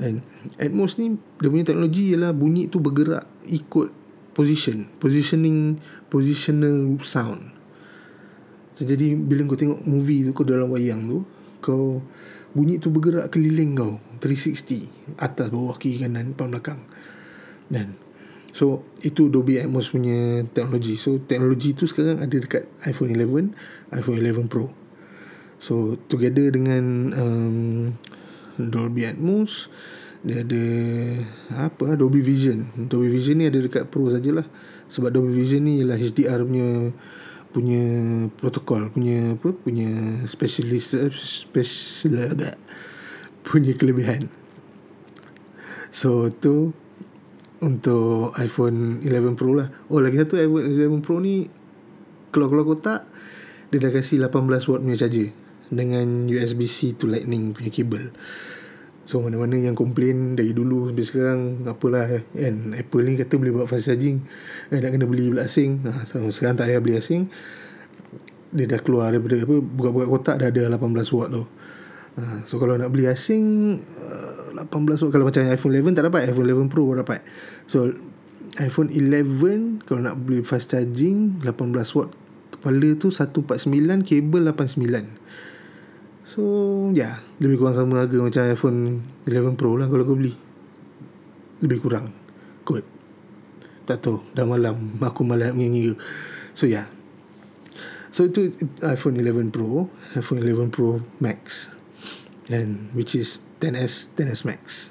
And 0.00 0.24
Atmos 0.56 0.96
ni 0.96 1.20
dia 1.40 1.48
punya 1.52 1.64
teknologi 1.68 2.16
ialah 2.16 2.32
bunyi 2.32 2.72
tu 2.72 2.80
bergerak 2.80 3.28
ikut 3.48 3.92
position, 4.34 4.90
positioning, 4.98 5.78
positional 6.10 6.98
sound. 7.06 7.53
Jadi 8.74 9.14
bila 9.14 9.46
kau 9.46 9.58
tengok 9.58 9.86
movie 9.86 10.26
tu 10.26 10.30
kau 10.34 10.42
dalam 10.42 10.66
wayang 10.66 11.06
tu 11.06 11.18
kau 11.62 12.02
bunyi 12.54 12.82
tu 12.82 12.90
bergerak 12.90 13.30
keliling 13.30 13.78
kau 13.78 14.02
360 14.18 15.18
atas 15.18 15.48
bawah 15.50 15.78
kiri 15.78 16.02
kanan 16.02 16.34
depan 16.34 16.50
belakang. 16.50 16.80
Dan 17.70 17.94
so 18.50 18.82
itu 19.06 19.30
Dolby 19.30 19.62
Atmos 19.62 19.94
punya 19.94 20.42
teknologi. 20.50 20.98
So 20.98 21.22
teknologi 21.22 21.74
tu 21.78 21.86
sekarang 21.86 22.18
ada 22.18 22.34
dekat 22.34 22.66
iPhone 22.86 23.14
11 23.14 23.54
iPhone 23.94 24.18
11 24.18 24.50
Pro. 24.50 24.66
So 25.62 25.96
together 26.10 26.50
dengan 26.50 27.14
um, 27.14 27.56
Dolby 28.58 29.06
Atmos 29.06 29.70
dia 30.24 30.40
ada 30.40 30.64
apa 31.68 31.94
Dolby 31.94 32.24
Vision. 32.24 32.72
Dolby 32.74 33.12
Vision 33.12 33.38
ni 33.38 33.46
ada 33.46 33.60
dekat 33.60 33.86
Pro 33.86 34.08
sajalah. 34.08 34.48
Sebab 34.88 35.12
Dolby 35.12 35.36
Vision 35.36 35.62
ni 35.68 35.84
ialah 35.84 36.00
HDR 36.00 36.42
punya 36.42 36.90
punya 37.54 37.84
protokol 38.34 38.90
punya 38.90 39.38
apa 39.38 39.54
punya 39.54 39.86
specialist 40.26 40.98
eh, 40.98 41.14
special 41.14 42.34
punya 43.46 43.72
kelebihan. 43.78 44.26
So 45.94 46.26
tu 46.34 46.74
untuk 47.62 48.34
iPhone 48.42 48.98
11 49.06 49.38
Pro 49.38 49.54
lah. 49.54 49.70
Oh 49.86 50.02
lagi 50.02 50.18
satu 50.18 50.34
iPhone 50.34 50.74
11 50.74 51.06
Pro 51.06 51.22
ni 51.22 51.46
kalau 52.34 52.50
kalau 52.50 52.66
kotak 52.66 53.06
dia 53.70 53.78
dah 53.78 53.94
kasih 53.94 54.18
18 54.26 54.66
watt 54.66 54.82
punya 54.82 54.98
charger 54.98 55.30
dengan 55.70 56.26
USB-C 56.26 56.98
to 56.98 57.06
lightning 57.06 57.54
punya 57.54 57.70
kabel 57.70 58.10
So 59.04 59.20
mana-mana 59.20 59.60
yang 59.60 59.76
komplain 59.76 60.32
dari 60.32 60.56
dulu 60.56 60.88
sampai 60.88 61.04
sekarang 61.04 61.40
Apalah 61.68 62.08
kan 62.32 62.72
Apple 62.72 63.04
ni 63.04 63.20
kata 63.20 63.36
boleh 63.36 63.52
buat 63.52 63.68
fast 63.68 63.92
charging 63.92 64.24
eh, 64.72 64.80
Nak 64.80 64.96
kena 64.96 65.04
beli 65.04 65.28
asing 65.36 65.84
ha, 65.84 66.08
so, 66.08 66.24
Sekarang 66.32 66.56
tak 66.56 66.72
payah 66.72 66.80
beli 66.80 66.96
asing 66.96 67.28
dia 68.54 68.70
dah 68.70 68.80
keluar 68.80 69.10
daripada 69.10 69.42
apa 69.42 69.56
buka-buka 69.58 70.06
kotak 70.06 70.36
dah 70.38 70.48
ada 70.54 70.78
18 70.78 70.78
watt 71.10 71.28
tu. 71.34 71.42
Uh, 72.14 72.38
so 72.46 72.62
kalau 72.62 72.78
nak 72.78 72.94
beli 72.94 73.10
asing 73.10 73.76
uh, 74.54 74.54
18 74.54 74.70
watt 74.70 75.10
kalau 75.10 75.26
macam 75.26 75.42
iPhone 75.50 75.74
11 75.74 75.98
tak 75.98 76.06
dapat 76.06 76.30
iPhone 76.30 76.46
11 76.46 76.70
Pro 76.70 76.94
dapat. 76.94 77.20
So 77.66 77.90
iPhone 78.62 78.94
11 78.94 79.82
kalau 79.90 80.00
nak 80.06 80.22
beli 80.22 80.46
fast 80.46 80.70
charging 80.70 81.42
18 81.42 81.74
watt 81.98 82.14
kepala 82.54 82.88
tu 82.94 83.10
149 83.10 84.06
kabel 84.06 84.42
89. 84.54 85.53
So 86.34 86.42
ya 86.90 86.98
yeah, 86.98 87.14
lebih 87.38 87.62
kurang 87.62 87.78
sama 87.78 88.02
harga 88.02 88.18
macam 88.18 88.42
iPhone 88.42 88.78
11 89.22 89.54
Pro 89.54 89.78
lah 89.78 89.86
kalau 89.86 90.02
kau 90.02 90.18
beli. 90.18 90.34
Lebih 91.62 91.78
kurang. 91.78 92.10
Kot. 92.66 92.82
Tak 93.86 94.02
tahu 94.02 94.18
dah 94.34 94.42
malam 94.42 94.98
aku 94.98 95.22
malam 95.22 95.54
menyanyi 95.54 95.94
ke. 95.94 96.02
So 96.58 96.66
ya. 96.66 96.82
Yeah. 96.82 96.86
So 98.10 98.26
itu 98.26 98.50
iPhone 98.82 99.14
11 99.14 99.54
Pro, 99.54 99.86
iPhone 100.18 100.42
11 100.42 100.74
Pro 100.74 100.98
Max 101.22 101.70
and 102.50 102.90
which 102.98 103.14
is 103.14 103.38
10s 103.62 104.10
10s 104.18 104.42
Max. 104.42 104.90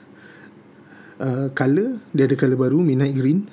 Uh, 1.20 1.52
color 1.52 2.00
dia 2.16 2.24
ada 2.24 2.40
color 2.40 2.56
baru 2.56 2.80
midnight 2.80 3.20
green. 3.20 3.52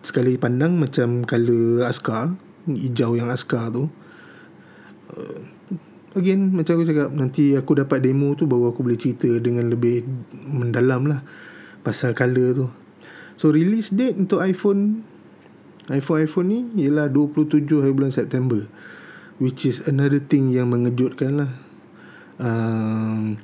Sekali 0.00 0.40
pandang 0.40 0.80
macam 0.80 1.28
color 1.28 1.84
Aska, 1.84 2.32
hijau 2.64 3.12
yang 3.12 3.28
Aska 3.28 3.68
tu. 3.68 3.92
Uh, 5.12 5.59
again 6.18 6.50
macam 6.50 6.80
aku 6.80 6.86
cakap 6.90 7.08
nanti 7.14 7.54
aku 7.54 7.78
dapat 7.78 8.02
demo 8.02 8.34
tu 8.34 8.50
baru 8.50 8.74
aku 8.74 8.82
boleh 8.82 8.98
cerita 8.98 9.30
dengan 9.38 9.70
lebih 9.70 10.02
mendalam 10.50 11.06
lah 11.06 11.22
pasal 11.86 12.12
color 12.12 12.48
tu. 12.56 12.66
So 13.40 13.48
release 13.48 13.94
date 13.94 14.18
untuk 14.18 14.42
iPhone 14.42 15.06
iPhone 15.88 16.20
iPhone 16.26 16.48
ni 16.50 16.60
ialah 16.86 17.08
27 17.08 17.66
hari 17.80 17.92
bulan 17.94 18.12
September 18.12 18.68
which 19.40 19.64
is 19.64 19.80
another 19.88 20.20
thing 20.20 20.52
yang 20.52 20.68
mengejutkan 20.68 21.40
lah. 21.40 21.50
Um, 22.40 23.36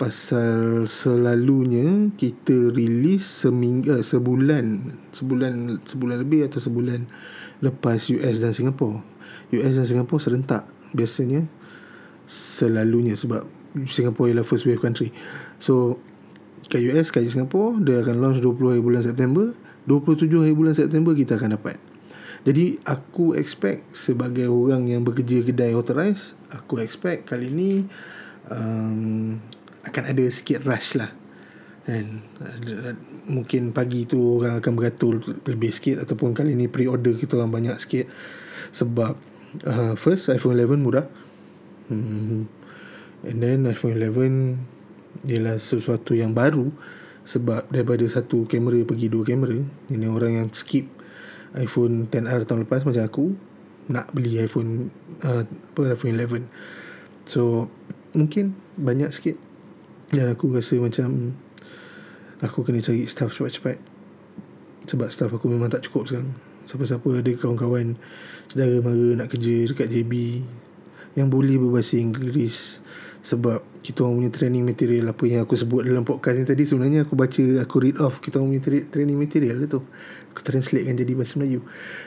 pasal 0.00 0.90
selalunya 0.90 2.10
kita 2.18 2.74
release 2.74 3.46
seminggu 3.46 4.00
uh, 4.00 4.02
sebulan 4.02 4.98
sebulan 5.14 5.78
sebulan 5.86 6.16
lebih 6.26 6.50
atau 6.50 6.58
sebulan 6.58 7.06
lepas 7.62 8.10
US 8.10 8.42
dan 8.42 8.50
Singapore. 8.50 9.00
US 9.54 9.78
dan 9.78 9.86
Singapore 9.86 10.20
serentak 10.20 10.81
biasanya 10.92 11.48
selalunya 12.28 13.18
sebab 13.18 13.44
Singapore 13.88 14.32
ialah 14.32 14.46
first 14.46 14.68
wave 14.68 14.80
country. 14.80 15.10
So 15.58 15.98
kat 16.68 16.84
US 16.92 17.12
kat 17.12 17.28
Singapore 17.28 17.80
dia 17.80 18.00
akan 18.00 18.20
launch 18.20 18.40
20 18.40 18.72
hari 18.76 18.82
bulan 18.84 19.02
September, 19.04 19.52
27 19.88 20.28
hari 20.28 20.54
bulan 20.54 20.74
September 20.76 21.12
kita 21.16 21.36
akan 21.40 21.56
dapat. 21.56 21.76
Jadi 22.42 22.82
aku 22.82 23.38
expect 23.38 23.94
sebagai 23.94 24.50
orang 24.50 24.90
yang 24.90 25.06
bekerja 25.06 25.46
kedai 25.46 25.78
authorized, 25.78 26.34
aku 26.50 26.82
expect 26.82 27.30
kali 27.30 27.46
ni 27.54 27.86
um, 28.50 29.38
akan 29.86 30.02
ada 30.10 30.24
sikit 30.26 30.66
rush 30.66 30.98
lah. 30.98 31.14
And 31.86 32.22
mungkin 33.26 33.74
pagi 33.74 34.06
tu 34.06 34.38
orang 34.38 34.62
akan 34.62 34.72
beratur 34.74 35.18
lebih 35.46 35.70
sikit 35.74 36.02
ataupun 36.06 36.34
kali 36.34 36.54
ni 36.54 36.70
pre-order 36.70 37.14
kita 37.14 37.38
orang 37.38 37.50
banyak 37.50 37.76
sikit 37.78 38.06
sebab 38.70 39.18
uh, 39.64 39.94
first 39.98 40.32
iPhone 40.32 40.56
11 40.56 40.80
murah. 40.82 41.06
Hmm. 41.90 42.48
and 43.26 43.38
then 43.42 43.68
iPhone 43.68 43.98
11 43.98 44.56
ialah 45.28 45.60
sesuatu 45.60 46.16
yang 46.16 46.32
baru 46.32 46.72
sebab 47.22 47.68
daripada 47.68 48.06
satu 48.08 48.48
kamera 48.48 48.80
pergi 48.82 49.12
dua 49.12 49.22
kamera. 49.28 49.60
Ini 49.92 50.06
orang 50.08 50.32
yang 50.40 50.48
skip 50.56 50.88
iPhone 51.52 52.08
10R 52.08 52.48
tahun 52.48 52.64
lepas 52.64 52.82
macam 52.88 53.04
aku 53.04 53.24
nak 53.90 54.08
beli 54.14 54.40
iPhone 54.40 54.88
uh, 55.26 55.44
apa 55.44 55.80
iPhone 55.92 56.16
11 56.16 56.46
so 57.26 57.66
mungkin 58.14 58.54
banyak 58.78 59.10
sikit 59.10 59.36
dan 60.12 60.30
aku 60.30 60.52
rasa 60.54 60.78
macam 60.78 61.34
aku 62.44 62.62
kena 62.62 62.84
cari 62.84 63.08
staff 63.08 63.34
cepat-cepat 63.34 63.78
sebab 64.86 65.08
staff 65.10 65.32
aku 65.34 65.50
memang 65.50 65.72
tak 65.72 65.88
cukup 65.88 66.10
sekarang 66.10 66.32
siapa-siapa 66.72 67.20
ada 67.20 67.30
kawan-kawan 67.36 68.00
saudara 68.48 68.80
mara 68.80 69.20
nak 69.20 69.28
kerja 69.28 69.68
dekat 69.68 69.92
JB 69.92 70.40
yang 71.20 71.28
boleh 71.28 71.60
berbahasa 71.60 72.00
Inggeris 72.00 72.80
sebab 73.20 73.60
kita 73.84 74.02
orang 74.02 74.24
punya 74.24 74.32
training 74.32 74.64
material 74.64 75.12
apa 75.12 75.24
yang 75.28 75.44
aku 75.44 75.54
sebut 75.54 75.84
dalam 75.84 76.02
podcast 76.02 76.40
ni 76.40 76.48
tadi 76.48 76.64
sebenarnya 76.64 77.04
aku 77.04 77.12
baca 77.12 77.44
aku 77.60 77.76
read 77.84 78.00
off 78.00 78.24
kita 78.24 78.40
orang 78.40 78.56
punya 78.56 78.82
training 78.88 79.18
material 79.20 79.62
lah 79.62 79.68
tu. 79.68 79.84
Aku 80.32 80.40
translate 80.40 80.88
kan 80.88 80.96
jadi 80.96 81.12
bahasa 81.12 81.38
Melayu. 81.38 81.60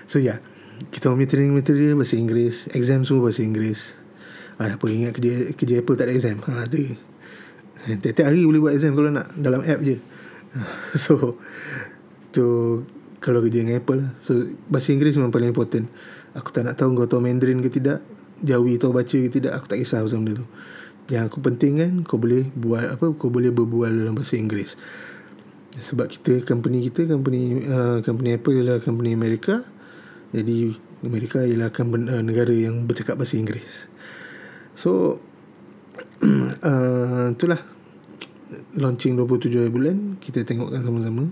So 0.09 0.17
yeah, 0.17 0.41
kita 0.89 1.07
orang 1.07 1.23
punya 1.23 1.31
training 1.31 1.55
material 1.55 1.93
bahasa 1.95 2.15
Inggeris 2.17 2.67
exam 2.73 3.05
semua 3.05 3.29
bahasa 3.29 3.45
Inggeris. 3.45 3.93
Ah, 4.57 4.75
apa 4.75 4.85
ingat 4.87 5.13
kerja, 5.15 5.51
kerja 5.53 5.73
Apple 5.83 5.95
tak 5.99 6.07
ada 6.09 6.13
exam? 6.15 6.39
Ha, 6.47 6.65
tu 6.71 6.79
tiap-tiap 7.85 8.25
hari 8.25 8.47
boleh 8.49 8.59
buat 8.65 8.73
exam 8.73 8.97
kalau 8.97 9.11
nak 9.13 9.29
dalam 9.37 9.61
app 9.61 9.79
je. 9.85 10.01
So 11.03 11.37
tu 12.31 12.43
kalau 13.25 13.41
kerja 13.41 13.65
dengan 13.65 13.81
Apple 13.81 14.05
lah. 14.05 14.09
so 14.21 14.37
bahasa 14.69 14.93
Inggeris 14.93 15.17
memang 15.17 15.33
paling 15.33 15.49
important. 15.49 15.89
Aku 16.37 16.53
tak 16.53 16.69
nak 16.69 16.77
tahu 16.77 16.93
kau 16.93 17.09
tahu 17.09 17.25
Mandarin 17.25 17.65
ke 17.65 17.73
tidak 17.73 18.05
Jawi 18.45 18.77
tahu 18.77 18.93
baca 18.93 19.17
ke 19.17 19.31
tidak 19.33 19.57
aku 19.57 19.65
tak 19.65 19.81
kisah 19.81 20.05
pasal 20.05 20.21
benda 20.21 20.45
tu. 20.45 20.45
Yang 21.09 21.33
aku 21.33 21.37
penting 21.41 21.73
kan 21.81 21.91
kau 22.05 22.21
boleh 22.21 22.45
buat 22.53 22.85
apa 22.85 23.17
kau 23.17 23.33
boleh 23.33 23.49
berbual 23.49 23.89
dalam 23.89 24.13
bahasa 24.13 24.37
Inggeris. 24.37 24.77
Sebab 25.81 26.05
kita 26.05 26.45
company 26.45 26.85
kita 26.85 27.09
company 27.09 27.65
uh, 27.65 28.05
company 28.05 28.37
Apple 28.37 28.53
ialah 28.61 28.77
company 28.85 29.17
Amerika 29.17 29.65
jadi 30.29 30.75
Amerika 31.01 31.41
ialah 31.41 31.71
company, 31.73 32.11
uh, 32.11 32.21
negara 32.21 32.53
yang 32.53 32.85
bercakap 32.85 33.17
bahasa 33.17 33.41
Inggeris. 33.41 33.89
So 34.77 35.17
uh, 36.69 37.33
itulah. 37.33 37.73
Launching 38.75 39.17
27 39.17 39.73
bulan 39.73 40.21
kita 40.21 40.45
tengokkan 40.45 40.83
sama-sama 40.85 41.31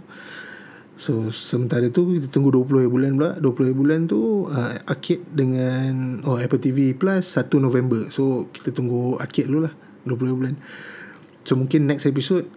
So 1.03 1.35
sementara 1.35 1.91
tu 1.91 2.15
kita 2.15 2.31
tunggu 2.31 2.47
20 2.55 2.79
hari 2.79 2.87
bulan 2.87 3.11
pula. 3.19 3.31
20 3.35 3.67
hari 3.67 3.75
bulan 3.75 3.99
tu 4.07 4.47
uh, 4.47 4.79
Arcade 4.87 5.27
dengan 5.35 6.23
Oh 6.23 6.39
Apple 6.39 6.63
TV 6.63 6.95
Plus 6.95 7.27
1 7.27 7.51
November. 7.59 8.07
So 8.07 8.47
kita 8.55 8.71
tunggu 8.71 9.19
Arcade 9.19 9.51
dulu 9.51 9.67
lah 9.67 9.75
20 10.07 10.15
hari 10.15 10.37
bulan. 10.39 10.55
So 11.43 11.59
mungkin 11.59 11.91
next 11.91 12.07
episode 12.07 12.47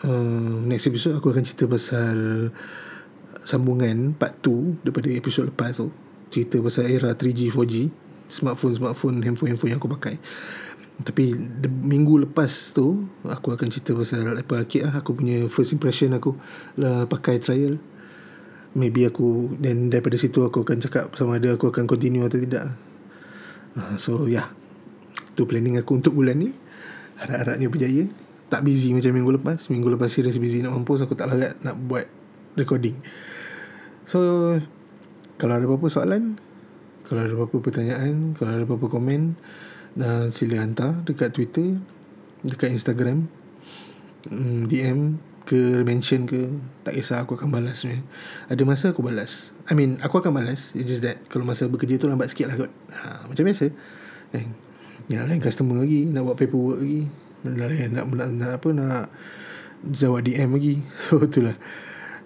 uh, 0.00 0.64
Next 0.64 0.88
episode 0.88 1.20
aku 1.20 1.28
akan 1.28 1.44
cerita 1.44 1.68
pasal 1.68 2.48
Sambungan 3.44 4.16
part 4.16 4.40
2 4.40 4.88
Daripada 4.88 5.12
episode 5.12 5.52
lepas 5.52 5.76
tu. 5.76 5.92
Cerita 6.32 6.56
pasal 6.56 6.88
era 6.88 7.12
3G 7.12 7.52
4G 7.52 7.92
Smartphone-smartphone 8.32 9.20
Handphone-handphone 9.20 9.76
yang 9.76 9.80
aku 9.84 9.92
pakai 9.92 10.16
tapi 11.00 11.32
minggu 11.64 12.28
lepas 12.28 12.76
tu 12.76 13.08
Aku 13.24 13.56
akan 13.56 13.68
cerita 13.72 13.96
pasal 13.96 14.36
Apple 14.36 14.60
Arcade 14.60 14.84
lah. 14.84 14.94
Aku 15.00 15.16
punya 15.16 15.48
first 15.48 15.72
impression 15.72 16.12
aku 16.12 16.36
lah 16.76 17.08
Pakai 17.08 17.40
trial. 17.40 17.80
Maybe 18.76 19.08
aku 19.08 19.56
Dan 19.56 19.88
daripada 19.88 20.20
situ 20.20 20.44
aku 20.44 20.68
akan 20.68 20.84
cakap 20.84 21.08
Sama 21.16 21.40
ada 21.40 21.56
aku 21.56 21.72
akan 21.72 21.88
continue 21.88 22.22
atau 22.22 22.38
tidak. 22.38 22.76
Uh, 23.72 23.96
So 23.96 24.28
yeah 24.28 24.52
Tu 25.32 25.48
planning 25.48 25.80
aku 25.80 25.96
untuk 25.96 26.12
bulan 26.12 26.36
ni. 26.44 26.52
Harap-harapnya 27.16 27.72
berjaya. 27.72 28.04
Tak 28.52 28.60
busy 28.68 28.92
macam 28.92 29.16
minggu 29.16 29.32
lepas. 29.40 29.72
Minggu 29.72 29.88
lepas 29.96 30.12
serius 30.12 30.36
busy 30.36 30.60
nak 30.60 30.76
mampus 30.76 31.08
Aku 31.08 31.16
tak 31.16 31.32
larat 31.32 31.56
nak 31.64 31.80
buat 31.80 32.04
recording. 32.52 33.00
So 34.04 34.20
Kalau 35.40 35.56
ada 35.56 35.64
apa-apa 35.64 35.88
soalan 35.88 36.36
Kalau 37.08 37.24
ada 37.24 37.32
apa-apa 37.32 37.56
pertanyaan 37.64 38.36
Kalau 38.36 38.50
ada 38.52 38.68
apa-apa 38.68 38.86
komen 38.92 39.40
uh, 39.98 40.28
sila 40.32 40.62
hantar 40.62 41.04
dekat 41.04 41.34
Twitter, 41.34 41.76
dekat 42.46 42.72
Instagram, 42.72 43.28
um, 44.30 44.36
mm, 44.36 44.60
DM 44.70 44.98
ke 45.42 45.82
mention 45.82 46.22
ke 46.24 46.54
tak 46.86 46.94
kisah 46.94 47.26
aku 47.26 47.34
akan 47.34 47.50
balas 47.50 47.82
ni. 47.82 47.98
Ada 48.46 48.62
masa 48.62 48.94
aku 48.94 49.02
balas. 49.02 49.50
I 49.66 49.74
mean 49.74 49.98
aku 49.98 50.22
akan 50.22 50.38
balas. 50.38 50.72
It's 50.78 50.86
just 50.86 51.02
that 51.02 51.18
kalau 51.26 51.42
masa 51.42 51.66
bekerja 51.66 51.98
tu 51.98 52.06
lambat 52.06 52.30
sikit 52.30 52.50
lah 52.50 52.56
kot. 52.66 52.72
Ha, 52.94 53.26
macam 53.26 53.42
biasa. 53.42 53.74
Eh, 54.38 54.46
yang 55.10 55.26
lain 55.26 55.42
customer 55.42 55.82
lagi 55.82 56.06
nak 56.06 56.30
buat 56.30 56.36
paperwork 56.38 56.78
lagi. 56.80 57.10
Nak, 57.42 57.74
nak, 57.90 58.04
nak, 58.06 58.28
nak 58.30 58.50
apa 58.62 58.68
nak 58.70 59.10
jawab 59.82 60.22
DM 60.22 60.54
lagi. 60.54 60.74
So 61.10 61.18
itulah. 61.18 61.58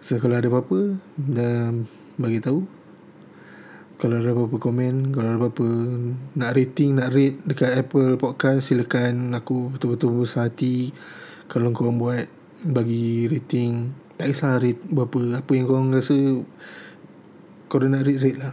So 0.04 0.20
kalau 0.20 0.36
ada 0.36 0.52
apa-apa 0.52 1.00
dan 1.16 1.88
bagi 2.20 2.38
tahu 2.44 2.68
kalau 3.97 4.20
ada 4.20 4.36
apa-apa 4.36 4.61
komen 4.61 5.16
Kalau 5.16 5.28
ada 5.32 5.38
apa-apa 5.40 5.68
Nak 6.36 6.51
rating 6.53 7.01
Nak 7.01 7.09
rate 7.16 7.40
Dekat 7.49 7.80
Apple 7.80 8.20
Podcast 8.20 8.68
Silakan 8.68 9.32
Aku 9.32 9.72
betul-betul 9.72 10.20
besar 10.20 10.53
hati. 10.53 10.92
Kalau 11.49 11.72
korang 11.72 11.97
buat 11.97 12.28
Bagi 12.61 13.24
rating. 13.24 13.97
Tak 14.20 14.28
kisah 14.28 14.61
rate 14.61 14.84
Berapa 14.84 15.40
Apa 15.40 15.51
yang 15.57 15.64
korang 15.64 15.97
rasa 15.97 16.12
Korang 17.72 17.97
nak 17.97 18.05
rate 18.05 18.20
Rate 18.20 18.36
lah. 18.36 18.53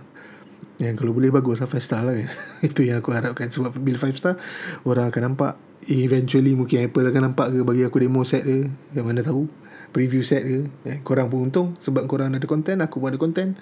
Yang 0.80 1.04
kalau 1.04 1.12
boleh 1.12 1.30
bagus 1.30 1.60
lah 1.60 1.68
5 1.68 1.76
star 1.84 2.02
lah 2.08 2.16
kan. 2.16 2.30
Itu 2.72 2.88
yang 2.88 3.04
aku 3.04 3.12
harapkan. 3.12 3.52
Sebab 3.52 3.76
bila 3.84 4.00
5 4.00 4.16
star 4.16 4.40
Orang 4.88 5.12
akan 5.12 5.36
nampak. 5.36 5.60
Eventually 5.92 6.56
mungkin 6.56 6.88
Apple 6.88 7.04
akan 7.04 7.36
nampak 7.36 7.52
ke 7.52 7.60
Bagi 7.68 7.84
aku 7.84 8.00
demo 8.00 8.24
set 8.24 8.48
ke. 8.48 8.72
Yang 8.96 9.06
mana 9.12 9.20
tahu. 9.20 9.52
Preview 9.92 10.24
set 10.24 10.48
ke. 10.48 10.72
Eh, 10.88 11.04
Korang 11.04 11.28
pun 11.28 11.52
untung 11.52 11.76
Sebab 11.84 12.08
korang 12.08 12.32
ada 12.32 12.48
content 12.48 12.80
Aku 12.80 13.04
pun 13.04 13.12
ada 13.12 13.20
content. 13.20 13.60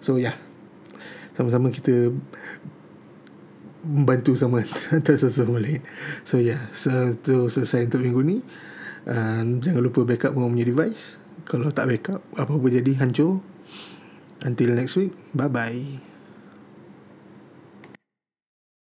So 0.00 0.16
yeah 0.16 0.47
sama-sama 1.38 1.70
kita 1.70 2.10
membantu 3.86 4.34
sama 4.34 4.66
antara 4.94 5.14
satu 5.14 5.46
sama 5.46 5.62
lain. 5.62 5.86
So 6.26 6.42
yeah, 6.42 6.66
so 6.74 7.14
itu 7.14 7.46
selesai 7.46 7.86
untuk 7.86 8.02
minggu 8.02 8.20
ni. 8.26 8.36
Uh, 9.06 9.62
jangan 9.62 9.80
lupa 9.80 10.02
backup 10.02 10.34
orang 10.34 10.58
punya 10.58 10.66
device. 10.66 11.14
Kalau 11.46 11.70
tak 11.70 11.88
backup, 11.88 12.20
apa-apa 12.34 12.66
jadi 12.68 12.98
hancur. 12.98 13.40
Until 14.42 14.74
next 14.74 14.98
week, 14.98 15.14
bye-bye. 15.32 16.07